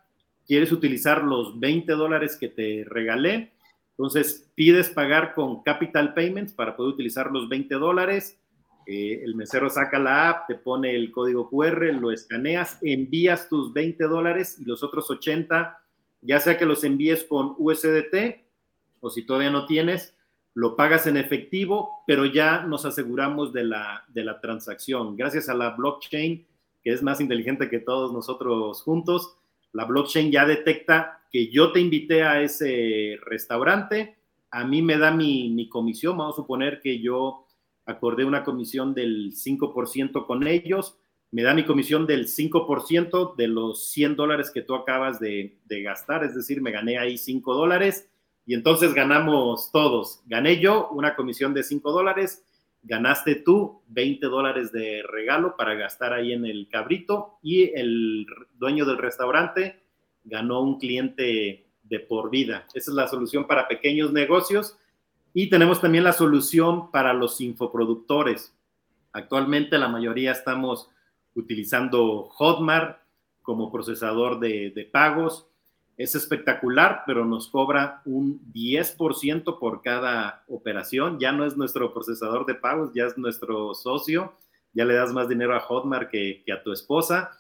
quieres 0.49 0.73
utilizar 0.73 1.23
los 1.23 1.61
20 1.61 1.93
dólares 1.93 2.37
que 2.37 2.49
te 2.49 2.85
regalé, 2.85 3.53
entonces 3.91 4.51
pides 4.57 4.91
pagar 4.91 5.35
con 5.35 5.63
Capital 5.63 6.15
Payments 6.15 6.53
para 6.53 6.77
poder 6.77 6.95
utilizar 6.95 7.31
los 7.31 7.49
20 7.49 7.75
dólares 7.77 8.39
eh, 8.91 9.23
el 9.23 9.35
mesero 9.35 9.69
saca 9.69 9.99
la 9.99 10.31
app, 10.31 10.47
te 10.47 10.55
pone 10.55 10.97
el 10.97 11.13
código 11.13 11.51
QR, 11.51 11.93
lo 11.93 12.11
escaneas, 12.11 12.79
envías 12.81 13.47
tus 13.51 13.75
20 13.75 14.03
dólares 14.05 14.57
y 14.59 14.65
los 14.65 14.83
otros 14.83 15.11
80, 15.11 15.79
ya 16.23 16.41
sea 16.41 16.57
que 16.57 16.65
los 16.65 16.83
envíes 16.85 17.25
con 17.25 17.55
USDT 17.59 18.47
o 19.01 19.11
si 19.11 19.27
todavía 19.27 19.51
no 19.51 19.67
tienes, 19.67 20.17
lo 20.55 20.75
pagas 20.75 21.07
en 21.07 21.19
efectivo, 21.19 22.03
pero 22.07 22.25
ya 22.25 22.63
nos 22.63 22.87
aseguramos 22.87 23.53
de 23.53 23.65
la, 23.65 24.07
de 24.09 24.25
la 24.25 24.41
transacción. 24.41 25.19
Gracias 25.19 25.51
a 25.51 25.55
la 25.55 25.77
blockchain, 25.77 26.47
que 26.83 26.91
es 26.91 27.03
más 27.03 27.21
inteligente 27.21 27.69
que 27.69 27.81
todos 27.81 28.15
nosotros 28.15 28.81
juntos, 28.81 29.37
la 29.73 29.85
blockchain 29.85 30.31
ya 30.31 30.47
detecta 30.47 31.23
que 31.31 31.51
yo 31.51 31.73
te 31.73 31.81
invité 31.81 32.23
a 32.23 32.41
ese 32.43 33.19
restaurante, 33.27 34.17
a 34.51 34.65
mí 34.65 34.83
me 34.83 34.97
da 34.97 35.11
mi, 35.11 35.51
mi 35.51 35.69
comisión, 35.69 36.17
vamos 36.17 36.35
a 36.35 36.43
suponer 36.43 36.81
que 36.81 37.01
yo 37.01 37.47
acordé 37.85 38.25
una 38.25 38.45
comisión 38.45 38.95
del 38.95 39.33
5% 39.33 40.27
con 40.27 40.47
ellos, 40.47 40.99
me 41.31 41.43
da 41.43 41.55
mi 41.55 41.65
comisión 41.65 42.07
del 42.07 42.27
5% 42.27 43.37
de 43.37 43.49
los 43.49 43.91
100 43.91 44.17
dólares 44.17 44.51
que 44.53 44.63
tú 44.63 44.75
acabas 44.75 45.21
de, 45.21 45.59
gastar, 45.69 46.25
es 46.25 46.35
decir, 46.35 46.63
me 46.63 46.71
gané 46.71 46.99
ahí 46.99 47.19
5 47.19 47.55
dólares 47.55 48.09
y 48.47 48.55
entonces 48.55 48.95
ganamos 48.95 49.71
todos. 49.71 50.23
Gané 50.27 50.59
yo 50.59 50.89
una 50.91 51.15
comisión 51.15 51.53
de 51.53 51.63
5 51.63 51.93
dólares, 51.93 52.45
ganaste 52.83 53.35
tú 53.37 53.83
20 53.89 54.27
dólares 54.27 54.73
de 54.73 55.03
regalo 55.03 55.57
para 55.57 55.75
gastar 55.75 56.13
ahí 56.13 56.33
en 56.33 56.47
el 56.47 56.69
cabrito 56.69 57.39
y 57.43 57.65
el 57.79 58.27
dueño 58.55 58.85
del 58.85 58.99
restaurante 58.99 59.83
ganó 60.25 60.63
un 60.63 60.79
cliente 60.79 61.67
de 61.83 62.01
por 62.01 62.31
vida. 62.31 62.67
Esa 62.75 62.91
es 62.91 62.95
la 62.95 63.09
solución 63.09 63.47
para 63.47 63.69
pequeños 63.69 64.13
negocios 64.13 64.79
y 65.35 65.49
tenemos 65.49 65.81
también 65.81 66.05
la 66.05 66.13
solución 66.13 66.91
para 66.91 67.13
los 67.13 67.41
infoproductores. 67.41 68.55
Actualmente 69.13 69.79
la 69.79 69.89
mayoría 69.89 70.33
estamos 70.33 70.91
utilizando 71.35 72.25
Hotmart 72.25 73.01
como 73.43 73.73
procesador 73.73 74.39
de, 74.41 74.89
pagos. 74.93 75.48
Es 75.99 76.15
espectacular, 76.15 77.03
pero 77.07 77.25
nos 77.25 77.49
cobra 77.49 78.03
un 78.05 78.41
10% 78.53 79.59
por 79.59 79.83
cada 79.83 80.45
operación. 80.47 81.19
Ya 81.19 81.33
no 81.33 81.45
es 81.45 81.57
nuestro 81.57 81.93
procesador 81.93 82.47
de 82.47 82.55
pagos, 82.55 82.93
ya 82.95 83.05
es 83.05 83.19
nuestro 83.19 83.75
socio. 83.75 84.33
Ya 84.73 84.85
le 84.85 84.95
das 84.95 85.13
más 85.13 85.29
dinero 85.29 85.57
a 85.57 85.61
Hotmart 85.61 86.09
que, 86.09 86.45
a 86.53 86.63
tu 86.63 86.73
esposa. 86.73 87.33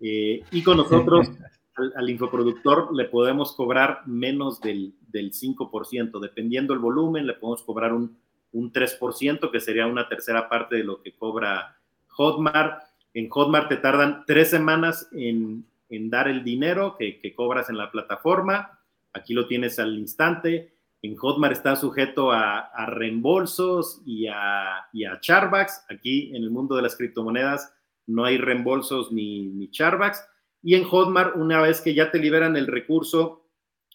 Eh, 0.00 0.40
y 0.52 0.62
con 0.62 0.76
nosotros 0.76 1.28
al, 1.96 2.08
infoproductor 2.08 2.94
le 2.94 3.06
podemos 3.06 3.56
cobrar 3.56 4.06
menos 4.06 4.60
del, 4.60 4.94
del 5.08 5.32
5%, 5.32 6.20
dependiendo 6.20 6.74
el 6.74 6.80
volumen, 6.80 7.26
le 7.26 7.34
podemos 7.34 7.62
cobrar 7.64 7.92
un, 7.92 8.16
un 8.52 8.72
3%, 8.72 9.50
que 9.50 9.60
sería 9.60 9.86
una 9.86 10.08
tercera 10.08 10.48
parte 10.48 10.76
de 10.76 10.84
lo 10.84 11.02
que 11.02 11.14
cobra 11.16 11.76
Hotmart. 12.08 12.84
En 13.14 13.28
Hotmart 13.28 13.68
te 13.68 13.76
tardan 13.76 14.24
tres 14.26 14.50
semanas 14.50 15.08
en, 15.12 15.66
en 15.88 16.10
dar 16.10 16.28
el 16.28 16.44
dinero 16.44 16.96
que, 16.98 17.20
que, 17.20 17.34
cobras 17.34 17.70
en 17.70 17.78
la 17.78 17.90
plataforma. 17.90 18.80
Aquí 19.12 19.34
lo 19.34 19.46
tienes 19.46 19.78
al 19.78 19.98
instante. 19.98 20.74
En 21.02 21.16
Hotmart 21.16 21.52
está 21.52 21.76
sujeto 21.76 22.32
a, 22.32 22.58
a 22.58 22.86
reembolsos 22.86 24.02
y 24.04 24.26
a, 24.26 24.86
y 24.92 25.04
a 25.04 25.20
charbacks. 25.20 25.84
Aquí 25.88 26.34
en 26.34 26.42
el 26.42 26.50
mundo 26.50 26.76
de 26.76 26.82
las 26.82 26.96
criptomonedas 26.96 27.72
no 28.06 28.24
hay 28.24 28.38
reembolsos 28.38 29.12
ni, 29.12 29.46
ni 29.46 29.70
charbacks 29.70 30.22
y 30.66 30.74
en 30.74 30.82
Hotmart, 30.82 31.36
una 31.36 31.60
vez 31.60 31.80
que 31.80 31.94
ya 31.94 32.10
te 32.10 32.18
liberan 32.18 32.56
el 32.56 32.66
recurso, 32.66 33.48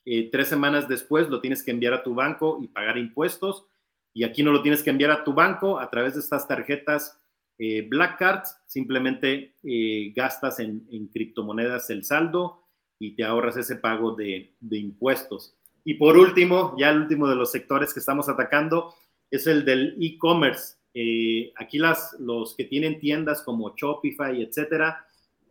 eh, 0.06 0.30
tres 0.32 0.48
semanas 0.48 0.88
después 0.88 1.28
lo 1.28 1.42
tienes 1.42 1.64
que 1.64 1.72
enviar 1.72 1.94
a 1.94 2.02
tu 2.02 2.16
banco 2.16 2.60
y 2.62 2.70
pagar 2.70 2.98
impuestos. 2.98 3.68
Y 4.14 4.24
aquí 4.24 4.42
no 4.42 4.54
lo 4.54 4.62
tienes 4.62 4.82
que 4.82 4.90
enviar 4.90 5.12
a 5.12 5.26
tu 5.26 5.34
banco 5.34 5.80
a 5.80 5.90
través 5.90 6.14
de 6.14 6.22
estas 6.22 6.48
tarjetas 6.48 7.21
eh, 7.64 7.86
Black 7.88 8.18
Cards. 8.18 8.58
Simplemente 8.66 9.54
eh, 9.64 10.12
gastas 10.16 10.60
en, 10.60 11.08
criptomonedas 11.14 11.92
el 11.92 12.04
saldo 12.04 12.64
y 12.98 13.16
te 13.16 13.24
ahorras 13.24 13.56
ese 13.56 13.76
pago 13.76 14.16
de, 14.16 14.56
impuestos. 14.72 15.56
Y 15.86 15.94
por 15.94 16.18
último, 16.18 16.76
ya 16.80 16.90
el 16.90 17.02
último 17.02 17.28
de 17.28 17.36
los 17.36 17.52
sectores 17.52 17.94
que 17.94 18.00
estamos 18.00 18.28
atacando 18.30 18.96
es 19.30 19.46
el 19.46 19.64
del 19.64 19.96
e-commerce. 20.02 20.78
aquí 21.56 21.78
las, 21.78 22.16
los 22.20 22.56
que 22.56 22.66
tienen 22.66 23.00
tiendas 23.00 23.44
como 23.44 23.76
Shopify, 23.76 24.42
etcétera, 24.42 25.06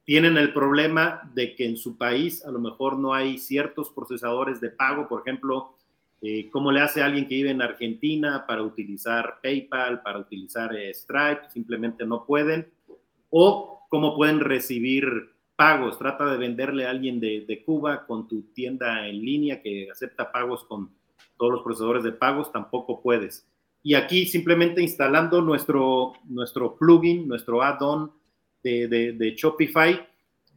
tienen 0.05 0.37
el 0.37 0.53
problema 0.53 1.31
de 1.35 1.55
que 1.55 1.65
en 1.65 1.77
su 1.77 1.97
país 1.97 2.45
a 2.45 2.51
lo 2.51 2.59
mejor 2.59 2.99
no 2.99 3.15
hay 3.15 3.39
ciertos 3.39 3.91
procesadores 3.91 4.61
de 4.61 4.71
pago, 4.71 5.07
por 5.07 5.21
ejemplo, 5.21 5.77
eh, 6.23 6.51
cómo 6.51 6.71
le 6.71 6.81
hace 6.81 7.03
a 7.03 7.07
alguien 7.07 7.27
que 7.27 7.37
vive 7.37 7.51
en 7.51 7.63
Argentina 7.63 8.45
para 8.47 8.63
utilizar 8.63 9.39
PayPal, 9.43 10.03
para 10.03 10.19
utilizar 10.19 10.75
eh, 10.77 10.93
Stripe, 10.93 11.49
simplemente 11.51 12.05
no 12.05 12.25
pueden, 12.27 12.71
o 13.31 13.87
cómo 13.89 14.17
pueden 14.17 14.41
recibir 14.41 15.07
pagos, 15.57 15.99
trata 15.99 16.27
de 16.27 16.39
venderle 16.39 16.87
a 16.87 16.91
alguien 16.91 17.21
de, 17.21 17.45
de 17.47 17.63
Cuba 17.65 18.07
con 18.07 18.29
tu 18.29 18.43
tienda 18.53 19.07
en 19.09 19.21
línea 19.21 19.63
que 19.63 19.89
acepta 19.91 20.33
pagos 20.33 20.65
con 20.65 20.91
todos 21.37 21.53
los 21.53 21.63
procesadores 21.63 22.03
de 22.03 22.13
pagos, 22.13 22.53
tampoco 22.53 23.01
puedes. 23.03 23.47
Y 23.83 23.95
aquí 23.95 24.27
simplemente 24.27 24.83
instalando 24.83 25.41
nuestro, 25.41 26.13
nuestro 26.25 26.77
plugin, 26.77 27.27
nuestro 27.27 27.63
add-on, 27.63 28.13
de, 28.63 29.35
Shopify, 29.37 30.07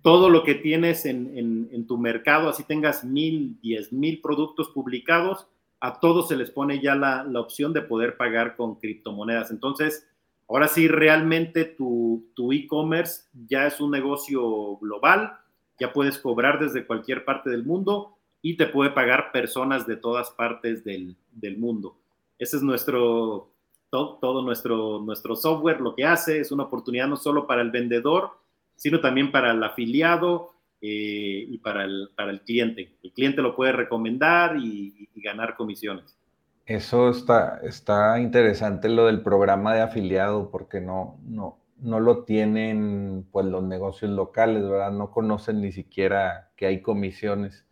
todo 0.02 0.30
lo 0.30 0.44
que 0.44 0.56
tienes 0.56 1.06
en, 1.06 1.86
tu 1.88 1.98
mercado, 1.98 2.50
así 2.50 2.64
tengas 2.64 3.04
mil, 3.04 3.58
diez 3.62 3.94
mil 3.94 4.20
productos 4.22 4.70
publicados, 4.70 5.48
a 5.84 6.00
todos 6.00 6.30
se 6.30 6.38
les 6.38 6.50
pone 6.50 6.80
ya 6.82 6.96
la, 6.96 7.26
opción 7.36 7.74
de 7.74 7.82
poder 7.82 8.16
pagar 8.16 8.56
con 8.56 8.76
criptomonedas. 8.76 9.52
Entonces, 9.52 10.08
ahora 10.48 10.70
sí, 10.70 10.88
realmente 10.88 11.66
tu 11.66 12.24
e-commerce 12.54 13.24
ya 13.48 13.68
es 13.68 13.82
un 13.82 13.92
negocio 13.92 14.78
global, 14.78 15.34
ya 15.78 15.92
puedes 15.92 16.18
cobrar 16.18 16.58
desde 16.58 16.88
cualquier 16.88 17.26
parte 17.26 17.50
del 17.50 17.66
mundo 17.66 18.16
y 18.42 18.56
te 18.56 18.68
puede 18.68 18.92
pagar 18.92 19.34
personas 19.34 19.86
de 19.86 19.98
todas 19.98 20.32
partes 20.32 20.86
del, 20.86 21.18
mundo. 21.58 21.98
Ese 22.40 22.56
es 22.56 22.64
nuestro, 22.64 23.50
todo, 23.90 24.42
nuestro, 24.42 25.02
nuestro 25.02 25.36
software, 25.36 25.82
lo 25.82 25.96
que 25.96 26.06
hace 26.06 26.40
es 26.40 26.54
una 26.54 26.64
oportunidad 26.64 27.10
no 27.10 27.18
solo 27.18 27.46
para 27.46 27.62
el 27.62 27.72
vendedor, 27.72 28.32
sino 28.78 29.02
también 29.02 29.34
para 29.34 29.52
el 29.52 29.62
afiliado 29.62 30.53
eh, 30.86 31.46
y 31.48 31.58
para 31.60 31.86
el, 31.86 32.10
para 32.14 32.30
el 32.30 32.42
cliente. 32.42 32.98
El 33.02 33.14
cliente 33.14 33.42
lo 33.42 33.56
puede 33.56 33.72
recomendar 33.72 34.58
y, 34.58 35.08
ganar 35.16 35.56
comisiones. 35.56 36.18
Eso 36.66 37.10
está, 37.10 37.62
está 37.64 38.20
interesante 38.20 38.90
lo 38.90 39.06
del 39.06 39.22
programa 39.22 39.74
de 39.74 39.80
afiliado, 39.80 40.52
porque 40.52 40.82
no, 40.82 41.18
no, 41.26 41.58
no 41.80 42.02
lo 42.02 42.26
tienen 42.26 43.26
pues 43.32 43.46
los 43.46 43.64
negocios 43.64 44.12
locales, 44.12 44.68
¿verdad? 44.68 44.92
No 44.92 45.12
conocen 45.12 45.62
ni 45.62 45.72
siquiera 45.72 46.52
que 46.58 46.66
hay 46.66 46.82
comisiones. 46.82 47.66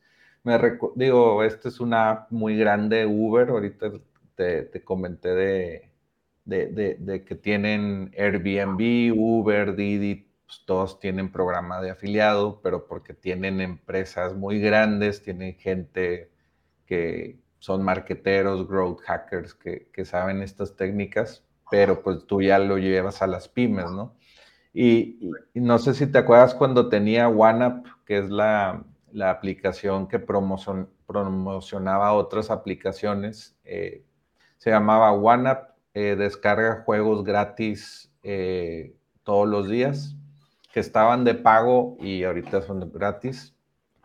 Me 0.44 0.58
digo, 0.96 1.44
esta 1.44 1.68
es 1.68 1.82
una 1.82 2.28
muy 2.30 2.56
grande, 2.56 3.06
Uber, 3.06 3.50
ahorita 3.50 3.92
te, 4.36 4.84
comenté 4.86 5.36
de, 5.36 5.92
de, 6.46 7.26
que 7.26 7.36
tienen 7.36 8.14
Airbnb, 8.18 9.14
Uber, 9.14 9.76
Didi, 9.76 10.31
pues, 10.52 10.66
todos 10.66 11.00
tienen 11.00 11.32
programa 11.32 11.80
de 11.80 11.92
afiliado, 11.92 12.60
pero 12.62 12.86
porque 12.86 13.14
tienen 13.14 13.62
empresas 13.62 14.36
muy 14.36 14.60
grandes, 14.60 15.24
tienen 15.24 15.56
gente 15.56 16.30
que 16.86 17.40
son 17.60 17.84
marqueteros, 17.84 18.68
growth 18.68 19.00
hackers 19.02 19.54
que, 19.54 19.88
que 19.94 20.04
saben 20.04 20.42
estas 20.42 20.76
técnicas, 20.76 21.46
pero 21.70 22.02
pues 22.02 22.26
tú 22.28 22.42
ya 22.42 22.60
lo 22.60 22.78
llevas 22.78 23.22
a 23.22 23.28
las 23.28 23.48
pymes, 23.48 23.90
¿no? 23.92 24.14
Y, 24.74 25.32
no 25.54 25.80
sé 25.80 25.94
si 25.94 26.08
te 26.08 26.18
acuerdas 26.18 26.54
cuando 26.54 26.90
tenía 26.90 27.30
OneUp, 27.30 27.88
que 28.06 28.18
es 28.18 28.30
la, 28.30 28.84
aplicación 29.24 30.08
que 30.08 30.20
promocionaba 30.20 32.12
otras 32.14 32.52
aplicaciones, 32.52 33.58
eh, 33.64 34.04
se 34.58 34.70
llamaba 34.70 35.14
OneUp, 35.14 35.60
eh, 35.94 36.18
descarga 36.18 36.84
juegos 36.84 37.24
gratis 37.24 38.12
eh, 38.24 38.98
todos 39.24 39.48
los 39.48 39.70
días, 39.70 40.18
que 40.74 40.80
estaban 40.80 41.24
de 41.24 41.36
pago 41.36 41.98
y 42.00 42.24
ahorita 42.24 42.62
son 42.62 42.80
de 42.80 42.88
gratis. 42.88 43.56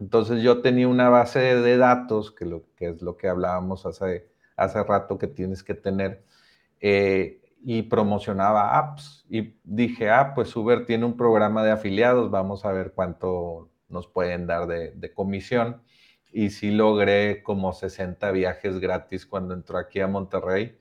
Entonces 0.00 0.42
yo 0.42 0.60
tenía 0.62 0.88
una 0.88 1.08
base 1.08 1.38
de 1.40 1.76
datos, 1.76 2.30
que, 2.32 2.44
lo, 2.44 2.64
que 2.76 2.88
es 2.88 3.02
lo 3.02 3.16
que 3.16 3.28
hablábamos 3.28 3.86
hace, 3.86 4.28
hace 4.56 4.82
rato 4.82 5.18
que 5.18 5.26
tienes 5.26 5.62
que 5.62 5.74
tener, 5.74 6.24
y 7.68 7.82
promocionaba 7.82 8.78
apps. 8.78 9.24
Y 9.28 9.54
dije, 9.64 10.10
ah, 10.10 10.32
pues 10.34 10.54
Uber 10.54 10.86
tiene 10.86 11.04
un 11.04 11.16
programa 11.16 11.64
de 11.64 11.72
afiliados, 11.72 12.30
vamos 12.30 12.64
a 12.64 12.72
ver 12.72 12.92
cuánto 12.94 13.70
nos 13.88 14.06
pueden 14.06 14.46
dar 14.46 14.66
de, 14.66 15.12
comisión. 15.14 15.82
Y 16.32 16.50
sí 16.50 16.70
logré 16.70 17.42
como 17.42 17.72
60 17.72 18.30
viajes 18.30 18.78
gratis 18.78 19.26
cuando 19.26 19.54
entró 19.54 19.78
aquí 19.78 20.00
a 20.00 20.06
Monterrey. 20.06 20.78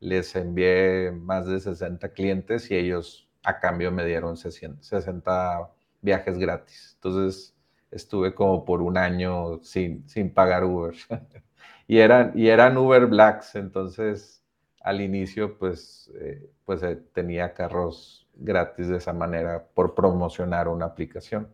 Les 0.00 0.36
envié 0.36 1.10
más 1.12 1.46
de 1.46 1.60
60 1.60 2.12
clientes 2.12 2.70
y 2.70 2.76
ellos 2.76 3.27
a 3.48 3.58
cambio 3.60 3.90
me 3.90 4.04
dieron 4.04 4.36
60 4.36 5.70
viajes 6.02 6.38
gratis. 6.38 6.92
Entonces 6.96 7.54
estuve 7.90 8.34
como 8.34 8.64
por 8.66 8.82
un 8.82 8.98
año 8.98 9.58
sin, 9.62 10.06
sin 10.06 10.34
pagar 10.34 10.64
Uber. 10.64 10.94
y, 11.88 11.98
eran, 11.98 12.32
y 12.34 12.48
eran 12.48 12.76
Uber 12.76 13.06
Blacks, 13.06 13.54
entonces 13.54 14.44
al 14.82 15.00
inicio 15.00 15.58
pues, 15.58 16.12
eh, 16.20 16.50
pues 16.66 16.82
eh, 16.82 16.96
tenía 17.14 17.54
carros 17.54 18.28
gratis 18.34 18.88
de 18.88 18.98
esa 18.98 19.14
manera 19.14 19.66
por 19.74 19.94
promocionar 19.94 20.68
una 20.68 20.84
aplicación. 20.84 21.48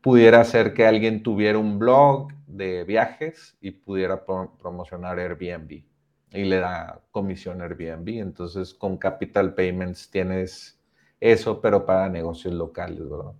Pudiera 0.00 0.42
ser 0.44 0.74
que 0.74 0.86
alguien 0.86 1.22
tuviera 1.22 1.58
un 1.58 1.78
blog 1.78 2.32
de 2.48 2.82
viajes 2.82 3.56
y 3.60 3.70
pudiera 3.70 4.24
promocionar 4.24 5.20
Airbnb 5.20 5.84
y 6.32 6.44
le 6.44 6.56
da 6.58 7.00
comisión 7.12 7.62
Airbnb. 7.62 8.08
Entonces 8.20 8.74
con 8.74 8.96
Capital 8.98 9.54
Payments 9.54 10.10
tienes 10.10 10.77
eso, 11.20 11.60
pero 11.60 11.84
para 11.84 12.08
negocios 12.08 12.54
locales, 12.54 13.08
¿verdad? 13.08 13.32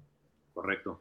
Correcto. 0.54 1.00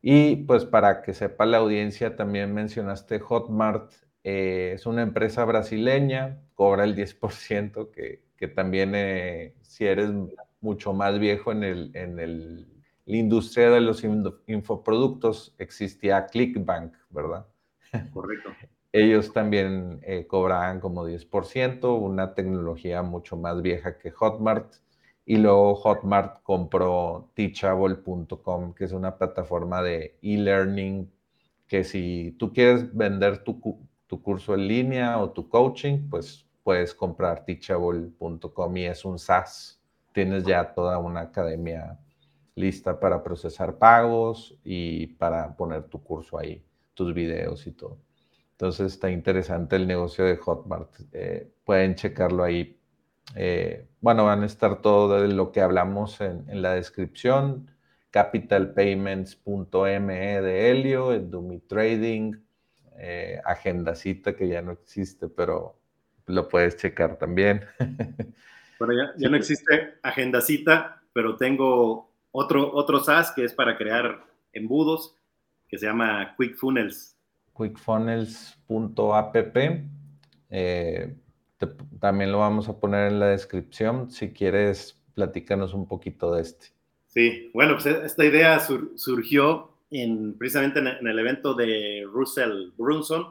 Y 0.00 0.36
pues 0.36 0.64
para 0.64 1.02
que 1.02 1.14
sepa 1.14 1.46
la 1.46 1.58
audiencia, 1.58 2.16
también 2.16 2.54
mencionaste 2.54 3.18
Hotmart 3.18 3.92
eh, 4.24 4.72
es 4.74 4.86
una 4.86 5.02
empresa 5.02 5.44
brasileña, 5.44 6.40
cobra 6.54 6.84
el 6.84 6.94
10%, 6.94 7.90
que, 7.90 8.24
que 8.36 8.48
también 8.48 8.92
eh, 8.94 9.54
si 9.62 9.86
eres 9.86 10.10
mucho 10.60 10.92
más 10.92 11.18
viejo 11.18 11.52
en, 11.52 11.64
el, 11.64 11.90
en 11.94 12.18
el, 12.18 12.66
la 13.06 13.16
industria 13.16 13.70
de 13.70 13.80
los 13.80 14.04
infoproductos, 14.46 15.54
existía 15.58 16.26
Clickbank, 16.26 16.94
¿verdad? 17.10 17.46
Correcto. 18.12 18.50
Ellos 18.92 19.32
también 19.32 20.00
eh, 20.02 20.26
cobraban 20.26 20.80
como 20.80 21.06
10%, 21.06 21.98
una 21.98 22.34
tecnología 22.34 23.02
mucho 23.02 23.36
más 23.36 23.62
vieja 23.62 23.98
que 23.98 24.10
Hotmart. 24.10 24.74
Y 25.30 25.36
luego 25.36 25.74
Hotmart 25.74 26.42
compró 26.42 27.28
teachable.com, 27.34 28.72
que 28.72 28.84
es 28.84 28.92
una 28.92 29.18
plataforma 29.18 29.82
de 29.82 30.16
e-learning, 30.22 31.12
que 31.66 31.84
si 31.84 32.34
tú 32.38 32.50
quieres 32.50 32.96
vender 32.96 33.44
tu, 33.44 33.78
tu 34.06 34.22
curso 34.22 34.54
en 34.54 34.66
línea 34.66 35.18
o 35.18 35.28
tu 35.28 35.46
coaching, 35.50 36.08
pues 36.08 36.46
puedes 36.62 36.94
comprar 36.94 37.44
teachable.com 37.44 38.76
y 38.78 38.86
es 38.86 39.04
un 39.04 39.18
SaaS. 39.18 39.78
Tienes 40.14 40.44
ya 40.44 40.72
toda 40.72 40.96
una 40.96 41.20
academia 41.20 41.98
lista 42.54 42.98
para 42.98 43.22
procesar 43.22 43.76
pagos 43.76 44.58
y 44.64 45.08
para 45.08 45.54
poner 45.54 45.84
tu 45.90 46.02
curso 46.02 46.38
ahí, 46.38 46.64
tus 46.94 47.12
videos 47.12 47.66
y 47.66 47.72
todo. 47.72 47.98
Entonces 48.52 48.94
está 48.94 49.10
interesante 49.10 49.76
el 49.76 49.86
negocio 49.86 50.24
de 50.24 50.38
Hotmart. 50.38 50.88
Eh, 51.12 51.52
pueden 51.66 51.96
checarlo 51.96 52.44
ahí. 52.44 52.77
Eh, 53.36 53.86
bueno, 54.00 54.24
van 54.24 54.42
a 54.42 54.46
estar 54.46 54.80
todo 54.80 55.20
de 55.20 55.28
lo 55.28 55.52
que 55.52 55.60
hablamos 55.60 56.20
en, 56.20 56.44
en 56.48 56.62
la 56.62 56.74
descripción. 56.74 57.70
Capitalpayments.me 58.10 60.40
de 60.40 60.70
Helio, 60.70 61.20
Dumi 61.20 61.60
Trading, 61.60 62.32
eh, 62.98 63.40
agendacita 63.44 64.34
que 64.34 64.48
ya 64.48 64.62
no 64.62 64.72
existe, 64.72 65.28
pero 65.28 65.78
lo 66.26 66.48
puedes 66.48 66.76
checar 66.76 67.16
también. 67.16 67.64
Bueno, 68.80 68.94
ya, 69.16 69.28
no 69.28 69.36
existe 69.36 69.94
agendacita, 70.04 71.02
pero 71.12 71.34
tengo 71.34 72.12
otro, 72.30 72.72
otro 72.72 73.00
SaaS 73.00 73.32
que 73.32 73.42
es 73.42 73.52
para 73.52 73.76
crear 73.76 74.24
embudos, 74.52 75.16
que 75.66 75.78
se 75.78 75.86
llama 75.86 76.36
QuickFunnels. 76.36 77.18
QuickFunnels.app. 77.54 79.56
Eh, 80.50 81.16
también 82.00 82.32
lo 82.32 82.38
vamos 82.38 82.68
a 82.68 82.78
poner 82.78 83.10
en 83.10 83.20
la 83.20 83.26
descripción. 83.26 84.10
Si 84.10 84.32
quieres, 84.32 85.00
platícanos 85.14 85.74
un 85.74 85.88
poquito 85.88 86.32
de 86.34 86.42
este. 86.42 86.66
Sí, 87.06 87.50
bueno, 87.52 87.74
pues 87.74 87.86
esta 87.86 88.24
idea 88.24 88.60
surgió 88.60 89.70
precisamente 90.38 90.78
en, 90.80 91.06
el 91.06 91.18
evento 91.18 91.54
de 91.54 92.06
Russell 92.10 92.70
Brunson, 92.76 93.26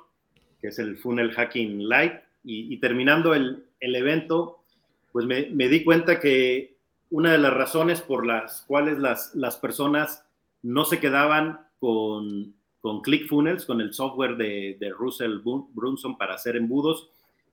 que 0.59 0.69
es 0.69 0.79
el 0.79 0.97
Funnel 0.97 1.31
Hacking 1.31 1.87
Live, 1.87 2.23
y, 2.43 2.77
terminando 2.79 3.33
el, 3.33 3.65
evento, 3.79 4.63
pues 5.11 5.25
me, 5.25 5.43
di 5.67 5.83
cuenta 5.83 6.19
que 6.19 6.77
una 7.09 7.33
de 7.33 7.37
las 7.37 7.53
razones 7.53 8.01
por 8.01 8.25
las 8.25 8.61
cuales 8.61 8.97
las, 8.99 9.35
las 9.35 9.57
personas 9.57 10.25
no 10.61 10.85
se 10.85 10.99
quedaban 10.99 11.59
con, 11.79 12.55
con 12.79 13.01
ClickFunnels, 13.01 13.65
con 13.65 13.81
el 13.81 13.93
software 13.93 14.37
de, 14.37 14.77
de 14.79 14.89
Russell 14.89 15.39
Brunson 15.43 16.17
para 16.17 16.35
hacer 16.35 16.55
embudos, 16.55 17.09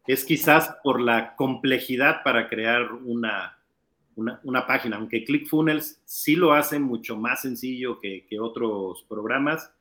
es 0.07 0.25
quizás 0.25 0.77
por 0.83 1.01
la 1.01 1.35
complejidad 1.37 2.23
para 2.23 2.49
crear 2.49 2.93
una, 2.93 3.59
una, 4.17 4.67
página, 4.67 4.97
aunque 4.97 5.25
ClickFunnels 5.25 6.01
sí 6.05 6.37
lo 6.37 6.53
hace 6.53 6.79
mucho 6.79 7.17
más 7.17 7.43
sencillo 7.43 8.01
que, 8.01 8.27
otros 8.41 9.05
programas, 9.09 9.73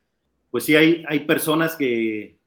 pues 0.52 0.66
sí 0.66 0.76
hay, 0.76 1.04
hay 1.08 1.22
personas 1.22 1.76
que, 1.76 2.38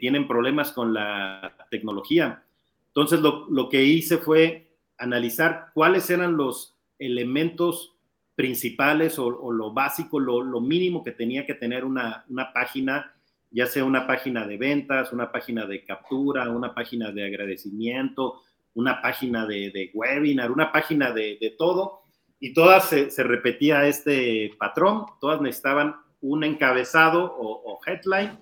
tienen 0.00 0.26
problemas 0.26 0.72
con 0.72 0.94
la 0.94 1.54
tecnología. 1.70 2.42
Entonces 2.88 3.20
lo, 3.20 3.68
que 3.68 3.84
hice 3.84 4.18
fue 4.18 4.68
analizar 4.98 5.70
cuáles 5.74 6.08
eran 6.10 6.36
los 6.36 6.76
elementos 6.98 7.94
principales 8.34 9.18
o, 9.18 9.52
lo 9.52 9.72
básico, 9.72 10.18
lo, 10.18 10.60
mínimo 10.60 11.02
que 11.02 11.12
tenía 11.12 11.46
que 11.46 11.54
tener 11.54 11.84
una, 11.84 12.24
página, 12.52 13.13
ya 13.54 13.66
sea 13.66 13.84
una 13.84 14.04
página 14.04 14.46
de 14.48 14.56
ventas, 14.56 15.12
una 15.12 15.30
página 15.30 15.64
de 15.64 15.84
captura, 15.84 16.50
una 16.50 16.74
página 16.74 17.12
de 17.12 17.24
agradecimiento, 17.24 18.42
una 18.74 19.00
página 19.00 19.46
de, 19.46 19.92
webinar, 19.94 20.50
una 20.50 20.72
página 20.72 21.12
de, 21.12 21.54
todo, 21.56 22.02
y 22.40 22.52
todas 22.52 22.88
se, 22.88 23.22
repetía 23.22 23.86
este 23.86 24.52
patrón, 24.58 25.06
todas 25.20 25.40
necesitaban 25.40 25.94
un 26.20 26.42
encabezado 26.42 27.32
o, 27.38 27.78
headline, 27.86 28.40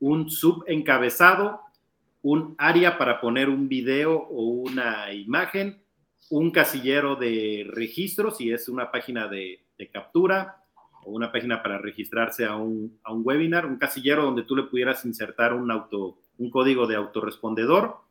un 0.00 0.30
subencabezado, 0.30 1.60
un 2.22 2.54
área 2.56 2.96
para 2.96 3.20
poner 3.20 3.50
un 3.50 3.68
video 3.68 4.14
o 4.16 4.42
una 4.42 5.12
imagen, 5.12 5.82
un 6.30 6.50
casillero 6.50 7.14
de 7.14 7.68
registro, 7.70 8.30
si 8.30 8.50
es 8.50 8.70
una 8.70 8.90
página 8.90 9.28
de, 9.28 9.60
captura 9.92 10.65
o 11.06 11.12
una 11.12 11.32
página 11.32 11.62
para 11.62 11.78
registrarse 11.78 12.44
a 12.44 12.56
un, 12.56 12.98
a 13.04 13.12
un, 13.12 13.22
webinar, 13.24 13.64
un 13.64 13.78
casillero 13.78 14.24
donde 14.24 14.42
tú 14.42 14.56
le 14.56 14.64
pudieras 14.64 15.04
insertar 15.04 15.54
un, 15.54 15.70
auto, 15.70 16.18
un 16.38 16.50
código 16.50 16.86
de 16.86 16.96
autorrespondedor 16.96 18.06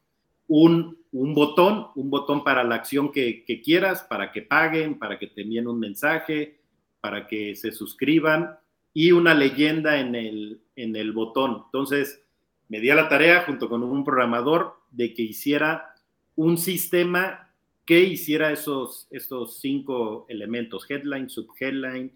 un, 0.48 0.98
botón, 1.12 1.88
un 1.96 2.10
botón 2.10 2.44
para 2.44 2.64
la 2.64 2.76
acción 2.76 3.12
que, 3.12 3.44
quieras, 3.64 4.04
para 4.04 4.32
que 4.32 4.42
paguen, 4.42 5.00
para 5.00 5.18
que 5.18 5.28
te 5.28 5.42
envíen 5.42 5.68
un 5.68 5.80
mensaje, 5.80 6.60
para 7.02 7.28
que 7.28 7.56
se 7.56 7.72
suscriban 7.72 8.58
y 8.94 9.12
una 9.12 9.34
leyenda 9.34 10.00
en 10.00 10.16
el, 10.16 10.62
en 10.76 10.96
el 10.96 11.12
botón. 11.12 11.64
Entonces, 11.66 12.24
me 12.70 12.80
di 12.80 12.90
a 12.90 12.96
la 12.96 13.10
tarea 13.10 13.44
junto 13.44 13.70
con 13.70 13.84
un 13.84 14.04
programador 14.04 14.76
de 14.92 15.14
que 15.14 15.24
hiciera 15.24 15.94
un 16.36 16.58
sistema 16.58 17.50
que 17.86 18.00
hiciera 18.00 18.52
esos, 18.52 19.08
estos 19.12 19.60
cinco 19.60 20.26
elementos, 20.28 20.90
headline, 20.90 21.30
subheadline, 21.30 22.12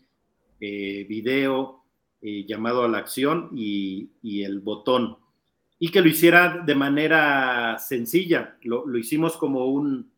eh, 0.60 1.06
video, 1.08 1.84
eh, 2.22 2.46
llamado 2.48 2.84
a 2.84 2.88
la 2.88 2.98
acción 2.98 3.50
y, 3.56 4.10
y 4.22 4.44
el 4.44 4.60
botón 4.60 5.18
y 5.80 5.90
que 5.90 6.02
lo 6.02 6.10
hiciera 6.10 6.62
de 6.66 6.76
manera 6.76 7.78
sencilla. 7.80 8.58
Lo, 8.64 8.98
hicimos 8.98 9.38
como, 9.38 9.68
un, 9.68 10.12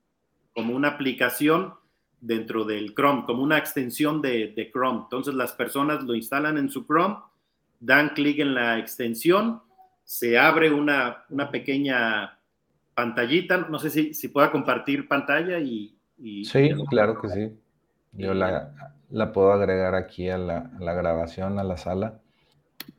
como 0.56 0.76
una 0.76 0.90
aplicación 0.90 1.76
dentro 2.20 2.66
del 2.66 2.96
Chrome, 2.96 3.24
como 3.26 3.44
una 3.44 3.60
extensión 3.60 4.22
de, 4.22 4.70
Chrome. 4.74 5.02
Entonces 5.04 5.36
las 5.36 5.54
personas 5.54 6.04
lo 6.04 6.16
instalan 6.16 6.58
en 6.58 6.70
su 6.70 6.86
Chrome, 6.86 7.18
dan 7.80 8.10
clic 8.10 8.40
en 8.40 8.56
la 8.56 8.80
extensión, 8.80 9.62
se 10.04 10.38
abre 10.40 10.72
una, 10.74 11.26
una 11.30 11.52
pequeña 11.52 12.40
pantallita, 12.96 13.58
no 13.70 13.78
sé 13.78 13.92
si, 13.92 14.14
si 14.16 14.28
pueda 14.28 14.52
compartir 14.52 15.08
pantalla 15.08 15.60
y... 15.60 15.96
sí, 16.44 16.72
claro 16.90 17.22
que 17.22 17.30
sí. 17.30 17.52
Yo 18.14 18.34
la, 18.34 18.96
la 19.10 19.32
puedo 19.34 19.52
agregar 19.54 19.96
aquí 19.96 20.30
a 20.30 20.38
la, 20.38 20.72
a 20.78 20.80
la 20.80 20.94
grabación, 20.94 21.60
a 21.60 21.64
la 21.64 21.78
sala. 21.78 22.20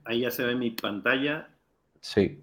Ahí 0.05 0.21
ya 0.21 0.31
se 0.31 0.45
ve 0.45 0.55
mi 0.55 0.71
pantalla. 0.71 1.49
Sí 2.01 2.43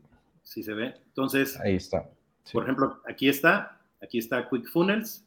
si 0.49 0.63
se 0.63 0.73
ve. 0.73 0.95
Entonces, 1.07 1.59
ahí 1.59 1.75
está. 1.75 2.09
Por 2.51 2.63
ejemplo, 2.63 2.99
aquí 3.07 3.29
está, 3.29 3.79
aquí 4.01 4.17
está 4.17 4.49
Quick 4.49 4.67
Funnels, 4.67 5.23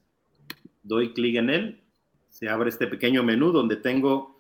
doy 0.83 1.13
clic 1.13 1.37
en 1.37 1.49
él, 1.49 1.81
se 2.29 2.49
abre 2.49 2.71
este 2.71 2.89
pequeño 2.89 3.23
menú 3.23 3.53
donde 3.53 3.77
tengo 3.77 4.33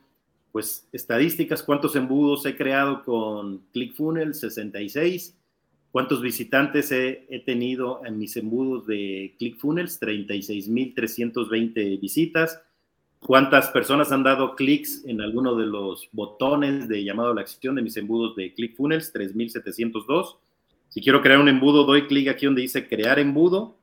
pues 0.50 0.88
estadísticas, 0.92 1.62
cuántos 1.62 1.94
embudos 1.94 2.44
he 2.44 2.56
creado 2.56 3.04
con 3.04 3.58
ClickFunnels, 3.72 4.40
66, 4.40 5.38
cuántos 5.92 6.20
visitantes 6.20 6.90
he, 6.90 7.26
he 7.30 7.38
tenido 7.40 8.04
en 8.04 8.18
mis 8.18 8.36
embudos 8.36 8.86
de 8.86 9.36
ClickFunnels, 9.38 10.00
36.320 10.02 12.00
visitas, 12.00 12.60
cuántas 13.26 13.70
personas 13.70 14.12
han 14.12 14.22
dado 14.22 14.54
clics 14.54 15.04
en 15.06 15.20
alguno 15.20 15.54
de 15.56 15.66
los 15.66 16.08
botones 16.12 16.88
de 16.88 17.04
llamado 17.04 17.32
a 17.32 17.34
la 17.34 17.40
acción 17.40 17.74
de 17.74 17.82
mis 17.82 17.96
embudos 17.96 18.36
de 18.36 18.52
ClickFunnels, 18.54 19.12
3.702 19.14 20.36
si 20.92 21.00
quiero 21.00 21.22
crear 21.22 21.38
un 21.38 21.48
embudo, 21.48 21.84
doy 21.84 22.06
clic 22.06 22.28
aquí 22.28 22.44
donde 22.44 22.60
dice 22.60 22.86
crear 22.86 23.18
embudo, 23.18 23.78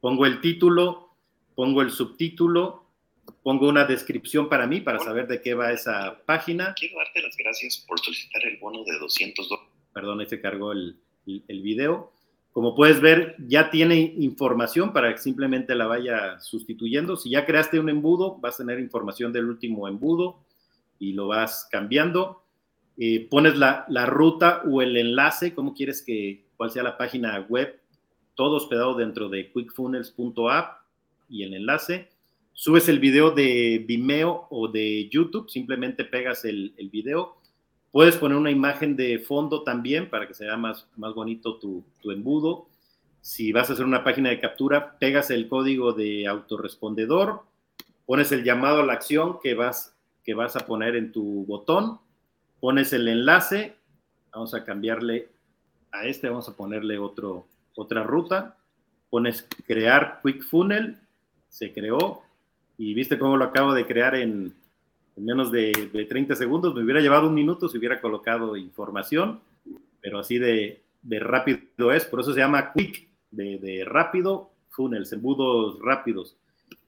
pongo 0.00 0.26
el 0.26 0.40
título, 0.40 1.14
pongo 1.54 1.82
el 1.82 1.92
subtítulo, 1.92 2.84
pongo 3.44 3.68
una 3.68 3.84
descripción 3.84 4.48
para 4.48 4.66
mí, 4.66 4.80
para 4.80 4.98
saber 4.98 5.28
de 5.28 5.40
qué 5.40 5.54
va 5.54 5.70
esa 5.70 6.20
página. 6.26 6.74
Quiero 6.74 6.98
darte 6.98 7.22
las 7.22 7.36
gracias 7.36 7.84
por 7.86 8.00
solicitar 8.00 8.44
el 8.44 8.58
bono 8.58 8.82
de 8.82 8.98
200 8.98 9.48
dólares. 9.48 9.70
Perdón, 9.92 10.18
ahí 10.18 10.26
se 10.26 10.40
cargó 10.40 10.72
el, 10.72 10.96
el, 11.26 11.62
video. 11.62 12.12
Como 12.58 12.74
puedes 12.74 13.00
ver, 13.00 13.36
ya 13.38 13.70
tiene 13.70 14.14
información 14.18 14.92
para 14.92 15.12
que 15.12 15.18
simplemente 15.18 15.76
la 15.76 15.86
vaya 15.86 16.40
sustituyendo. 16.40 17.16
Si 17.16 17.30
ya 17.30 17.46
creaste 17.46 17.78
un 17.78 17.88
embudo, 17.88 18.36
vas 18.40 18.56
a 18.56 18.64
tener 18.64 18.80
información 18.80 19.32
del 19.32 19.44
último 19.44 19.86
embudo 19.86 20.40
y 20.98 21.12
lo 21.12 21.28
vas 21.28 21.68
cambiando. 21.70 22.42
Eh, 22.96 23.28
pones 23.30 23.56
la, 23.56 23.86
ruta 24.06 24.62
o 24.68 24.82
el 24.82 24.96
enlace, 24.96 25.54
cómo 25.54 25.72
quieres 25.72 26.02
que, 26.02 26.46
cuál 26.56 26.72
sea 26.72 26.82
la 26.82 26.98
página 26.98 27.38
web, 27.48 27.78
todo 28.34 28.56
hospedado 28.56 28.96
dentro 28.96 29.28
de 29.28 29.52
quickfunnels.app 29.52 30.80
y 31.28 31.44
el 31.44 31.54
enlace. 31.54 32.08
Subes 32.54 32.88
el 32.88 32.98
video 32.98 33.30
de 33.30 33.84
Vimeo 33.86 34.48
o 34.50 34.66
de 34.66 35.08
YouTube, 35.08 35.48
simplemente 35.48 36.04
pegas 36.04 36.44
el 36.44 36.74
video. 36.90 37.37
Puedes 37.90 38.16
poner 38.16 38.36
una 38.36 38.50
imagen 38.50 38.96
de 38.96 39.18
fondo 39.18 39.62
también 39.62 40.10
para 40.10 40.28
que 40.28 40.34
sea 40.34 40.56
más, 40.56 40.86
más 40.96 41.14
bonito 41.14 41.56
tu, 41.56 41.84
tu 42.00 42.10
embudo. 42.10 42.66
Si 43.20 43.52
vas 43.52 43.70
a 43.70 43.72
hacer 43.72 43.84
una 43.84 44.04
página 44.04 44.30
de 44.30 44.40
captura, 44.40 44.98
pegas 44.98 45.30
el 45.30 45.48
código 45.48 45.92
de 45.92 46.26
autorrespondedor, 46.26 47.42
pones 48.06 48.32
el 48.32 48.44
llamado 48.44 48.80
a 48.80 48.86
la 48.86 48.92
acción 48.92 49.38
que 49.42 49.54
vas, 49.54 49.94
que 50.24 50.34
vas 50.34 50.56
a 50.56 50.66
poner 50.66 50.96
en 50.96 51.12
tu 51.12 51.44
botón, 51.46 51.98
pones 52.60 52.92
el 52.92 53.08
enlace, 53.08 53.74
vamos 54.32 54.54
a 54.54 54.64
cambiarle 54.64 55.28
a 55.92 56.04
este 56.04 56.28
vamos 56.28 56.48
a 56.48 56.56
ponerle 56.56 56.98
otro, 56.98 57.46
otra 57.74 58.02
ruta, 58.02 58.56
pones 59.10 59.46
crear 59.66 60.20
Quick 60.22 60.42
Funnel, 60.42 60.98
se 61.48 61.72
creó 61.72 62.22
y 62.76 62.94
viste 62.94 63.18
cómo 63.18 63.36
lo 63.36 63.46
acabo 63.46 63.72
de 63.72 63.86
crear 63.86 64.14
en, 64.14 64.54
menos 65.20 65.50
de, 65.52 66.06
30 66.08 66.34
segundos, 66.34 66.74
me 66.74 66.82
hubiera 66.82 67.00
llevado 67.00 67.28
un 67.28 67.34
minuto 67.34 67.68
si 67.68 67.78
hubiera 67.78 68.00
colocado 68.00 68.56
información, 68.56 69.40
pero 70.00 70.18
así 70.20 70.38
de, 70.38 70.82
rápido 71.02 71.92
es, 71.92 72.04
por 72.04 72.20
eso 72.20 72.32
se 72.32 72.40
llama 72.40 72.72
Quick, 72.72 73.08
de, 73.30 73.58
de 73.58 73.84
rápido, 73.84 74.50
funnels, 74.70 75.12
embudos 75.12 75.78
rápidos. 75.80 76.36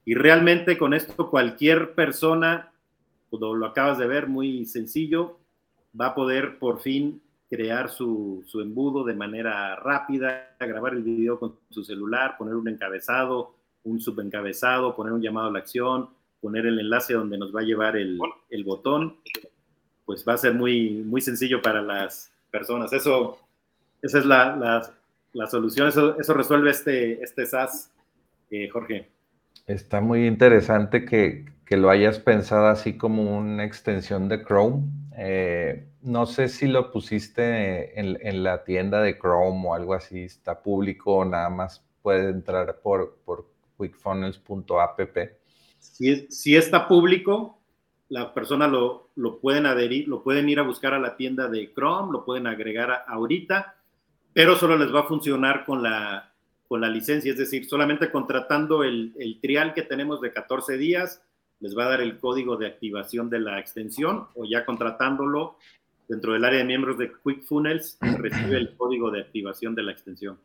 Y 0.04 0.14
realmente 0.14 0.78
con 0.78 0.94
esto 0.94 1.30
cualquier 1.30 1.94
persona, 1.94 2.72
como 3.28 3.54
lo 3.54 3.66
acabas 3.66 3.98
de 3.98 4.06
ver, 4.06 4.28
muy 4.28 4.64
sencillo, 4.64 5.38
va 5.98 6.06
a 6.06 6.14
poder 6.14 6.58
por 6.58 6.80
fin 6.80 7.20
crear 7.50 7.90
su, 7.90 8.44
embudo 8.54 9.04
de 9.04 9.14
manera 9.14 9.74
rápida, 9.74 10.56
grabar 10.60 10.94
el 10.94 11.02
video 11.02 11.38
con 11.38 11.56
su 11.68 11.82
celular, 11.82 12.36
poner 12.38 12.54
un 12.54 12.68
encabezado, 12.68 13.56
un 13.82 14.00
subencabezado, 14.00 14.94
poner 14.94 15.12
un 15.12 15.20
llamado 15.20 15.48
a 15.48 15.52
la 15.52 15.58
acción, 15.58 16.10
poner 16.40 16.66
el 16.66 16.78
enlace 16.78 17.14
donde 17.14 17.38
nos 17.38 17.54
va 17.54 17.60
a 17.60 17.64
llevar 17.64 17.96
el, 17.96 18.18
botón, 18.64 19.16
pues 20.04 20.24
va 20.26 20.34
a 20.34 20.38
ser 20.38 20.54
muy, 20.54 20.90
muy 20.90 21.20
sencillo 21.20 21.60
para 21.62 21.82
las 21.82 22.32
personas. 22.50 22.92
Eso, 22.92 23.38
esa 24.02 24.18
es 24.18 24.26
la, 24.26 24.92
solución, 25.48 25.88
eso, 25.88 26.18
eso, 26.18 26.34
resuelve 26.34 26.70
este, 26.70 27.22
este 27.22 27.46
SaaS, 27.46 27.92
eh, 28.50 28.68
Jorge. 28.68 29.08
Está 29.66 30.00
muy 30.00 30.26
interesante 30.26 31.04
que, 31.04 31.44
que, 31.64 31.76
lo 31.76 31.90
hayas 31.90 32.18
pensado 32.18 32.66
así 32.66 32.96
como 32.96 33.38
una 33.38 33.64
extensión 33.64 34.28
de 34.28 34.42
Chrome. 34.42 34.82
Eh, 35.16 35.86
no 36.02 36.26
sé 36.26 36.48
si 36.48 36.66
lo 36.66 36.90
pusiste 36.90 38.00
en, 38.00 38.42
la 38.42 38.64
tienda 38.64 39.02
de 39.02 39.18
Chrome 39.18 39.68
o 39.68 39.74
algo 39.74 39.94
así, 39.94 40.24
está 40.24 40.62
público 40.62 41.16
o 41.16 41.24
nada 41.24 41.50
más 41.50 41.84
puede 42.02 42.30
entrar 42.30 42.80
por, 42.80 43.18
por 43.24 43.46
quickfunnels.app. 43.78 45.00
Si, 45.80 46.56
está 46.56 46.86
público, 46.86 47.58
la 48.08 48.32
persona 48.32 48.68
lo, 48.68 49.10
lo, 49.16 49.38
pueden 49.38 49.66
adherir, 49.66 50.08
lo 50.08 50.22
pueden 50.22 50.48
ir 50.48 50.58
a 50.58 50.62
buscar 50.62 50.94
a 50.94 50.98
la 50.98 51.16
tienda 51.16 51.48
de 51.48 51.72
Chrome, 51.72 52.12
lo 52.12 52.24
pueden 52.24 52.46
agregar 52.46 53.04
ahorita, 53.08 53.76
pero 54.32 54.56
solo 54.56 54.76
les 54.78 54.94
va 54.94 55.00
a 55.00 55.08
funcionar 55.08 55.64
con 55.64 55.82
la, 55.82 56.32
con 56.68 56.80
la 56.80 56.88
licencia, 56.88 57.32
es 57.32 57.38
decir, 57.38 57.66
solamente 57.66 58.10
contratando 58.10 58.84
el, 58.84 59.12
el 59.18 59.40
trial 59.40 59.74
que 59.74 59.82
tenemos 59.82 60.20
de 60.20 60.32
14 60.32 60.76
días, 60.78 61.22
les 61.60 61.76
va 61.76 61.84
a 61.84 61.90
dar 61.90 62.00
el 62.00 62.18
código 62.18 62.56
de 62.56 62.66
activación 62.66 63.28
de 63.28 63.40
la 63.40 63.58
extensión 63.58 64.28
o 64.34 64.44
ya 64.44 64.64
contratándolo 64.64 65.56
dentro 66.10 66.32
del 66.32 66.44
área 66.44 66.58
de 66.58 66.64
miembros 66.64 66.98
de 66.98 67.12
QuickFunnels 67.12 67.98
recibe 68.18 68.56
el 68.56 68.76
código 68.76 69.12
de 69.12 69.20
activación 69.20 69.76
de 69.76 69.84
la 69.84 69.92
extensión. 69.92 70.38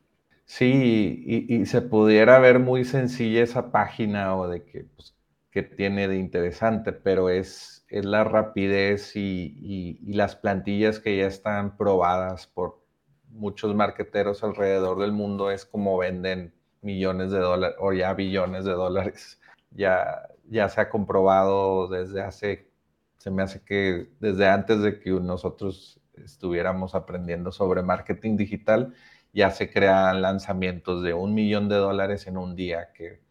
Sí, 0.46 1.46
y, 1.50 1.66
se 1.66 1.82
pudiera 1.82 2.38
ver 2.38 2.60
muy 2.60 2.86
sencilla 2.86 3.42
esa 3.42 3.72
página 3.72 4.36
o 4.36 4.48
de 4.48 4.64
que, 4.64 4.86
pues, 4.96 5.14
que 5.56 5.64
tiene 5.64 6.10
de 6.10 6.18
interesante, 6.18 6.91
pero 6.91 7.30
es, 7.30 7.86
es 7.88 8.03
la 8.03 8.26
rapidez 8.26 9.16
y, 9.16 9.97
y, 10.01 10.12
las 10.12 10.36
plantillas 10.36 10.99
que 10.99 11.16
ya 11.16 11.28
están 11.28 11.78
probadas 11.78 12.45
por 12.45 12.84
muchos 13.30 13.74
marqueteros 13.74 14.43
alrededor 14.43 14.99
del 14.99 15.14
mundo, 15.14 15.51
es 15.51 15.66
como 15.66 15.97
venden 15.97 16.53
millones 16.82 17.32
de 17.32 17.39
dólares 17.39 17.78
o 17.80 17.93
ya 17.93 18.14
billones 18.14 18.66
de 18.66 18.74
dólares. 18.74 19.39
Ya, 19.72 20.30
ya 20.49 20.70
se 20.70 20.80
ha 20.80 20.89
comprobado 20.89 21.89
desde 21.89 22.22
hace 22.22 22.72
se 23.18 23.30
me 23.30 23.43
hace 23.43 23.62
que 23.62 24.08
desde 24.22 24.47
antes 24.47 24.82
de 24.82 25.01
que 25.01 25.10
nosotros 25.10 25.99
estuviéramos 26.14 26.95
aprendiendo 26.95 27.51
sobre 27.51 27.82
marketing 27.82 28.38
digital, 28.38 28.93
ya 29.34 29.51
se 29.51 29.70
crean 29.70 30.22
lanzamientos 30.22 31.03
de 31.03 31.14
un 31.14 31.34
millón 31.34 31.68
de 31.68 31.76
dólares 31.76 32.26
en 32.28 32.38
un 32.38 32.56
día 32.56 32.93
que, 32.93 33.24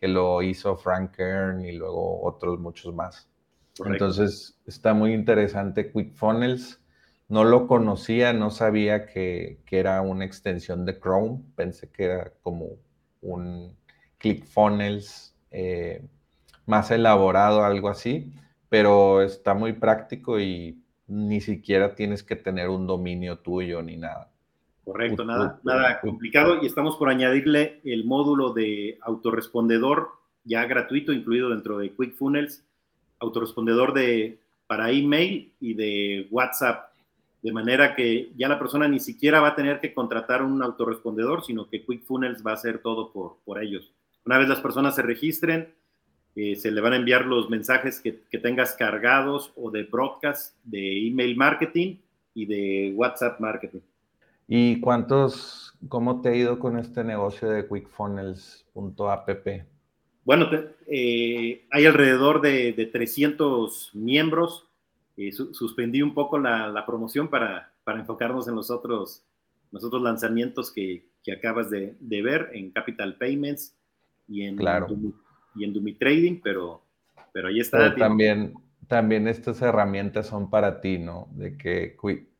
que 0.00 0.08
lo 0.08 0.42
hizo 0.42 0.76
Frank 0.76 1.16
Kern 1.16 1.64
y 1.64 1.72
luego 1.72 2.22
otros 2.24 2.58
muchos 2.58 2.94
más. 2.94 3.28
Entonces, 3.84 4.58
está 4.66 4.94
muy 4.94 5.12
interesante 5.12 5.90
ClickFunnels. 5.90 6.80
No 7.28 7.44
lo 7.44 7.66
conocía, 7.66 8.32
no 8.32 8.50
sabía 8.50 9.06
que, 9.06 9.60
era 9.70 10.00
una 10.00 10.24
extensión 10.24 10.84
de 10.84 10.98
Chrome. 10.98 11.42
Pensé 11.56 11.90
que 11.90 12.04
era 12.04 12.32
como 12.42 12.70
un 13.20 13.76
ClickFunnels 14.18 15.34
eh, 15.50 16.06
más 16.66 16.90
elaborado, 16.90 17.64
algo 17.64 17.88
así, 17.88 18.32
pero 18.68 19.22
está 19.22 19.54
muy 19.54 19.72
práctico 19.72 20.40
y 20.40 20.82
ni 21.06 21.40
siquiera 21.40 21.94
tienes 21.94 22.22
que 22.22 22.36
tener 22.36 22.68
un 22.68 22.86
dominio 22.86 23.38
tuyo 23.38 23.82
ni 23.82 23.96
nada. 23.96 24.30
Correcto, 24.86 25.24
nada, 25.24 25.58
nada 25.64 26.00
complicado 26.00 26.60
y 26.62 26.66
estamos 26.66 26.96
por 26.96 27.08
añadirle 27.08 27.80
el 27.82 28.04
módulo 28.04 28.52
de 28.52 28.98
autorrespondedor 29.02 30.10
ya 30.44 30.64
gratuito 30.64 31.12
incluido 31.12 31.50
dentro 31.50 31.78
de 31.78 31.92
ClickFunnels, 31.92 32.64
autorrespondedor 33.18 33.92
de, 33.94 34.38
para 34.68 34.92
email 34.92 35.52
y 35.58 35.74
de 35.74 36.28
WhatsApp, 36.30 36.92
de 37.42 37.52
manera 37.52 37.96
que 37.96 38.30
ya 38.36 38.46
la 38.46 38.60
persona 38.60 38.86
ni 38.86 39.00
siquiera 39.00 39.40
va 39.40 39.48
a 39.48 39.54
tener 39.56 39.80
que 39.80 39.92
contratar 39.92 40.44
un 40.44 40.62
autorrespondedor, 40.62 41.44
sino 41.44 41.68
que 41.68 41.84
ClickFunnels 41.84 42.46
va 42.46 42.52
a 42.52 42.54
hacer 42.54 42.78
todo 42.78 43.10
por, 43.12 43.38
por 43.44 43.60
ellos. 43.60 43.92
Una 44.24 44.38
vez 44.38 44.48
las 44.48 44.60
personas 44.60 44.94
se 44.94 45.02
registren, 45.02 45.74
eh, 46.36 46.54
se 46.54 46.70
le 46.70 46.80
van 46.80 46.92
a 46.92 46.96
enviar 46.96 47.26
los 47.26 47.50
mensajes 47.50 48.00
que, 48.00 48.22
que, 48.30 48.38
tengas 48.38 48.74
cargados 48.74 49.52
o 49.56 49.72
de 49.72 49.82
broadcast, 49.82 50.54
de 50.62 51.08
email 51.08 51.36
marketing 51.36 51.96
y 52.34 52.46
de 52.46 52.92
WhatsApp 52.94 53.40
marketing. 53.40 53.80
¿Y 54.48 54.80
cuántos, 54.80 55.76
cómo 55.88 56.20
te 56.20 56.28
ha 56.28 56.34
ido 56.34 56.58
con 56.58 56.78
este 56.78 57.02
negocio 57.02 57.48
de 57.48 57.66
quickfunnels.app? 57.66 59.48
Bueno, 60.24 60.46
eh, 60.86 61.66
hay 61.70 61.86
alrededor 61.86 62.40
de, 62.40 62.88
300 62.92 63.90
miembros. 63.94 64.68
Eh, 65.16 65.32
suspendí 65.32 66.02
un 66.02 66.14
poco 66.14 66.38
la, 66.38 66.84
promoción 66.86 67.28
para, 67.28 67.72
enfocarnos 67.86 68.46
en 68.48 68.54
los 68.54 68.70
otros, 68.70 69.24
los 69.72 69.84
otros 69.84 70.02
lanzamientos 70.02 70.72
que, 70.72 71.06
acabas 71.36 71.70
de, 71.70 71.96
ver 72.00 72.50
en 72.52 72.70
Capital 72.70 73.16
Payments 73.16 73.76
y 74.28 74.42
en, 74.42 74.56
claro. 74.56 74.86
y 75.56 75.64
en 75.64 75.72
Dumi 75.72 75.94
Trading, 75.94 76.40
pero, 76.42 76.82
pero 77.32 77.48
ahí 77.48 77.58
está. 77.58 77.94
también, 77.96 78.54
también 78.86 79.26
estas 79.26 79.60
herramientas 79.62 80.28
son 80.28 80.50
para 80.50 80.80
ti, 80.80 80.98
¿no? 80.98 81.28
De 81.32 81.56
que 81.56 81.96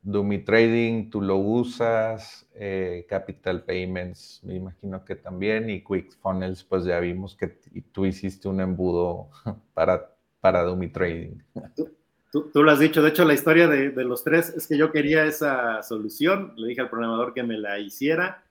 Dumi 0.06 0.38
Trading 0.38 1.10
tú 1.10 1.20
lo 1.20 1.36
usas, 1.36 2.48
eh, 2.54 3.04
Capital 3.08 3.64
Payments 3.64 4.40
me 4.44 4.54
imagino 4.54 5.04
que 5.04 5.16
también, 5.16 5.68
y 5.68 5.82
Funnels, 6.22 6.62
pues 6.62 6.84
ya 6.84 7.00
vimos 7.00 7.34
que 7.34 7.48
tú 7.90 8.06
hiciste 8.06 8.46
un 8.46 8.60
embudo 8.60 9.30
para, 9.74 10.14
para 10.40 10.62
Dumi 10.62 10.88
Trading. 10.92 11.38
Tú, 12.30 12.50
tú, 12.52 12.62
lo 12.62 12.70
has 12.70 12.78
dicho, 12.78 13.02
de 13.02 13.08
hecho 13.08 13.24
la 13.24 13.34
historia 13.34 13.66
de, 13.66 13.90
de, 13.90 14.04
los 14.04 14.22
tres 14.22 14.50
es 14.50 14.68
que 14.68 14.78
yo 14.78 14.92
quería 14.92 15.24
esa 15.24 15.82
solución, 15.82 16.52
le 16.56 16.68
dije 16.68 16.82
al 16.82 16.90
programador 16.90 17.34
que 17.34 17.42
me 17.42 17.58
la 17.58 17.80
hiciera 17.80 18.44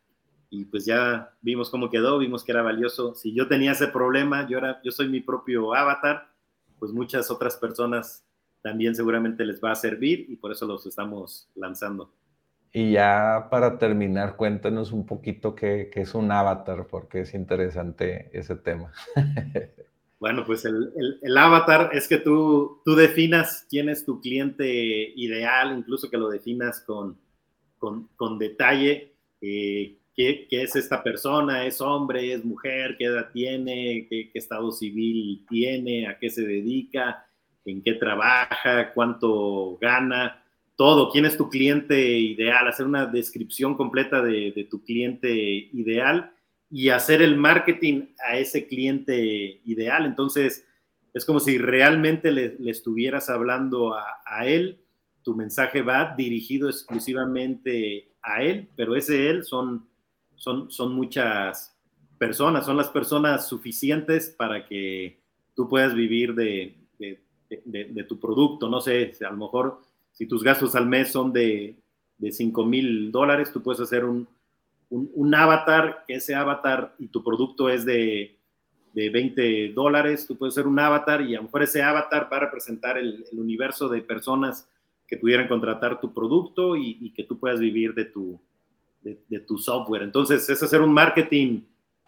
y 0.49 0.65
pues 0.65 0.85
ya 0.85 1.33
vimos 1.41 1.69
cómo 1.69 1.89
quedó, 1.89 2.17
vimos 2.17 2.43
que 2.43 2.51
era 2.51 2.63
valioso. 2.63 3.15
Si 3.15 3.33
yo 3.33 3.47
tenía 3.47 3.71
ese 3.71 3.87
problema, 3.87 4.45
yo, 4.49 4.57
era, 4.57 4.81
yo 4.83 4.91
soy 4.91 5.07
mi 5.07 5.21
propio 5.21 5.73
avatar, 5.73 6.33
pues 6.79 6.91
muchas 6.91 7.31
otras 7.31 7.55
personas 7.55 8.25
también 8.65 8.95
seguramente 8.95 9.45
les 9.45 9.63
va 9.63 9.73
a 9.73 9.75
servir 9.75 10.25
y 10.27 10.37
por 10.37 10.51
eso 10.51 10.65
los 10.65 10.87
estamos 10.87 11.47
lanzando. 11.53 12.11
Y 12.73 12.93
ya 12.93 13.47
para 13.51 13.77
terminar, 13.77 14.35
cuéntanos 14.37 14.91
un 14.91 15.05
poquito 15.05 15.53
qué, 15.53 15.91
es 15.93 16.15
un 16.15 16.31
avatar, 16.31 16.87
porque 16.87 17.19
es 17.21 17.35
interesante 17.35 18.31
ese 18.33 18.55
tema. 18.55 18.91
Bueno, 20.17 20.45
pues 20.45 20.63
el, 20.63 20.91
el, 21.21 21.37
avatar 21.37 21.89
es 21.93 22.07
que 22.07 22.17
tú, 22.17 22.81
tú 22.85 22.95
definas 22.95 23.67
quién 23.69 23.89
es 23.89 24.05
tu 24.05 24.21
cliente 24.21 24.65
ideal, 25.13 25.77
incluso 25.77 26.09
que 26.09 26.17
lo 26.17 26.29
definas 26.29 26.79
con, 26.79 27.19
con, 27.77 28.07
con 28.15 28.39
detalle, 28.39 29.13
eh, 29.41 29.99
qué, 30.15 30.47
qué, 30.49 30.63
es 30.63 30.75
esta 30.77 31.03
persona, 31.03 31.65
es 31.65 31.81
hombre, 31.81 32.33
es 32.33 32.45
mujer, 32.45 32.95
qué 32.97 33.05
edad 33.05 33.29
tiene, 33.33 34.07
qué, 34.09 34.31
qué 34.31 34.39
estado 34.39 34.71
civil 34.71 35.45
tiene, 35.49 36.07
a 36.07 36.17
qué 36.17 36.29
se 36.29 36.43
dedica, 36.43 37.24
en 37.65 37.81
qué 37.81 37.93
trabaja, 37.93 38.93
cuánto 38.93 39.77
gana, 39.81 40.43
todo, 40.75 41.09
quién 41.11 41.25
es 41.25 41.37
tu 41.37 41.49
cliente 41.49 42.17
ideal, 42.19 42.67
hacer 42.67 42.85
una 42.85 43.05
descripción 43.05 43.75
completa 43.75 44.21
de, 44.21 44.67
tu 44.69 44.83
cliente 44.83 45.33
ideal 45.33 46.31
y 46.69 46.89
hacer 46.89 47.21
el 47.21 47.37
marketing 47.37 48.07
a 48.27 48.37
ese 48.37 48.67
cliente 48.67 49.61
ideal. 49.65 50.05
Entonces, 50.05 50.67
es 51.13 51.25
como 51.25 51.39
si 51.39 51.57
realmente 51.57 52.31
le, 52.31 52.57
estuvieras 52.69 53.29
hablando 53.29 53.95
a, 53.95 54.45
él, 54.45 54.81
tu 55.23 55.33
mensaje 55.33 55.81
va 55.81 56.13
dirigido 56.15 56.69
exclusivamente 56.69 58.11
a 58.21 58.43
él, 58.43 58.67
pero 58.75 58.95
ese 58.95 59.29
él 59.29 59.43
son, 59.43 59.87
son, 60.35 60.69
son 60.69 60.93
muchas 60.93 61.75
personas, 62.17 62.65
son 62.65 62.77
las 62.77 62.89
personas 62.89 63.47
suficientes 63.47 64.29
para 64.37 64.65
que 64.65 65.21
tú 65.55 65.69
puedas 65.69 65.95
vivir 65.95 66.35
de, 66.35 66.75
de, 67.63 68.03
tu 68.03 68.19
producto. 68.19 68.69
No 68.69 68.81
sé, 68.81 69.13
a 69.25 69.31
lo 69.31 69.37
mejor 69.37 69.81
si 70.11 70.25
tus 70.25 70.43
gastos 70.43 70.75
al 70.75 70.87
mes 70.87 71.11
son 71.11 71.31
de, 71.31 71.75
de 72.17 72.31
5 72.31 72.65
mil 72.65 73.11
dólares, 73.11 73.51
tú 73.51 73.61
puedes 73.61 73.81
hacer 73.81 74.05
un, 74.05 74.27
un, 74.89 75.35
avatar, 75.35 76.03
ese 76.07 76.35
avatar 76.35 76.95
y 76.99 77.07
tu 77.07 77.23
producto 77.23 77.69
es 77.69 77.85
de, 77.85 78.37
de 78.93 79.09
20 79.09 79.73
dólares, 79.73 80.25
tú 80.25 80.37
puedes 80.37 80.53
hacer 80.53 80.67
un 80.67 80.79
avatar 80.79 81.21
y 81.21 81.35
a 81.35 81.39
lo 81.39 81.43
mejor 81.43 81.63
ese 81.63 81.83
avatar 81.83 82.29
va 82.31 82.37
a 82.37 82.41
representar 82.41 82.97
el, 82.97 83.25
universo 83.33 83.89
de 83.89 84.01
personas 84.01 84.69
que 85.07 85.17
pudieran 85.17 85.47
contratar 85.47 85.99
tu 85.99 86.13
producto 86.13 86.75
y, 86.75 87.11
que 87.11 87.23
tú 87.23 87.37
puedas 87.37 87.59
vivir 87.59 87.93
de 87.93 88.05
tu, 88.05 88.39
de, 89.01 89.39
tu 89.41 89.57
software. 89.57 90.01
Entonces, 90.01 90.49
es 90.49 90.63
hacer 90.63 90.81
un 90.81 90.93
marketing 90.93 91.61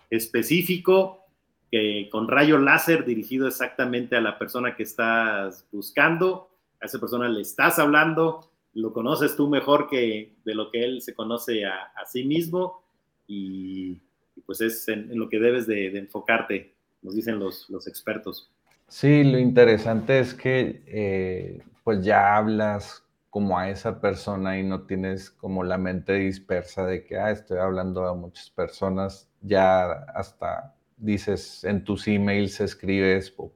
específico 0.09 1.26
que 1.71 2.09
con 2.11 2.27
rayo 2.27 2.57
láser 2.57 3.05
dirigido 3.05 3.47
exactamente 3.47 4.15
a 4.15 4.21
la 4.21 4.37
persona 4.37 4.75
que 4.75 4.83
estás 4.83 5.67
buscando, 5.71 6.49
a 6.81 6.85
esa 6.85 6.99
persona 6.99 7.27
le 7.27 7.41
estás 7.41 7.79
hablando, 7.79 8.49
lo 8.73 8.93
conoces 8.93 9.35
tú 9.35 9.49
mejor 9.49 9.89
que 9.89 10.35
de 10.45 10.55
lo 10.55 10.71
que 10.71 10.83
él 10.83 11.01
se 11.01 11.13
conoce 11.13 11.65
a, 11.65 11.91
sí 12.05 12.23
mismo 12.23 12.83
y, 13.27 13.99
pues 14.45 14.61
es 14.61 14.87
en, 14.87 15.17
lo 15.17 15.29
que 15.29 15.39
debes 15.39 15.67
de, 15.67 15.97
enfocarte, 15.97 16.75
nos 17.01 17.15
dicen 17.15 17.39
los, 17.39 17.69
los, 17.69 17.87
expertos. 17.87 18.51
Sí, 18.87 19.23
lo 19.23 19.37
interesante 19.37 20.19
es 20.19 20.33
que 20.33 20.83
eh, 20.85 21.63
pues 21.83 22.05
ya 22.05 22.37
hablas 22.37 23.03
como 23.29 23.57
a 23.57 23.69
esa 23.69 23.99
persona 23.99 24.57
y 24.57 24.63
no 24.63 24.83
tienes 24.83 25.29
como 25.29 25.63
la 25.63 25.77
mente 25.77 26.13
dispersa 26.13 26.85
de 26.85 27.03
que, 27.03 27.17
ah, 27.17 27.31
estoy 27.31 27.57
hablando 27.57 28.05
a 28.05 28.15
muchas 28.15 28.49
personas, 28.49 29.29
ya 29.41 29.91
hasta 29.91 30.76
dices 30.97 31.63
en 31.63 31.83
tus 31.83 32.07
emails, 32.07 32.59
escribes 32.59 33.33
o, 33.37 33.49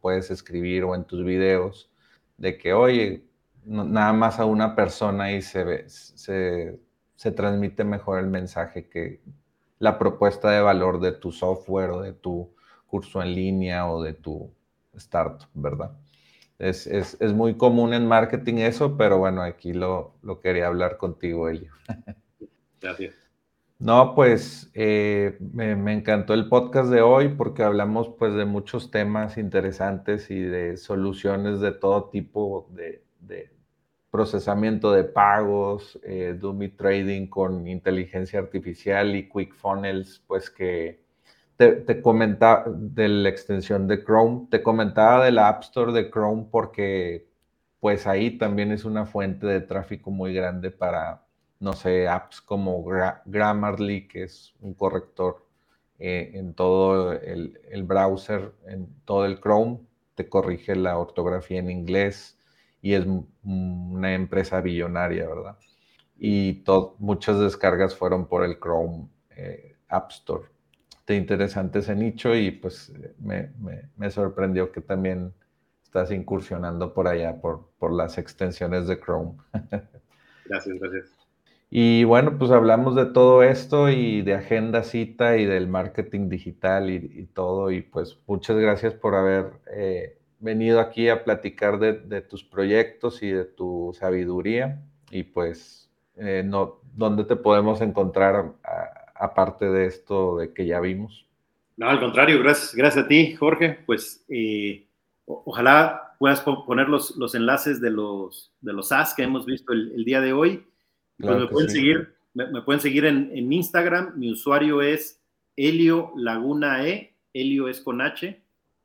puedes 0.00 0.30
escribir 0.30 0.84
o 0.84 0.94
en 0.94 1.04
tus 1.04 1.24
videos 1.24 1.90
de 2.36 2.58
que, 2.58 2.72
oye, 2.72 3.24
nada 3.64 4.12
más 4.12 4.40
a 4.40 4.44
una 4.44 4.74
persona 4.74 5.32
y 5.32 5.40
se, 5.40 5.64
ve, 5.64 5.84
se, 5.88 6.78
se 7.16 7.30
transmite 7.30 7.84
mejor 7.84 8.18
el 8.18 8.26
mensaje 8.26 8.88
que 8.88 9.20
la 9.78 9.98
propuesta 9.98 10.50
de 10.50 10.60
valor 10.60 11.00
de 11.00 11.12
tu 11.12 11.32
software 11.32 11.90
o 11.90 12.02
de 12.02 12.12
tu 12.12 12.50
curso 12.86 13.22
en 13.22 13.34
línea 13.34 13.88
o 13.88 14.02
de 14.02 14.14
tu 14.14 14.52
startup, 14.94 15.48
¿verdad? 15.54 15.92
Es, 16.58 16.86
es, 16.86 17.16
es, 17.20 17.32
muy 17.32 17.56
común 17.56 17.94
en 17.94 18.06
marketing 18.06 18.54
eso, 18.58 18.96
pero 18.96 19.18
bueno, 19.18 19.42
aquí 19.42 19.72
lo, 19.72 20.14
lo 20.22 20.40
quería 20.40 20.68
hablar 20.68 20.96
contigo, 20.98 21.48
Elio. 21.48 21.72
Gracias. 22.80 23.23
No, 23.78 24.14
pues 24.14 24.70
eh, 24.74 25.36
me, 25.52 25.92
encantó 25.92 26.32
el 26.32 26.48
podcast 26.48 26.90
de 26.90 27.02
hoy 27.02 27.28
porque 27.28 27.62
hablamos 27.62 28.08
pues 28.18 28.34
de 28.34 28.44
muchos 28.44 28.90
temas 28.90 29.36
interesantes 29.36 30.30
y 30.30 30.40
de 30.40 30.76
soluciones 30.76 31.60
de 31.60 31.72
todo 31.72 32.08
tipo 32.08 32.68
de, 32.70 33.02
procesamiento 34.10 34.92
de 34.92 35.04
pagos, 35.04 35.98
eh, 36.04 36.38
Trading 36.76 37.26
con 37.26 37.66
inteligencia 37.66 38.38
artificial 38.38 39.16
y 39.16 39.28
Quick 39.28 39.54
Funnels, 39.54 40.22
pues 40.26 40.50
que 40.50 41.02
te, 41.56 41.72
te, 41.72 42.00
comentaba 42.00 42.64
de 42.68 43.08
la 43.08 43.28
extensión 43.28 43.88
de 43.88 44.04
Chrome, 44.04 44.46
te 44.50 44.62
comentaba 44.62 45.24
de 45.24 45.32
la 45.32 45.48
App 45.48 45.62
Store 45.64 45.92
de 45.92 46.10
Chrome 46.10 46.46
porque 46.50 47.28
pues 47.80 48.06
ahí 48.06 48.38
también 48.38 48.72
es 48.72 48.84
una 48.84 49.04
fuente 49.04 49.46
de 49.46 49.60
tráfico 49.60 50.10
muy 50.12 50.32
grande 50.32 50.70
para 50.70 51.23
no 51.64 51.72
sé, 51.72 52.06
apps 52.06 52.42
como 52.42 52.84
Grammarly, 53.24 54.06
que 54.06 54.24
es 54.24 54.54
un 54.60 54.74
corrector 54.74 55.46
eh, 55.98 56.32
en 56.34 56.52
todo 56.52 57.12
el, 57.12 57.82
browser, 57.84 58.52
en 58.66 58.86
todo 59.06 59.24
el 59.24 59.40
Chrome, 59.40 59.80
te 60.14 60.28
corrige 60.28 60.76
la 60.76 60.98
ortografía 60.98 61.60
en 61.60 61.70
inglés 61.70 62.38
y 62.82 62.92
es 62.92 63.06
una 63.42 64.12
empresa 64.12 64.60
billonaria, 64.60 65.26
¿verdad? 65.26 65.56
Y 66.18 66.62
muchas 66.98 67.40
descargas 67.40 67.96
fueron 67.96 68.26
por 68.26 68.44
el 68.44 68.58
Chrome 68.60 69.08
eh, 69.30 69.76
App 69.88 70.10
Store. 70.10 70.44
te 71.06 71.16
interesante 71.16 71.78
ese 71.78 71.94
nicho 71.94 72.34
y 72.34 72.50
pues 72.50 72.92
me, 73.18 73.52
me, 73.96 74.10
sorprendió 74.10 74.70
que 74.70 74.82
también 74.82 75.32
estás 75.82 76.10
incursionando 76.10 76.92
por 76.92 77.08
allá, 77.08 77.40
por, 77.40 77.70
por 77.78 77.90
las 77.90 78.18
extensiones 78.18 78.86
de 78.86 79.00
Chrome. 79.00 79.38
Gracias, 80.46 80.78
gracias. 80.78 81.23
Y 81.76 82.04
bueno, 82.04 82.38
pues 82.38 82.52
hablamos 82.52 82.94
de 82.94 83.06
todo 83.06 83.42
esto 83.42 83.90
y 83.90 84.22
de 84.22 84.34
agenda 84.34 84.84
cita 84.84 85.38
y 85.38 85.44
del 85.44 85.66
marketing 85.66 86.28
digital 86.28 86.88
y, 86.88 87.26
todo. 87.34 87.72
Y 87.72 87.82
pues 87.82 88.16
muchas 88.28 88.58
gracias 88.58 88.94
por 88.94 89.16
haber 89.16 89.54
eh, 89.74 90.16
venido 90.38 90.78
aquí 90.78 91.08
a 91.08 91.24
platicar 91.24 91.80
de, 91.80 92.20
tus 92.20 92.44
proyectos 92.44 93.24
y 93.24 93.30
de 93.30 93.44
tu 93.44 93.92
sabiduría. 93.98 94.84
Y 95.10 95.24
pues, 95.24 95.90
eh, 96.16 96.44
no, 96.46 96.78
¿dónde 96.94 97.24
te 97.24 97.34
podemos 97.34 97.80
encontrar 97.80 98.52
aparte 99.16 99.68
de 99.68 99.86
esto 99.86 100.36
de 100.36 100.52
que 100.52 100.66
ya 100.66 100.78
vimos? 100.78 101.26
No, 101.76 101.88
al 101.88 101.98
contrario, 101.98 102.38
gracias, 102.38 102.72
gracias 102.76 103.04
a 103.04 103.08
ti, 103.08 103.34
Jorge. 103.34 103.80
Pues 103.84 104.24
eh, 104.28 104.86
ojalá 105.26 106.14
puedas 106.20 106.40
poner 106.40 106.88
los, 106.88 107.16
los, 107.16 107.34
enlaces 107.34 107.80
de 107.80 107.90
los, 107.90 108.52
de 108.60 108.72
los 108.72 108.92
as 108.92 109.12
que 109.12 109.24
hemos 109.24 109.44
visto 109.44 109.72
el, 109.72 110.04
día 110.04 110.20
de 110.20 110.32
hoy. 110.32 110.64
Pues 111.18 111.38
me 111.38 111.46
pueden, 111.46 111.70
seguir, 111.70 112.14
me, 112.34 112.62
pueden 112.62 112.80
seguir 112.80 113.04
en, 113.04 113.30
en, 113.34 113.52
Instagram. 113.52 114.18
Mi 114.18 114.30
usuario 114.30 114.82
es 114.82 115.20
Helio 115.56 116.12
Laguna 116.16 116.86
E. 116.86 117.14
Helio 117.32 117.68
es 117.68 117.80
con 117.80 118.00
H. 118.00 118.40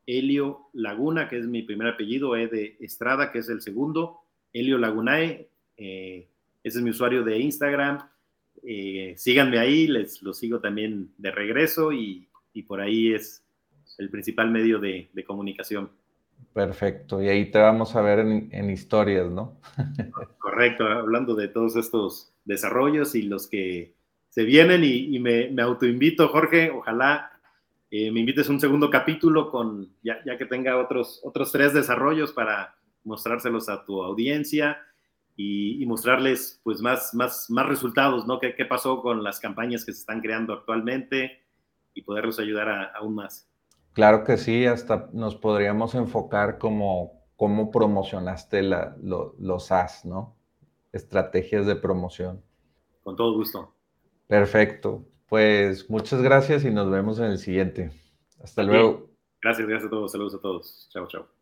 Helio 0.06 0.70
Laguna, 0.74 1.30
que 1.30 1.38
es 1.38 1.46
mi 1.46 1.62
primer 1.62 1.88
apellido, 1.88 2.36
E 2.36 2.48
de 2.48 2.78
Estrada, 2.80 3.32
que 3.32 3.40
es 3.40 3.50
el 3.50 3.62
segundo. 3.62 4.22
Helio 4.54 4.78
Lagunae, 4.78 5.50
eh, 5.78 6.28
ese 6.64 6.80
es 6.80 6.84
mi 6.84 6.90
usuario 6.90 7.24
de 7.24 7.38
Instagram. 7.40 8.10
Eh, 8.64 9.14
síganme 9.18 9.60
ahí, 9.60 9.88
les 9.88 10.22
lo 10.22 10.34
sigo 10.34 10.60
también 10.60 11.12
de 11.18 11.32
regreso 11.32 11.92
y, 11.92 12.28
por 12.68 12.82
ahí 12.82 13.14
es 13.14 13.42
el 13.98 14.10
principal 14.10 14.52
medio 14.52 14.80
de, 14.80 15.10
comunicación. 15.26 15.90
Perfecto, 16.54 17.22
y 17.22 17.30
ahí 17.30 17.52
te 17.52 17.60
vamos 17.60 17.96
a 17.96 18.02
ver 18.02 18.20
en, 18.20 18.70
historias, 18.70 19.30
¿no? 19.30 19.62
Correcto, 20.40 20.86
hablando 20.86 21.36
de 21.36 21.48
todos 21.48 21.76
estos 21.76 22.34
desarrollos 22.44 23.16
y 23.16 23.22
los 23.22 23.48
que 23.48 23.96
se 24.30 24.44
vienen 24.44 24.84
y, 24.84 25.20
me, 25.20 25.50
me 25.50 25.62
autoinvito, 25.62 26.28
Jorge, 26.28 26.72
ojalá 26.72 27.32
eh, 27.92 28.12
me 28.12 28.20
invites 28.20 28.50
un 28.50 28.60
segundo 28.60 28.90
capítulo 28.90 29.50
con, 29.50 29.96
ya, 30.04 30.24
ya, 30.26 30.38
que 30.38 30.46
tenga 30.46 30.78
otros, 30.78 31.22
otros 31.24 31.52
tres 31.52 31.74
desarrollos 31.74 32.32
para 32.32 32.76
mostrárselos 33.04 33.68
a 33.70 33.84
tu 33.84 34.04
audiencia 34.04 34.80
y, 35.36 35.84
mostrarles 35.86 36.60
pues 36.64 36.82
más, 36.82 37.14
más, 37.14 37.50
más 37.50 37.66
resultados, 37.66 38.28
¿no? 38.28 38.40
¿Qué, 38.40 38.54
¿Qué, 38.56 38.66
pasó 38.66 39.02
con 39.02 39.24
las 39.24 39.40
campañas 39.40 39.86
que 39.86 39.94
se 39.94 40.02
están 40.02 40.22
creando 40.22 40.54
actualmente 40.54 41.46
y 41.94 42.02
poderlos 42.04 42.40
ayudar 42.40 42.70
a, 42.70 42.84
aún 42.96 43.16
más? 43.16 43.49
Claro 44.00 44.24
que 44.24 44.38
sí, 44.38 44.66
hasta 44.66 45.10
nos 45.12 45.36
podríamos 45.36 45.94
enfocar 45.94 46.58
como 46.58 47.20
cómo 47.36 47.70
promocionaste 47.70 48.62
la, 48.64 48.96
los 49.02 49.74
as, 49.74 50.06
¿no? 50.06 50.38
Estrategias 50.94 51.66
de 51.66 51.76
promoción. 51.76 52.42
Con 53.04 53.18
todo 53.18 53.34
gusto. 53.34 53.76
Perfecto. 54.26 55.04
Pues 55.28 55.90
muchas 55.90 56.22
gracias 56.22 56.64
y 56.64 56.72
nos 56.72 56.90
vemos 56.90 57.20
en 57.20 57.26
el 57.26 57.40
siguiente. 57.40 57.92
Hasta 58.42 58.64
luego. 58.64 59.10
Gracias, 59.42 59.68
gracias 59.68 59.88
a 59.88 59.90
todos. 59.90 60.14
Saludos 60.14 60.36
a 60.36 60.40
todos. 60.40 60.88
Chao, 60.94 61.06
chao. 61.10 61.39